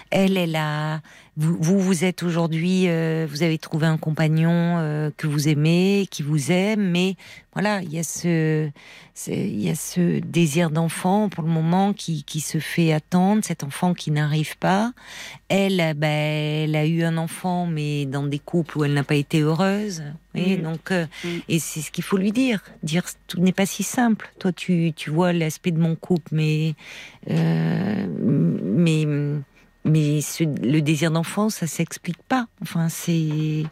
Elle, 0.10 0.38
elle 0.38 0.56
a, 0.56 1.02
vous, 1.38 1.80
vous, 1.80 2.04
êtes 2.04 2.24
aujourd'hui, 2.24 2.88
euh, 2.88 3.26
vous 3.30 3.44
avez 3.44 3.58
trouvé 3.58 3.88
un 3.88 3.98
compagnon 3.98 5.12
que 5.18 5.28
vous 5.28 5.48
aimez, 5.48 6.08
qui 6.10 6.24
vous 6.24 6.52
aime, 6.52 6.92
mais 6.92 7.16
voilà, 7.54 7.82
il 7.84 7.94
y 7.94 8.00
a 8.00 8.04
ce, 8.04 8.70
il 9.28 9.62
y 9.62 9.70
a 9.70 9.76
ce 9.76 10.20
désir 10.20 10.72
d'enfant 10.72 11.30
pour 11.30 11.44
le 11.44 11.50
moment 11.50 11.94
qui, 11.94 12.24
qui, 12.24 12.40
se 12.40 12.58
fait 12.58 12.92
attendre, 12.92 13.44
cet 13.44 13.64
enfant 13.64 13.94
qui 13.94 14.10
n'arrive 14.10 14.58
pas. 14.58 14.92
Elle, 15.50 15.94
bah, 15.96 16.08
elle 16.08 16.76
a 16.76 16.86
eu 16.88 17.04
un 17.04 17.18
enfant, 17.18 17.68
mais 17.68 18.08
dans 18.08 18.24
des 18.24 18.40
couples 18.40 18.80
où 18.80 18.84
elle 18.84 18.94
n'a 18.94 19.04
pas 19.04 19.16
été 19.16 19.42
heureuse. 19.42 20.04
Oui, 20.34 20.58
mm. 20.58 20.62
donc, 20.64 20.92
euh, 20.92 21.06
mm. 21.24 21.28
et 21.48 21.60
c'est 21.60 21.82
ce 21.82 21.92
qu'il 21.92 22.04
faut 22.04 22.18
lui 22.18 22.32
dire. 22.32 22.64
Dire, 22.82 23.04
tout 23.28 23.40
n'est 23.40 23.52
pas 23.52 23.68
si 23.68 23.84
simple. 23.84 24.32
Toi, 24.40 24.52
tu, 24.52 24.92
tu 24.96 25.12
vois 25.12 25.32
l'aspect 25.32 25.72
de 25.72 25.80
mon 25.80 25.96
couple, 25.96 26.30
mais, 26.32 26.74
euh, 27.30 28.08
mais, 29.86 30.20
le 30.40 30.80
désir 30.80 31.12
d'enfant, 31.12 31.50
ça 31.50 31.68
s'explique 31.68 32.22
pas. 32.24 32.48
Enfin, 32.62 32.90
c'est 32.90 33.64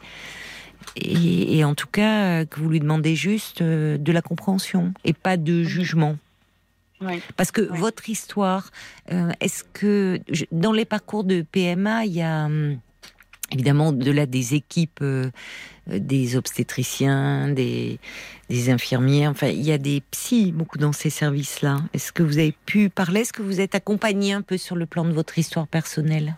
et, 0.96 1.64
en 1.64 1.76
tout 1.76 1.88
cas 1.88 2.46
que 2.46 2.60
vous 2.60 2.70
lui 2.70 2.80
demandez 2.80 3.16
juste 3.16 3.62
euh, 3.62 3.98
de 3.98 4.12
la 4.12 4.22
compréhension 4.22 4.94
et 5.04 5.14
pas 5.14 5.38
de 5.38 5.64
jugement. 5.64 6.18
Parce 7.36 7.52
que 7.52 7.62
votre 7.62 8.10
histoire, 8.10 8.70
euh, 9.12 9.32
est-ce 9.40 9.64
que 9.64 10.20
dans 10.52 10.72
les 10.72 10.86
parcours 10.86 11.24
de 11.24 11.42
PMA, 11.42 12.06
il 12.06 12.14
y 12.14 12.22
a 12.22 12.46
hum, 12.46 12.78
évidemment 13.52 13.90
au-delà 13.90 14.26
des 14.26 14.56
équipes, 14.56 15.00
euh, 15.02 15.30
des 15.88 16.38
obstétriciens, 16.38 17.50
des, 17.50 18.00
des, 18.50 18.70
infirmières, 18.70 19.32
enfin 19.32 19.48
il 19.48 19.62
y 19.62 19.72
a 19.72 19.78
des 19.78 20.02
psys 20.12 20.52
beaucoup 20.52 20.78
dans 20.78 20.94
ces 20.94 21.10
services-là. 21.10 21.78
Est-ce 21.94 22.12
que 22.12 22.24
vous 22.24 22.38
avez 22.38 22.56
pu 22.66 22.90
parler? 22.90 23.22
Est-ce 23.22 23.34
que 23.34 23.42
vous 23.42 23.62
êtes 23.62 23.76
accompagné 23.76 24.34
un 24.34 24.42
peu 24.42 24.58
sur 24.58 24.76
le 24.76 24.86
plan 24.86 25.06
de 25.06 25.12
votre 25.12 25.38
histoire 25.38 25.68
personnelle? 25.68 26.36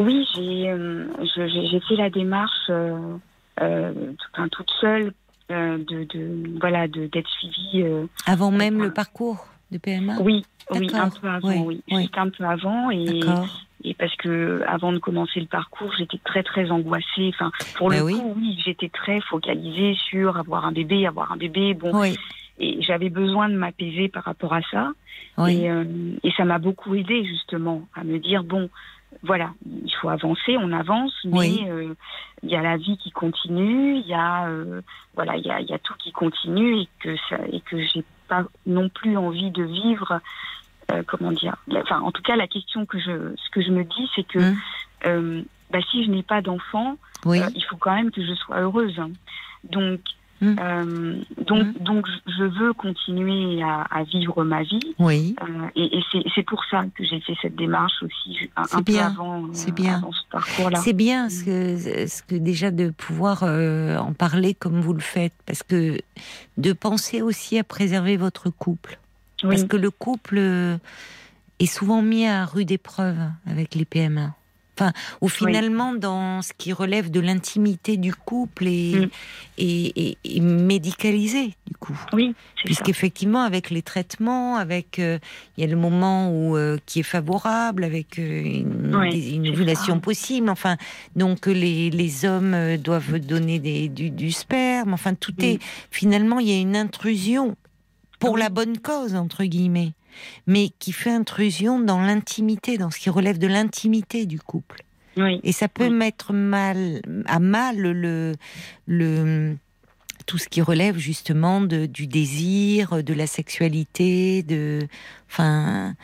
Oui, 0.00 0.26
j'ai 0.34 1.80
fait 1.88 1.96
la 1.96 2.10
démarche 2.10 2.70
euh, 3.60 4.12
toute 4.50 4.70
seule, 4.80 5.12
euh, 5.50 5.78
de, 5.78 6.04
de, 6.04 6.58
voilà, 6.58 6.88
d'être 6.88 7.28
suivie. 7.28 7.82
Euh, 7.82 8.06
avant 8.26 8.50
même 8.50 8.82
le 8.82 8.92
parcours? 8.92 9.46
De 9.70 9.78
PMA 9.78 10.18
Oui, 10.20 10.44
oui, 10.70 10.88
un 10.94 11.10
peu 11.10 11.28
avant, 11.28 11.62
oui. 11.62 11.82
Juste 11.88 12.18
un 12.18 12.28
peu 12.28 12.44
avant 12.44 12.90
et 12.90 13.20
et 13.86 13.92
parce 13.92 14.14
que 14.16 14.62
avant 14.66 14.92
de 14.92 14.98
commencer 14.98 15.40
le 15.40 15.46
parcours, 15.46 15.92
j'étais 15.98 16.18
très 16.24 16.42
très 16.42 16.70
angoissée. 16.70 17.30
Enfin, 17.34 17.52
pour 17.76 17.90
le 17.90 17.96
ben 17.96 18.18
coup, 18.18 18.34
oui, 18.38 18.58
j'étais 18.64 18.88
très 18.88 19.20
focalisée 19.20 19.94
sur 20.08 20.38
avoir 20.38 20.64
un 20.64 20.72
bébé, 20.72 21.06
avoir 21.06 21.32
un 21.32 21.36
bébé. 21.36 21.74
Bon, 21.74 22.02
et 22.58 22.80
j'avais 22.80 23.10
besoin 23.10 23.50
de 23.50 23.56
m'apaiser 23.56 24.08
par 24.08 24.24
rapport 24.24 24.54
à 24.54 24.62
ça. 24.70 24.92
Et, 25.48 25.66
et 25.66 26.30
ça 26.36 26.44
m'a 26.46 26.58
beaucoup 26.58 26.94
aidé 26.94 27.24
justement 27.24 27.86
à 27.94 28.04
me 28.04 28.18
dire 28.18 28.42
bon, 28.42 28.70
voilà, 29.22 29.52
il 29.66 29.92
faut 30.00 30.08
avancer, 30.08 30.56
on 30.58 30.72
avance, 30.72 31.14
mais 31.24 31.68
euh, 31.68 31.94
il 32.42 32.50
y 32.50 32.56
a 32.56 32.62
la 32.62 32.76
vie 32.76 32.96
qui 32.98 33.10
continue, 33.10 33.96
il 33.96 34.06
y 34.06 34.14
a 34.14 34.48
euh, 34.48 34.80
voilà, 35.14 35.36
il 35.36 35.44
y 35.44 35.50
a, 35.50 35.78
tout 35.78 35.94
qui 35.98 36.12
continue 36.12 36.80
et 36.80 36.88
que 37.00 37.16
ça 37.28 37.38
et 37.50 37.60
que 37.60 37.78
j'ai 37.78 38.04
pas 38.42 38.48
non 38.66 38.88
plus 38.88 39.16
envie 39.16 39.50
de 39.50 39.64
vivre. 39.64 40.20
Euh, 40.92 41.02
comment 41.06 41.32
dire 41.32 41.56
Enfin, 41.70 42.00
en 42.00 42.12
tout 42.12 42.22
cas, 42.22 42.36
la 42.36 42.46
question 42.46 42.84
que 42.84 42.98
je, 42.98 43.34
ce 43.36 43.50
que 43.50 43.62
je 43.62 43.70
me 43.70 43.84
dis, 43.84 44.10
c'est 44.14 44.24
que 44.24 44.38
mmh. 44.38 45.44
bah, 45.70 45.78
si 45.90 46.04
je 46.04 46.10
n'ai 46.10 46.22
pas 46.22 46.42
d'enfant, 46.42 46.96
il 47.26 47.64
faut 47.68 47.76
quand 47.76 47.94
même 47.94 48.10
que 48.10 48.24
je 48.24 48.34
sois 48.34 48.60
heureuse. 48.60 49.00
Donc, 49.64 50.00
Mmh. 50.40 50.56
Euh, 50.60 51.14
donc, 51.46 51.66
mmh. 51.66 51.72
donc, 51.80 52.06
je 52.26 52.44
veux 52.44 52.72
continuer 52.72 53.62
à, 53.62 54.02
vivre 54.04 54.44
ma 54.44 54.62
vie. 54.62 54.94
Oui. 54.98 55.36
Euh, 55.42 55.68
et, 55.76 56.00
c'est 56.34 56.42
pour 56.42 56.64
ça 56.70 56.84
que 56.94 57.04
j'ai 57.04 57.20
fait 57.20 57.34
cette 57.40 57.56
démarche 57.56 58.02
aussi 58.02 58.50
un, 58.56 58.82
peu 58.82 58.98
avant, 58.98 59.44
euh, 59.44 59.72
bien. 59.72 59.96
avant, 59.96 60.12
ce 60.12 60.22
parcours-là. 60.30 60.78
C'est 60.80 60.92
bien 60.92 61.30
ce 61.30 61.44
que, 61.44 62.06
ce 62.08 62.22
que 62.22 62.34
déjà 62.34 62.70
de 62.70 62.90
pouvoir 62.90 63.42
en 63.42 64.12
parler 64.12 64.54
comme 64.54 64.80
vous 64.80 64.92
le 64.92 65.00
faites, 65.00 65.34
parce 65.46 65.62
que 65.62 65.98
de 66.58 66.72
penser 66.72 67.22
aussi 67.22 67.58
à 67.58 67.64
préserver 67.64 68.16
votre 68.16 68.50
couple, 68.50 68.98
parce 69.42 69.64
que 69.64 69.76
le 69.76 69.90
couple 69.90 70.38
est 71.58 71.66
souvent 71.66 72.02
mis 72.02 72.26
à 72.26 72.44
rude 72.44 72.70
épreuve 72.70 73.18
avec 73.46 73.74
les 73.74 73.84
PMA. 73.84 74.34
Enfin, 74.76 74.92
ou 75.20 75.28
finalement, 75.28 75.94
dans 75.94 76.42
ce 76.42 76.52
qui 76.56 76.72
relève 76.72 77.10
de 77.10 77.20
l'intimité 77.20 77.96
du 77.96 78.12
couple 78.12 78.66
et, 78.66 79.08
mm. 79.56 80.42
médicalisé, 80.42 81.54
du 81.66 81.76
coup. 81.78 81.98
Oui. 82.12 82.34
Puisqu'effectivement, 82.64 83.42
avec 83.42 83.70
les 83.70 83.82
traitements, 83.82 84.56
avec. 84.56 84.98
Euh, 84.98 85.18
il 85.56 85.62
y 85.62 85.66
a 85.66 85.70
le 85.70 85.76
moment 85.76 86.30
où, 86.30 86.56
euh, 86.56 86.76
qui 86.86 87.00
est 87.00 87.04
favorable, 87.04 87.84
avec 87.84 88.18
euh, 88.18 88.42
une, 88.42 89.48
ovulation 89.48 90.00
possible. 90.00 90.50
Enfin, 90.50 90.76
donc 91.14 91.46
les, 91.46 91.90
les 91.90 92.24
hommes 92.24 92.76
doivent 92.78 93.20
donner 93.20 93.60
des, 93.60 93.88
du, 93.88 94.32
sperme. 94.32 94.92
Enfin, 94.92 95.14
tout 95.14 95.34
est. 95.40 95.60
Finalement, 95.90 96.40
il 96.40 96.48
y 96.48 96.52
a 96.52 96.60
une 96.60 96.76
intrusion 96.76 97.56
pour 98.18 98.38
la 98.38 98.48
bonne 98.48 98.78
cause, 98.78 99.14
entre 99.14 99.44
guillemets 99.44 99.92
mais 100.46 100.70
qui 100.78 100.92
fait 100.92 101.10
intrusion 101.10 101.80
dans 101.80 102.00
l'intimité, 102.00 102.78
dans 102.78 102.90
ce 102.90 102.98
qui 102.98 103.10
relève 103.10 103.38
de 103.38 103.46
l'intimité 103.46 104.26
du 104.26 104.40
couple. 104.40 104.82
Et 105.44 105.52
ça 105.52 105.68
peut 105.68 105.90
mettre 105.90 106.32
mal, 106.32 107.00
à 107.26 107.38
mal 107.38 107.78
le, 107.78 108.32
le, 108.86 109.56
tout 110.26 110.38
ce 110.38 110.48
qui 110.48 110.60
relève 110.60 110.98
justement 110.98 111.60
de, 111.60 111.86
du 111.86 112.08
désir, 112.08 113.00
de 113.02 113.14
la 113.14 113.28
sexualité, 113.28 114.42
de, 114.42 114.80
enfin, 115.30 115.94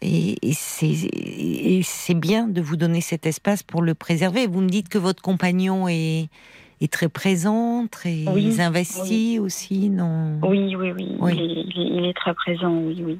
et, 0.00 0.36
et 0.42 0.52
c'est 1.82 2.14
bien 2.14 2.48
de 2.48 2.62
vous 2.62 2.76
donner 2.76 3.02
cet 3.02 3.26
espace 3.26 3.62
pour 3.62 3.82
le 3.82 3.94
préserver. 3.94 4.46
Vous 4.46 4.62
me 4.62 4.70
dites 4.70 4.88
que 4.88 4.98
votre 4.98 5.22
compagnon 5.22 5.86
est, 5.86 6.28
est 6.80 6.92
très 6.92 7.08
présent, 7.08 7.86
très 7.90 8.24
investi 8.60 9.38
aussi, 9.38 9.88
non? 9.88 10.38
Oui, 10.42 10.76
oui, 10.76 10.92
oui. 10.92 11.16
Il, 11.74 12.04
est, 12.06 12.14
très 12.14 12.34
présent, 12.34 12.74
oui, 12.74 13.02
oui. 13.04 13.18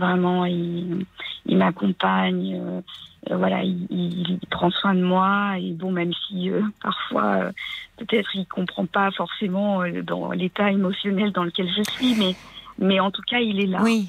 Vraiment, 0.00 0.46
il, 0.46 1.04
il 1.44 1.58
m'accompagne. 1.58 2.58
Euh, 2.58 2.80
euh, 3.30 3.36
voilà, 3.36 3.62
il, 3.62 4.38
prend 4.50 4.70
soin 4.70 4.94
de 4.94 5.02
moi 5.02 5.58
et 5.58 5.72
bon, 5.72 5.92
même 5.92 6.12
si 6.26 6.50
euh, 6.50 6.62
parfois 6.82 7.50
peut-être 7.98 8.30
il 8.34 8.46
comprend 8.46 8.86
pas 8.86 9.10
forcément 9.10 9.82
dans 10.02 10.32
l'état 10.32 10.70
émotionnel 10.70 11.30
dans 11.32 11.44
lequel 11.44 11.68
je 11.68 11.82
suis, 11.92 12.14
mais 12.14 12.34
mais 12.82 12.98
en 12.98 13.10
tout 13.10 13.20
cas, 13.20 13.40
il 13.40 13.60
est 13.60 13.66
là. 13.66 13.82
Oui. 13.82 14.08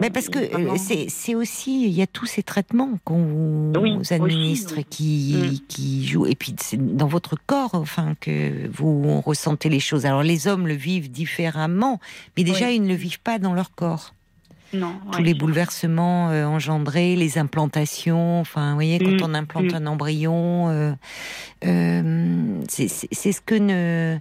mais 0.00 0.10
parce 0.10 0.28
que 0.28 0.40
c'est 0.76 1.36
aussi, 1.36 1.84
il 1.84 1.92
y 1.92 2.02
a 2.02 2.06
tous 2.08 2.26
ces 2.26 2.42
traitements 2.42 2.98
qu'on 3.04 3.22
vous 3.22 4.02
administre 4.10 4.80
qui, 4.90 5.36
mm. 5.36 5.66
qui 5.68 6.04
jouent. 6.04 6.26
Et 6.26 6.34
puis, 6.34 6.52
c'est 6.58 6.96
dans 6.96 7.06
votre 7.06 7.36
corps, 7.46 7.74
enfin, 7.74 8.16
que 8.20 8.68
vous 8.72 9.20
ressentez 9.20 9.68
les 9.68 9.78
choses. 9.78 10.04
Alors, 10.04 10.24
les 10.24 10.48
hommes 10.48 10.66
le 10.66 10.74
vivent 10.74 11.12
différemment, 11.12 12.00
mais 12.36 12.42
déjà, 12.42 12.72
ils 12.72 12.82
ne 12.82 12.88
le 12.88 12.94
vivent 12.94 13.20
pas 13.20 13.38
dans 13.38 13.54
leur 13.54 13.70
corps. 13.70 14.12
Non, 14.74 15.00
Tous 15.12 15.22
les 15.22 15.34
bouleversements 15.34 16.30
euh, 16.30 16.44
engendrés, 16.44 17.16
les 17.16 17.38
implantations, 17.38 18.40
enfin, 18.40 18.70
vous 18.70 18.74
voyez, 18.74 18.98
quand 18.98 19.26
mm. 19.26 19.30
on 19.30 19.34
implante 19.34 19.72
mm. 19.72 19.76
un 19.76 19.86
embryon, 19.86 20.68
euh, 20.68 20.92
euh, 21.64 22.60
c'est 22.68 22.88
ce 22.88 23.40
que 23.40 23.54
ne, 23.54 24.18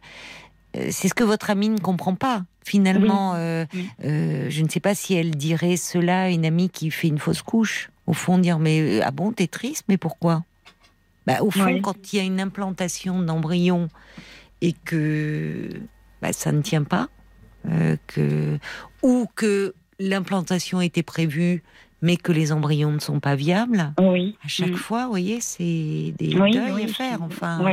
c'est 0.90 1.10
ce 1.10 1.14
que 1.14 1.26
votre 1.26 1.50
amie 1.50 1.70
ne 1.70 1.80
comprend 1.80 2.16
pas. 2.16 2.46
Finalement, 2.64 3.34
je 3.36 4.62
ne 4.62 4.70
sais 4.70 4.80
pas 4.80 4.96
si 4.96 5.16
elle 5.16 5.32
dirait 5.32 5.78
cela 5.78 6.24
à 6.24 6.30
une 6.30 6.46
amie 6.46 6.70
qui 6.70 6.92
fait 6.92 7.08
une 7.08 7.20
fausse 7.20 7.42
couche. 7.42 7.90
Au 8.08 8.14
fond, 8.14 8.38
dire 8.38 8.58
mais 8.58 9.02
ah 9.02 9.12
bon, 9.12 9.34
t'es 9.34 9.48
triste, 9.48 9.84
mais 9.90 9.98
pourquoi? 9.98 10.44
Bah, 11.26 11.42
au 11.42 11.52
fond, 11.52 11.82
quand 11.82 12.14
il 12.14 12.18
y 12.18 12.20
a 12.22 12.24
une 12.24 12.40
implantation 12.40 13.22
d'embryon 13.22 13.90
et 14.62 14.74
que 14.86 15.70
bah, 16.22 16.32
ça 16.32 16.54
ne 16.54 16.62
tient 16.62 16.84
pas, 16.84 17.10
que 18.08 18.60
ou 19.02 19.28
que 19.36 19.74
l'implantation 20.00 20.82
était 20.82 21.04
prévue, 21.04 21.64
mais 22.02 22.18
que 22.18 22.32
les 22.32 22.52
embryons 22.52 22.92
ne 22.92 23.00
sont 23.00 23.20
pas 23.20 23.36
viables? 23.36 23.94
Oui. 24.00 24.38
À 24.44 24.48
chaque 24.48 24.70
mm. 24.70 24.76
fois, 24.76 25.04
vous 25.06 25.10
voyez, 25.12 25.42
c'est 25.42 26.14
des 26.18 26.34
deuils 26.34 26.84
à 26.84 26.88
faire. 26.88 27.22
Enfin, 27.22 27.64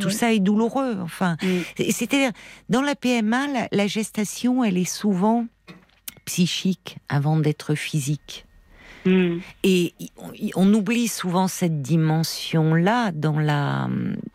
tout 0.00 0.10
ça 0.10 0.32
est 0.32 0.40
douloureux. 0.40 0.96
Enfin, 1.00 1.36
mm. 1.42 1.88
c'est-à-dire 1.90 2.32
dans 2.68 2.82
la 2.82 2.94
PMA, 2.94 3.68
la, 3.70 3.86
gestation, 3.86 4.64
elle 4.64 4.78
est 4.78 4.90
souvent 4.90 5.46
psychique 6.24 6.96
avant 7.08 7.38
d'être 7.38 7.74
physique. 7.74 8.46
Mm. 9.04 9.38
Et 9.62 9.94
on, 10.54 10.72
oublie 10.72 11.08
souvent 11.08 11.48
cette 11.48 11.82
dimension-là 11.82 13.12
dans 13.12 13.38
la, 13.38 13.88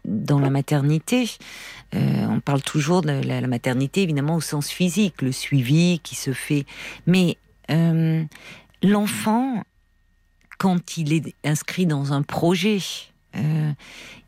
dans 0.06 0.40
la 0.40 0.50
maternité. 0.50 1.30
Euh, 1.96 2.26
on 2.30 2.40
parle 2.40 2.62
toujours 2.62 3.02
de 3.02 3.10
la, 3.10 3.48
maternité, 3.48 4.04
évidemment, 4.04 4.36
au 4.36 4.42
sens 4.42 4.70
physique, 4.70 5.22
le 5.22 5.32
suivi 5.32 6.00
qui 6.04 6.16
se 6.16 6.34
fait. 6.34 6.66
Mais 7.08 7.38
euh, 7.72 8.24
l'enfant, 8.84 9.64
quand 10.58 10.98
il 10.98 11.14
est 11.14 11.34
inscrit 11.44 11.86
dans 11.86 12.14
un 12.14 12.22
projet, 12.22 12.80
euh, 13.36 13.72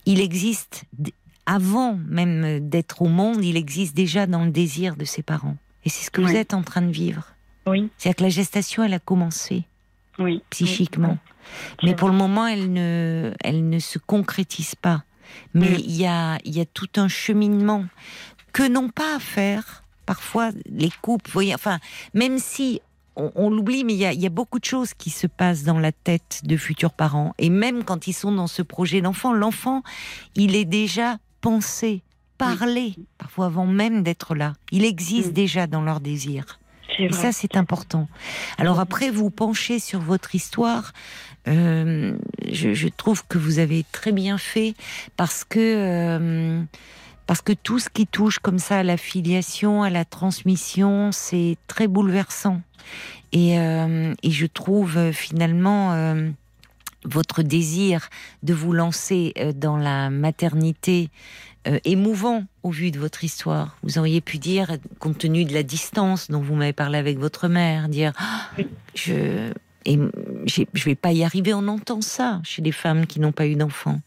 il 0.05 0.19
existe, 0.19 0.85
avant 1.45 1.99
même 2.07 2.67
d'être 2.67 3.03
au 3.03 3.07
monde, 3.07 3.43
il 3.43 3.57
existe 3.57 3.95
déjà 3.95 4.25
dans 4.25 4.45
le 4.45 4.51
désir 4.51 4.95
de 4.95 5.05
ses 5.05 5.21
parents. 5.21 5.57
Et 5.85 5.89
c'est 5.89 6.05
ce 6.05 6.11
que 6.11 6.21
vous 6.21 6.35
êtes 6.35 6.53
en 6.53 6.61
train 6.61 6.81
de 6.81 6.91
vivre. 6.91 7.27
Oui. 7.67 7.89
C'est-à-dire 7.97 8.17
que 8.17 8.23
la 8.23 8.29
gestation, 8.29 8.83
elle 8.83 8.93
a 8.93 8.99
commencé. 8.99 9.63
Oui. 10.21 10.41
Psychiquement. 10.49 11.17
Mais 11.83 11.95
pour 11.95 12.09
le 12.09 12.15
moment, 12.15 12.47
elle 12.47 12.71
ne, 12.71 13.33
elle 13.43 13.69
ne 13.69 13.79
se 13.79 13.99
concrétise 13.99 14.75
pas. 14.75 15.03
Mais 15.53 15.79
il 15.79 15.95
y, 15.95 16.05
a, 16.05 16.37
y 16.45 16.59
a 16.59 16.65
tout 16.65 16.89
un 16.97 17.07
cheminement 17.07 17.85
que 18.53 18.67
n'ont 18.67 18.89
pas 18.89 19.15
à 19.15 19.19
faire 19.19 19.83
parfois 20.05 20.49
les 20.65 20.91
couples. 21.01 21.29
Voyez, 21.31 21.55
enfin, 21.55 21.79
même 22.13 22.37
si 22.37 22.81
on, 23.15 23.49
l'oublie, 23.49 23.83
mais 23.83 23.93
il 23.93 24.21
y, 24.21 24.25
a, 24.25 24.29
beaucoup 24.29 24.59
de 24.59 24.65
choses 24.65 24.93
qui 24.93 25.09
se 25.09 25.27
passent 25.27 25.63
dans 25.63 25.79
la 25.79 25.91
tête 25.91 26.41
de 26.43 26.57
futurs 26.57 26.93
parents. 26.93 27.33
Et 27.37 27.49
même 27.49 27.83
quand 27.83 28.07
ils 28.07 28.13
sont 28.13 28.31
dans 28.31 28.47
ce 28.47 28.61
projet 28.61 29.01
d'enfant, 29.01 29.33
l'enfant, 29.33 29.83
il 30.35 30.55
est 30.55 30.65
déjà 30.65 31.17
pensé, 31.41 32.03
parlé, 32.37 32.95
parfois 33.17 33.47
avant 33.47 33.67
même 33.67 34.01
d'être 34.01 34.33
là. 34.33 34.53
Il 34.71 34.85
existe 34.85 35.33
déjà 35.33 35.67
dans 35.67 35.81
leur 35.81 35.99
désir. 35.99 36.59
Et 36.99 37.11
ça, 37.11 37.31
c'est 37.31 37.57
important. 37.57 38.07
Alors 38.57 38.79
après, 38.79 39.09
vous 39.09 39.29
penchez 39.29 39.79
sur 39.79 39.99
votre 39.99 40.35
histoire. 40.35 40.93
Euh, 41.47 42.15
je, 42.51 42.87
trouve 42.89 43.25
que 43.27 43.37
vous 43.37 43.59
avez 43.59 43.83
très 43.91 44.11
bien 44.11 44.37
fait 44.37 44.75
parce 45.17 45.43
que 45.43 45.59
euh, 45.59 46.61
parce 47.25 47.41
que 47.41 47.53
tout 47.53 47.79
ce 47.79 47.89
qui 47.89 48.05
touche 48.05 48.37
comme 48.37 48.59
ça 48.59 48.79
à 48.79 48.83
la 48.83 48.97
filiation, 48.97 49.81
à 49.81 49.89
la 49.89 50.05
transmission, 50.05 51.11
c'est 51.11 51.57
très 51.67 51.87
bouleversant. 51.87 52.61
Et, 53.31 53.57
euh, 53.57 54.13
et 54.21 54.31
je 54.31 54.45
trouve 54.45 55.11
finalement 55.11 56.15
votre 57.05 57.41
désir 57.41 58.09
de 58.43 58.53
vous 58.53 58.73
lancer 58.73 59.33
dans 59.55 59.77
la 59.77 60.09
maternité 60.09 61.09
euh, 61.67 61.79
émouvant 61.85 62.45
au 62.63 62.71
vu 62.71 62.91
de 62.91 62.99
votre 62.99 63.23
histoire. 63.23 63.77
Vous 63.83 63.97
auriez 63.97 64.21
pu 64.21 64.37
dire, 64.37 64.77
compte 64.99 65.19
tenu 65.19 65.45
de 65.45 65.53
la 65.53 65.63
distance 65.63 66.29
dont 66.29 66.41
vous 66.41 66.55
m'avez 66.55 66.73
parlé 66.73 66.97
avec 66.97 67.19
votre 67.19 67.47
mère, 67.47 67.89
dire 67.89 68.13
ah, 68.17 68.49
je 68.95 69.51
et 69.85 69.97
je 70.45 70.83
vais 70.83 70.95
pas 70.95 71.11
y 71.11 71.23
arriver. 71.23 71.53
On 71.53 71.67
entend 71.67 72.01
ça 72.01 72.41
chez 72.43 72.61
les 72.61 72.71
femmes 72.71 73.05
qui 73.07 73.19
n'ont 73.19 73.31
pas 73.31 73.47
eu 73.47 73.55
d'enfants 73.55 74.01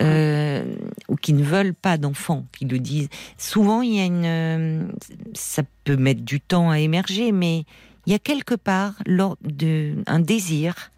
euh, 0.00 0.64
ou 1.08 1.16
qui 1.16 1.32
ne 1.32 1.42
veulent 1.42 1.74
pas 1.74 1.96
d'enfants, 1.96 2.44
qui 2.52 2.66
le 2.66 2.78
disent. 2.78 3.08
Souvent, 3.36 3.82
il 3.82 3.94
y 3.94 4.00
a 4.00 4.04
une, 4.04 4.92
ça 5.34 5.62
peut 5.84 5.96
mettre 5.96 6.22
du 6.22 6.40
temps 6.40 6.70
à 6.70 6.78
émerger, 6.78 7.32
mais 7.32 7.64
il 8.06 8.12
y 8.12 8.14
a 8.14 8.18
quelque 8.18 8.54
part 8.54 8.94
de, 9.06 9.94
un 10.06 10.20
désir 10.20 10.90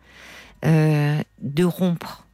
euh, 0.64 1.20
de 1.41 1.64
rompre 1.64 2.26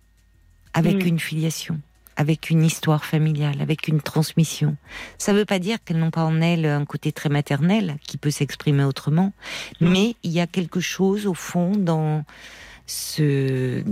avec 0.74 1.04
mm. 1.04 1.09
une 1.09 1.18
filiation 1.18 1.80
avec 2.16 2.50
une 2.50 2.64
histoire 2.64 3.04
familiale, 3.04 3.60
avec 3.60 3.88
une 3.88 4.00
transmission. 4.00 4.76
Ça 5.18 5.32
ne 5.32 5.38
veut 5.38 5.44
pas 5.44 5.58
dire 5.58 5.78
qu'elles 5.84 5.98
n'ont 5.98 6.10
pas 6.10 6.24
en 6.24 6.40
elles 6.40 6.66
un 6.66 6.84
côté 6.84 7.12
très 7.12 7.28
maternel 7.28 7.96
qui 8.06 8.16
peut 8.16 8.30
s'exprimer 8.30 8.84
autrement, 8.84 9.32
mais 9.80 10.16
il 10.22 10.30
y 10.30 10.40
a 10.40 10.46
quelque 10.46 10.80
chose 10.80 11.26
au 11.26 11.34
fond 11.34 11.72
dans 11.76 12.24
ce, 12.87 13.82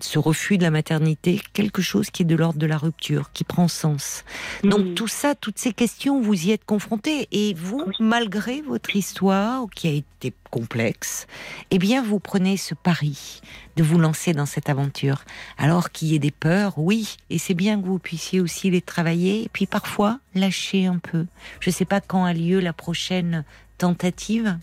ce 0.00 0.18
refus 0.18 0.58
de 0.58 0.62
la 0.62 0.70
maternité, 0.70 1.40
quelque 1.52 1.82
chose 1.82 2.10
qui 2.10 2.22
est 2.22 2.26
de 2.26 2.36
l'ordre 2.36 2.58
de 2.58 2.66
la 2.66 2.76
rupture, 2.76 3.30
qui 3.32 3.44
prend 3.44 3.68
sens. 3.68 4.24
Donc 4.62 4.94
tout 4.94 5.08
ça, 5.08 5.34
toutes 5.34 5.58
ces 5.58 5.72
questions, 5.72 6.20
vous 6.20 6.46
y 6.46 6.50
êtes 6.50 6.64
confrontés 6.64 7.28
et 7.32 7.54
vous, 7.54 7.82
malgré 8.00 8.60
votre 8.62 8.94
histoire 8.94 9.66
qui 9.74 9.88
a 9.88 9.92
été 9.92 10.34
complexe, 10.50 11.26
eh 11.70 11.78
bien 11.78 12.02
vous 12.02 12.18
prenez 12.18 12.56
ce 12.56 12.74
pari 12.74 13.40
de 13.76 13.82
vous 13.82 13.98
lancer 13.98 14.32
dans 14.32 14.46
cette 14.46 14.68
aventure. 14.68 15.24
Alors 15.56 15.90
qu'il 15.90 16.08
y 16.08 16.14
ait 16.14 16.18
des 16.18 16.30
peurs, 16.30 16.78
oui, 16.78 17.16
et 17.30 17.38
c'est 17.38 17.54
bien 17.54 17.80
que 17.80 17.86
vous 17.86 17.98
puissiez 17.98 18.40
aussi 18.40 18.70
les 18.70 18.82
travailler 18.82 19.44
et 19.44 19.50
puis 19.52 19.66
parfois 19.66 20.18
lâcher 20.34 20.86
un 20.86 20.98
peu. 20.98 21.26
Je 21.60 21.70
ne 21.70 21.74
sais 21.74 21.84
pas 21.84 22.00
quand 22.00 22.24
a 22.24 22.32
lieu 22.32 22.60
la 22.60 22.72
prochaine 22.72 23.44
tentative. 23.78 24.58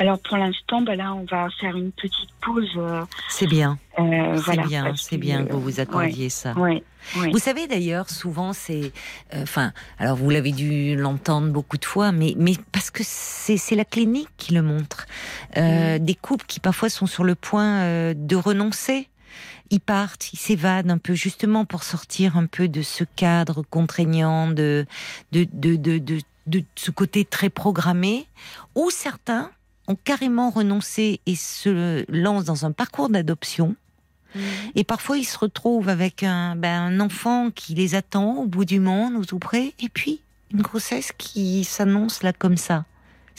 Alors 0.00 0.18
pour 0.20 0.36
l'instant, 0.36 0.82
bah 0.82 0.94
là, 0.94 1.12
on 1.12 1.24
va 1.24 1.48
faire 1.60 1.76
une 1.76 1.90
petite 1.90 2.30
pause. 2.40 2.70
Euh, 2.76 3.02
c'est 3.28 3.48
bien. 3.48 3.78
Euh, 3.98 4.40
c'est 4.44 4.60
bien, 4.60 4.92
c'est 4.96 5.18
bien 5.18 5.44
que 5.44 5.52
vous 5.52 5.60
vous 5.60 5.80
accordiez 5.80 6.28
ça. 6.28 6.54
Vous 7.14 7.38
savez 7.38 7.66
d'ailleurs, 7.66 8.08
souvent 8.08 8.52
c'est, 8.52 8.92
euh, 9.34 9.42
enfin, 9.42 9.72
alors 9.98 10.16
vous 10.16 10.30
l'avez 10.30 10.52
dû 10.52 10.94
l'entendre 10.94 11.48
beaucoup 11.48 11.78
de 11.78 11.84
fois, 11.84 12.12
mais 12.12 12.34
mais 12.36 12.52
parce 12.70 12.90
que 12.90 13.02
c'est 13.04 13.74
la 13.74 13.84
clinique 13.84 14.28
qui 14.36 14.54
le 14.54 14.62
montre. 14.62 15.06
Mm. 15.56 15.98
Des 15.98 16.14
couples 16.14 16.46
qui 16.46 16.60
parfois 16.60 16.90
sont 16.90 17.06
sur 17.06 17.24
le 17.24 17.34
point 17.34 18.14
de 18.14 18.36
renoncer 18.36 19.08
ils 19.70 19.80
partent, 19.80 20.32
ils 20.32 20.38
s'évadent 20.38 20.90
un 20.90 20.96
peu 20.96 21.12
justement 21.12 21.66
pour 21.66 21.82
sortir 21.82 22.38
un 22.38 22.46
peu 22.46 22.68
de 22.68 22.80
ce 22.80 23.04
cadre 23.04 23.62
contraignant, 23.68 24.48
de 24.48 24.86
de, 25.32 25.46
de, 25.52 25.76
de, 25.76 25.98
de, 25.98 26.20
de 26.46 26.64
ce 26.74 26.90
côté 26.90 27.26
très 27.26 27.50
programmé, 27.50 28.26
ou 28.74 28.90
certains 28.90 29.50
ont 29.88 29.96
carrément 29.96 30.50
renoncé 30.50 31.20
et 31.26 31.34
se 31.34 32.04
lancent 32.10 32.44
dans 32.44 32.64
un 32.64 32.72
parcours 32.72 33.08
d'adoption. 33.08 33.74
Mhm. 34.34 34.42
Et 34.76 34.84
parfois, 34.84 35.16
ils 35.18 35.24
se 35.24 35.38
retrouvent 35.38 35.88
avec 35.88 36.22
un, 36.22 36.54
ben, 36.54 36.82
un, 36.82 37.00
enfant 37.00 37.50
qui 37.50 37.74
les 37.74 37.94
attend 37.94 38.36
au 38.36 38.46
bout 38.46 38.64
du 38.64 38.78
monde 38.78 39.14
ou 39.14 39.24
tout 39.24 39.38
près, 39.38 39.72
et 39.80 39.88
puis 39.88 40.20
une 40.52 40.62
grossesse 40.62 41.12
qui 41.16 41.64
s'annonce 41.64 42.22
là 42.22 42.32
comme 42.32 42.56
ça. 42.56 42.84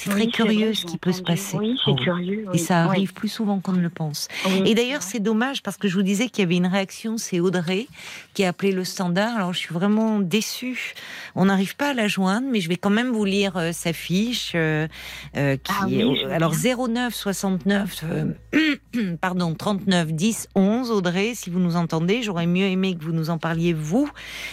C'est 0.01 0.11
très 0.11 0.27
curieux 0.27 0.73
ce 0.73 0.85
qui 0.85 0.97
peut 0.97 1.11
se 1.11 1.21
passer. 1.21 1.57
Oui, 1.57 1.77
c'est 1.83 1.93
curieux. 1.93 2.45
Et 2.53 2.57
ça 2.57 2.85
arrive 2.85 3.11
plus 3.11 3.27
souvent 3.27 3.59
qu'on 3.59 3.73
ne 3.73 3.81
le 3.81 3.89
pense. 3.89 4.29
et 4.65 4.73
d'ailleurs, 4.73 5.01
c'est 5.01 5.19
dommage 5.19 5.61
parce 5.61 5.75
que 5.75 5.89
je 5.89 5.95
vous 5.95 6.03
disais 6.03 6.29
qu'il 6.29 6.43
y 6.43 6.45
avait 6.45 6.55
une 6.55 6.67
réaction, 6.67 7.17
c'est 7.17 7.41
Audrey 7.41 7.87
qui 8.33 8.45
a 8.45 8.49
appelé 8.49 8.71
le 8.71 8.85
standard. 8.85 9.35
Alors, 9.35 9.51
je 9.51 9.59
suis 9.59 9.73
vraiment 9.73 10.19
déçue. 10.19 10.93
On 11.35 11.45
n'arrive 11.45 11.75
pas 11.75 11.89
à 11.89 11.93
la 11.93 12.07
joindre, 12.07 12.47
mais 12.49 12.61
je 12.61 12.69
vais 12.69 12.77
quand 12.77 12.89
même 12.89 13.11
vous 13.11 13.25
lire 13.25 13.57
euh, 13.57 13.73
sa 13.73 13.91
fiche. 13.91 14.53
Euh, 14.55 14.87
euh, 15.35 15.57
qui 15.57 15.73
ah 15.81 15.87
est, 15.89 16.31
alors, 16.31 16.53
09 16.55 17.13
69, 17.13 18.05
pardon, 19.21 19.53
39 19.53 20.13
10 20.13 20.47
11. 20.55 20.91
Audrey, 20.91 21.33
si 21.35 21.49
vous 21.49 21.59
nous 21.59 21.75
entendez, 21.75 22.23
j'aurais 22.23 22.47
mieux 22.47 22.67
aimé 22.67 22.95
que 22.95 23.03
vous 23.03 23.11
nous 23.11 23.29
en 23.29 23.37
parliez, 23.37 23.73
vous. 23.73 24.09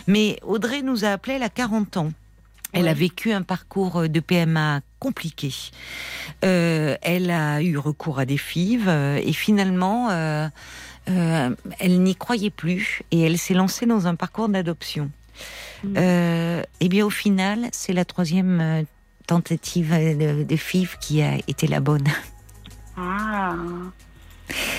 Mais 0.08 0.40
Audrey 0.42 0.82
nous 0.82 1.04
a 1.04 1.10
appelé, 1.10 1.36
elle 1.36 1.44
a 1.44 1.50
40 1.50 1.98
ans. 1.98 2.10
Elle 2.72 2.88
a 2.88 2.94
vécu 2.94 3.30
un 3.30 3.42
parcours 3.42 4.08
de 4.08 4.20
PMA 4.20 4.80
compliqué. 4.98 5.52
Euh, 6.44 6.96
elle 7.02 7.30
a 7.30 7.62
eu 7.62 7.76
recours 7.78 8.18
à 8.18 8.24
des 8.24 8.38
fives 8.38 8.88
euh, 8.88 9.20
et 9.22 9.32
finalement, 9.32 10.10
euh, 10.10 10.48
elle 11.06 12.02
n'y 12.02 12.16
croyait 12.16 12.50
plus 12.50 13.02
et 13.10 13.22
elle 13.22 13.38
s'est 13.38 13.54
lancée 13.54 13.86
dans 13.86 14.06
un 14.06 14.14
parcours 14.14 14.48
d'adoption. 14.48 15.10
Mm. 15.84 15.98
et 16.80 16.88
bien 16.88 17.04
au 17.04 17.10
final, 17.10 17.68
c'est 17.70 17.92
la 17.92 18.06
troisième 18.06 18.86
tentative 19.26 19.92
de, 19.92 20.44
de 20.44 20.56
FIV 20.56 20.96
qui 20.98 21.20
a 21.20 21.36
été 21.46 21.66
la 21.66 21.80
bonne. 21.80 22.08
Ah. 22.96 23.54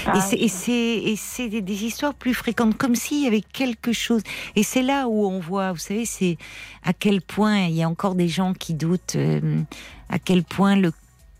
Ah 0.05 0.20
et 0.32 0.47
c'est 0.47 1.49
des, 1.49 1.86
histoires 1.86 2.13
plus 2.13 2.34
fréquentes, 2.34 2.78
comme 2.78 2.95
s'il 2.95 3.24
y 3.24 3.28
avait 3.28 3.41
quelque 3.41 3.91
chose. 3.91 4.22
Et 4.55 4.63
c'est 4.63 4.82
là 4.82 5.07
où 5.07 5.26
on 5.26 5.39
voit, 5.39 5.72
vous 5.72 5.78
savez, 5.78 6.05
c'est 6.05 6.38
à 6.84 6.93
quel 6.93 7.22
point 7.22 7.65
il 7.65 7.76
y 7.76 7.84
a 7.84 7.89
encore 7.89 8.15
des 8.15 8.28
gens 8.28 8.53
qui 8.53 8.74
doutent, 8.74 9.15
euh, 9.15 9.61
à 10.09 10.20
quel 10.20 10.43
point 10.43 10.76
le 10.76 10.91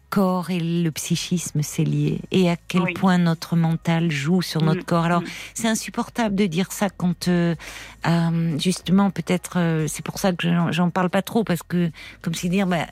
corps 0.10 0.49
et 0.49 0.60
le 0.60 0.89
psychisme 0.91 1.62
c'est 1.62 1.84
lié 1.84 2.22
et 2.32 2.49
à 2.49 2.55
quel 2.55 2.93
point 2.93 3.18
notre 3.18 3.55
mental 3.55 4.10
joue 4.12 4.41
sur 4.41 4.62
notre 4.62 4.82
mm. 4.82 4.86
corps. 4.86 5.03
Alors 5.03 5.22
mm. 5.22 5.28
c'est 5.53 5.68
insupportable 5.68 6.36
de 6.36 6.45
dire 6.45 6.72
ça 6.72 6.89
quand 6.89 7.28
euh, 7.28 7.55
euh, 8.08 8.58
justement 8.60 9.10
peut-être 9.12 9.58
euh, 9.58 9.86
c'est 9.88 10.03
pour 10.03 10.20
ça 10.20 10.32
que 10.32 10.47
j'en 10.72 10.89
parle 10.89 11.10
pas 11.10 11.22
trop 11.22 11.43
parce 11.43 11.62
que 11.64 11.91
comme 12.22 12.34
si 12.34 12.49
dire 12.49 12.68
bah, 12.68 12.88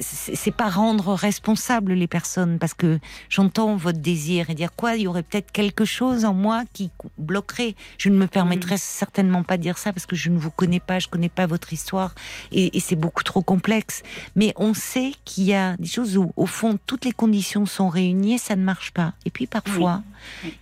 c'est 0.00 0.54
pas 0.54 0.68
rendre 0.68 1.14
responsable 1.14 1.92
les 1.92 2.08
personnes 2.08 2.58
parce 2.58 2.74
que 2.74 2.98
j'entends 3.28 3.76
votre 3.76 3.98
désir 3.98 4.50
et 4.50 4.54
dire 4.54 4.74
quoi 4.74 4.96
il 4.96 5.02
y 5.02 5.06
aurait 5.06 5.22
peut-être 5.22 5.52
quelque 5.52 5.84
chose 5.84 6.24
en 6.24 6.34
moi 6.34 6.64
qui 6.72 6.90
bloquerait. 7.18 7.74
Je 7.98 8.08
ne 8.08 8.16
me 8.16 8.26
permettrai 8.26 8.74
mm. 8.74 8.78
certainement 8.78 9.42
pas 9.44 9.56
de 9.56 9.62
dire 9.62 9.78
ça 9.78 9.92
parce 9.92 10.06
que 10.06 10.16
je 10.16 10.30
ne 10.30 10.38
vous 10.38 10.50
connais 10.50 10.80
pas, 10.80 10.98
je 10.98 11.08
connais 11.08 11.28
pas 11.28 11.46
votre 11.46 11.72
histoire 11.72 12.14
et, 12.50 12.76
et 12.76 12.80
c'est 12.80 12.96
beaucoup 12.96 13.22
trop 13.22 13.42
complexe. 13.42 14.02
Mais 14.34 14.52
on 14.56 14.74
sait 14.74 15.12
qu'il 15.24 15.44
y 15.44 15.54
a 15.54 15.76
des 15.76 15.88
choses 15.88 16.16
où 16.16 16.32
au 16.40 16.46
fond, 16.46 16.78
toutes 16.86 17.04
les 17.04 17.12
conditions 17.12 17.66
sont 17.66 17.90
réunies, 17.90 18.38
ça 18.38 18.56
ne 18.56 18.62
marche 18.62 18.92
pas. 18.92 19.12
Et 19.26 19.30
puis 19.30 19.46
parfois, 19.46 20.02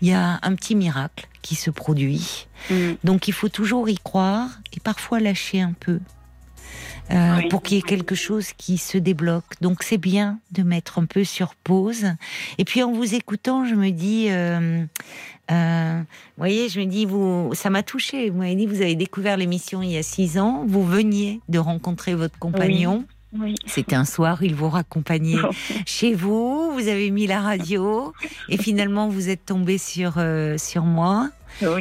il 0.03 0.09
y 0.09 0.13
a 0.13 0.41
un 0.43 0.55
petit 0.57 0.75
miracle 0.75 1.29
qui 1.41 1.55
se 1.55 1.71
produit. 1.71 2.49
Mm. 2.69 2.95
Donc 3.05 3.29
il 3.29 3.33
faut 3.33 3.49
toujours 3.49 3.89
y 3.89 3.95
croire 3.95 4.49
et 4.77 4.81
parfois 4.81 5.21
lâcher 5.21 5.61
un 5.61 5.75
peu. 5.79 6.01
Euh, 7.11 7.49
pour 7.49 7.63
qu'il 7.63 7.77
y 7.77 7.81
ait 7.81 7.83
quelque 7.83 8.17
chose 8.17 8.53
qui 8.53 8.77
se 8.77 8.99
débloque. 8.99 9.45
Donc 9.63 9.83
c'est 9.85 9.97
bien 9.97 10.41
de 10.51 10.63
mettre 10.63 10.99
un 10.99 11.07
peu 11.07 11.23
sur 11.23 11.55
pause. 11.55 12.07
Et 12.59 12.65
puis 12.65 12.83
en 12.83 12.93
vous 12.93 13.15
écoutant, 13.15 13.65
je 13.65 13.75
me 13.77 13.91
dis, 13.91 14.27
euh, 14.29 14.85
euh, 15.51 16.01
vous 16.01 16.37
voyez, 16.37 16.69
je 16.69 16.81
me 16.81 16.87
dis, 16.87 17.07
vous, 17.07 17.51
ça 17.55 17.71
m'a 17.71 17.83
touché. 17.85 18.29
Vous 18.29 18.39
m'avez 18.39 18.57
dit, 18.57 18.67
vous 18.67 18.83
avez 18.83 18.97
découvert 18.97 19.39
l'émission 19.39 19.81
il 19.81 19.93
y 19.93 19.97
a 19.97 20.03
six 20.03 20.39
ans, 20.39 20.65
vous 20.67 20.85
veniez 20.85 21.41
de 21.49 21.59
rencontrer 21.59 22.15
votre 22.15 22.39
compagnon. 22.39 23.07
C'était 23.67 23.95
un 23.95 24.07
soir, 24.07 24.43
il 24.43 24.55
vous 24.55 24.71
raccompagnait 24.71 25.37
chez 25.87 26.15
vous, 26.15 26.73
vous 26.73 26.89
avez 26.89 27.11
mis 27.11 27.27
la 27.27 27.43
radio 27.43 28.15
et 28.49 28.57
finalement 28.57 29.09
vous 29.09 29.29
êtes 29.29 29.45
tombé 29.45 29.77
sur, 29.77 30.15
euh, 30.17 30.57
sur 30.57 30.83
moi. 30.83 31.31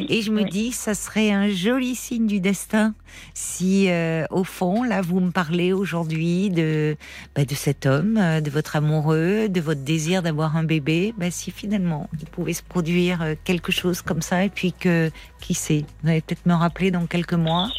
et 0.08 0.22
je 0.22 0.30
me 0.30 0.44
dis, 0.44 0.72
ça 0.72 0.92
serait 0.92 1.30
un 1.30 1.48
joli 1.48 1.94
signe 1.94 2.26
du 2.26 2.40
destin 2.40 2.94
si, 3.32 3.88
euh, 3.88 4.26
au 4.30 4.44
fond, 4.44 4.82
là, 4.82 5.00
vous 5.00 5.20
me 5.20 5.30
parlez 5.30 5.72
aujourd'hui 5.72 6.50
de, 6.50 6.96
bah, 7.34 7.44
de 7.44 7.54
cet 7.54 7.86
homme, 7.86 8.18
euh, 8.18 8.40
de 8.40 8.50
votre 8.50 8.76
amoureux, 8.76 9.48
de 9.48 9.60
votre 9.60 9.82
désir 9.82 10.22
d'avoir 10.22 10.56
un 10.56 10.64
bébé. 10.64 11.14
Bah, 11.16 11.30
si 11.30 11.50
finalement, 11.50 12.10
il 12.20 12.26
pouvait 12.26 12.52
se 12.52 12.62
produire 12.62 13.34
quelque 13.44 13.72
chose 13.72 14.02
comme 14.02 14.20
ça, 14.20 14.44
et 14.44 14.50
puis 14.50 14.72
que, 14.72 15.10
qui 15.40 15.54
sait, 15.54 15.84
vous 16.02 16.10
allez 16.10 16.20
peut-être 16.20 16.44
me 16.44 16.54
rappeler 16.54 16.90
dans 16.90 17.06
quelques 17.06 17.34
mois 17.34 17.70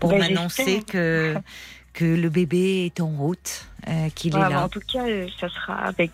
pour 0.00 0.10
bah, 0.10 0.18
m'annoncer 0.18 0.82
que 0.82 1.34
que 1.94 2.04
le 2.04 2.28
bébé 2.28 2.84
est 2.86 3.00
en 3.00 3.08
route, 3.08 3.66
euh, 3.88 4.08
qu'il 4.14 4.34
est 4.34 4.38
là. 4.38 4.64
En 4.64 4.68
tout 4.68 4.80
cas, 4.80 5.06
euh, 5.06 5.26
ça 5.40 5.48
sera 5.48 5.76
avec 5.76 6.10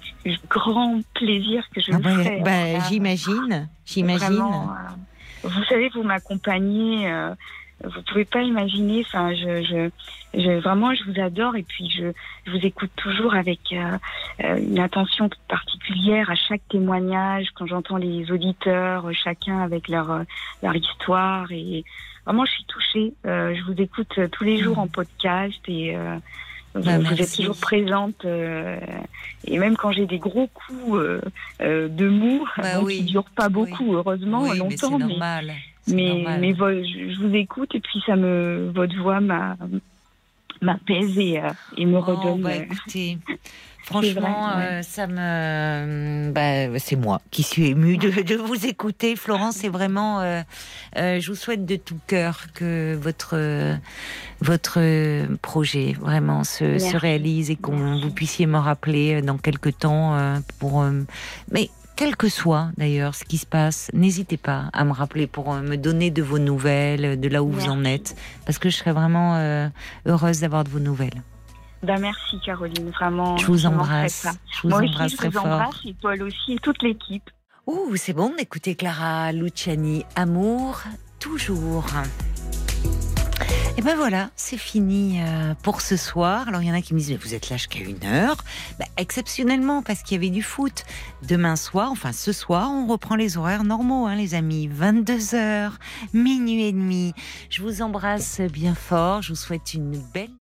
grand 0.49 1.01
plaisir 1.15 1.65
que 1.75 1.81
je 1.81 1.91
ah 1.93 1.97
le 1.97 2.03
bah, 2.03 2.11
ferai. 2.11 2.41
Bah, 2.45 2.81
j'imagine, 2.89 3.69
j'imagine. 3.85 4.41
Euh, 4.41 5.49
vous 5.49 5.65
savez, 5.65 5.89
vous 5.89 6.03
m'accompagnez. 6.03 7.11
Euh, 7.85 7.89
vous 7.95 8.03
pouvez 8.03 8.25
pas 8.25 8.43
imaginer. 8.43 9.05
Enfin, 9.07 9.35
je, 9.35 9.63
je, 9.63 9.91
je, 10.39 10.61
vraiment, 10.61 10.95
je 10.95 11.05
vous 11.05 11.21
adore 11.21 11.57
et 11.57 11.63
puis 11.63 11.91
je, 11.91 12.13
je 12.47 12.51
vous 12.51 12.65
écoute 12.65 12.91
toujours 12.97 13.35
avec 13.35 13.75
une 14.39 14.79
attention 14.79 15.29
particulière 15.49 16.31
à 16.31 16.35
chaque 16.35 16.63
témoignage. 16.69 17.49
Quand 17.55 17.67
j'entends 17.67 17.97
les 17.97 18.31
auditeurs, 18.31 19.11
chacun 19.13 19.61
avec 19.61 19.89
leur 19.89 20.25
leur 20.63 20.77
histoire 20.77 21.51
et 21.53 21.85
Vraiment, 22.27 22.45
je 22.45 22.53
suis 22.53 22.65
touchée. 22.65 23.15
Euh, 23.27 23.55
je 23.55 23.63
vous 23.65 23.81
écoute 23.81 24.13
euh, 24.19 24.29
tous 24.29 24.45
les 24.45 24.59
jours 24.59 24.79
en 24.79 24.87
podcast 24.87 25.59
et 25.69 25.97
euh, 25.97 26.17
bah, 26.75 26.99
vous, 26.99 27.21
êtes 27.21 27.35
toujours 27.35 27.57
présente. 27.57 28.25
et 28.25 29.59
même 29.59 29.77
quand 29.77 29.91
j'ai 29.93 30.07
des 30.07 30.19
gros 30.19 30.47
coups 30.49 31.01
de 31.61 32.09
mou, 32.09 32.47
bah, 32.57 32.81
qui 32.89 33.03
ne 33.03 33.07
durent 33.09 33.31
pas 33.31 33.49
beaucoup, 33.49 33.95
heureusement, 33.95 34.53
longtemps. 34.53 34.99
Mais 34.99 35.07
normal. 35.07 35.47
Mais, 35.47 35.55
mais, 35.89 36.55
je 36.55 37.23
vous 37.23 37.35
écoute 37.35 37.75
et 37.75 37.81
puis 37.81 38.03
ça 38.07 38.17
me, 38.17 38.71
votre 38.75 38.97
voix 38.97 39.21
m'a 39.21 39.57
m'apaise 40.63 41.19
et, 41.19 41.41
et, 41.79 41.87
me 41.87 41.97
oh, 41.97 42.03
redonne. 42.03 42.43
Bah, 42.43 42.55
écoutez, 42.55 43.17
Franchement, 43.83 44.51
euh, 44.57 44.83
ça 44.83 45.07
me, 45.07 46.31
bah, 46.31 46.79
c'est 46.79 46.97
moi 46.97 47.21
qui 47.31 47.43
suis 47.43 47.69
émue 47.69 47.97
de, 47.97 48.37
vous 48.37 48.67
écouter, 48.67 49.17
Florence. 49.17 49.57
C'est 49.57 49.69
vraiment, 49.69 50.21
euh, 50.21 50.43
euh, 50.97 51.19
je 51.19 51.31
vous 51.31 51.37
souhaite 51.37 51.65
de 51.65 51.77
tout 51.77 51.99
cœur 52.07 52.47
que 52.55 52.95
votre 52.95 53.37
votre 54.41 54.79
projet 55.39 55.95
vraiment 55.99 56.45
se, 56.45 56.79
se 56.79 56.97
réalise 56.97 57.51
et 57.51 57.57
qu'on 57.57 58.01
vous 58.01 58.11
puissiez 58.11 58.47
me 58.47 58.59
rappeler 58.59 59.23
dans 59.23 59.39
quelques 59.39 59.79
temps 59.79 60.41
pour. 60.59 60.85
mais 61.51 61.71
quel 62.01 62.17
que 62.17 62.31
soit 62.31 62.71
d'ailleurs 62.79 63.15
ce 63.15 63.25
qui 63.25 63.37
se 63.37 63.45
passe, 63.45 63.91
n'hésitez 63.93 64.39
pas 64.39 64.71
à 64.73 64.85
me 64.85 64.93
rappeler 64.93 65.27
pour 65.27 65.53
me 65.53 65.77
donner 65.77 66.11
de 66.11 66.23
vos 66.23 66.39
nouvelles, 66.39 67.21
de 67.21 67.29
là 67.29 67.43
où 67.43 67.51
vous 67.51 67.69
en 67.69 67.85
êtes, 67.85 68.17
parce 68.47 68.59
que 68.59 68.71
je 68.71 68.77
serais 68.79 68.93
vraiment 68.93 69.37
heureuse 70.07 70.41
d'avoir 70.41 70.65
de 70.65 70.71
vos 70.71 70.79
nouvelles. 70.79 71.23
Ben 71.83 72.01
merci 72.01 72.41
Caroline, 72.43 72.89
vraiment. 72.89 73.37
Je 73.37 73.45
vous 73.45 73.67
embrasse. 73.67 74.27
Je 74.51 74.63
vous 74.63 74.69
Moi 74.71 74.79
embrasse 74.79 75.13
aussi, 75.13 75.17
je 75.23 75.29
vous 75.29 75.39
embrasse, 75.41 75.77
et 75.85 75.95
Paul 76.01 76.23
aussi, 76.23 76.55
et 76.55 76.59
toute 76.61 76.83
l'équipe. 76.83 77.29
Ouh, 77.67 77.95
c'est 77.97 78.15
bon 78.15 78.33
d'écouter 78.35 78.77
Clara 78.77 79.31
Luciani. 79.33 80.07
Amour, 80.17 80.81
toujours. 81.19 81.85
Et 83.77 83.83
ben 83.83 83.97
voilà, 83.97 84.31
c'est 84.37 84.59
fini 84.59 85.21
euh, 85.23 85.55
pour 85.63 85.81
ce 85.81 85.97
soir. 85.97 86.47
Alors 86.49 86.61
il 86.61 86.69
y 86.69 86.71
en 86.71 86.75
a 86.75 86.83
qui 86.83 86.93
me 86.93 86.99
disent, 86.99 87.11
mais 87.11 87.17
vous 87.17 87.35
êtes 87.35 87.49
là 87.49 87.57
jusqu'à 87.57 87.79
une 87.79 88.05
heure. 88.05 88.37
Ben, 88.79 88.87
exceptionnellement, 88.99 89.83
parce 89.83 90.03
qu'il 90.03 90.17
y 90.17 90.21
avait 90.21 90.31
du 90.31 90.43
foot. 90.43 90.85
Demain 91.27 91.57
soir, 91.57 91.91
enfin 91.91 92.13
ce 92.13 92.33
soir, 92.33 92.71
on 92.71 92.87
reprend 92.87 93.17
les 93.17 93.39
horaires 93.39 93.65
normaux, 93.65 94.07
hein, 94.07 94.17
les 94.17 94.35
amis. 94.35 94.69
22h, 94.69 95.73
minuit 96.13 96.65
et 96.65 96.73
demi. 96.73 97.15
Je 97.49 97.63
vous 97.63 97.81
embrasse 97.81 98.41
bien 98.43 98.75
fort. 98.75 99.23
Je 99.23 99.31
vous 99.31 99.39
souhaite 99.39 99.73
une 99.73 99.99
belle... 100.13 100.29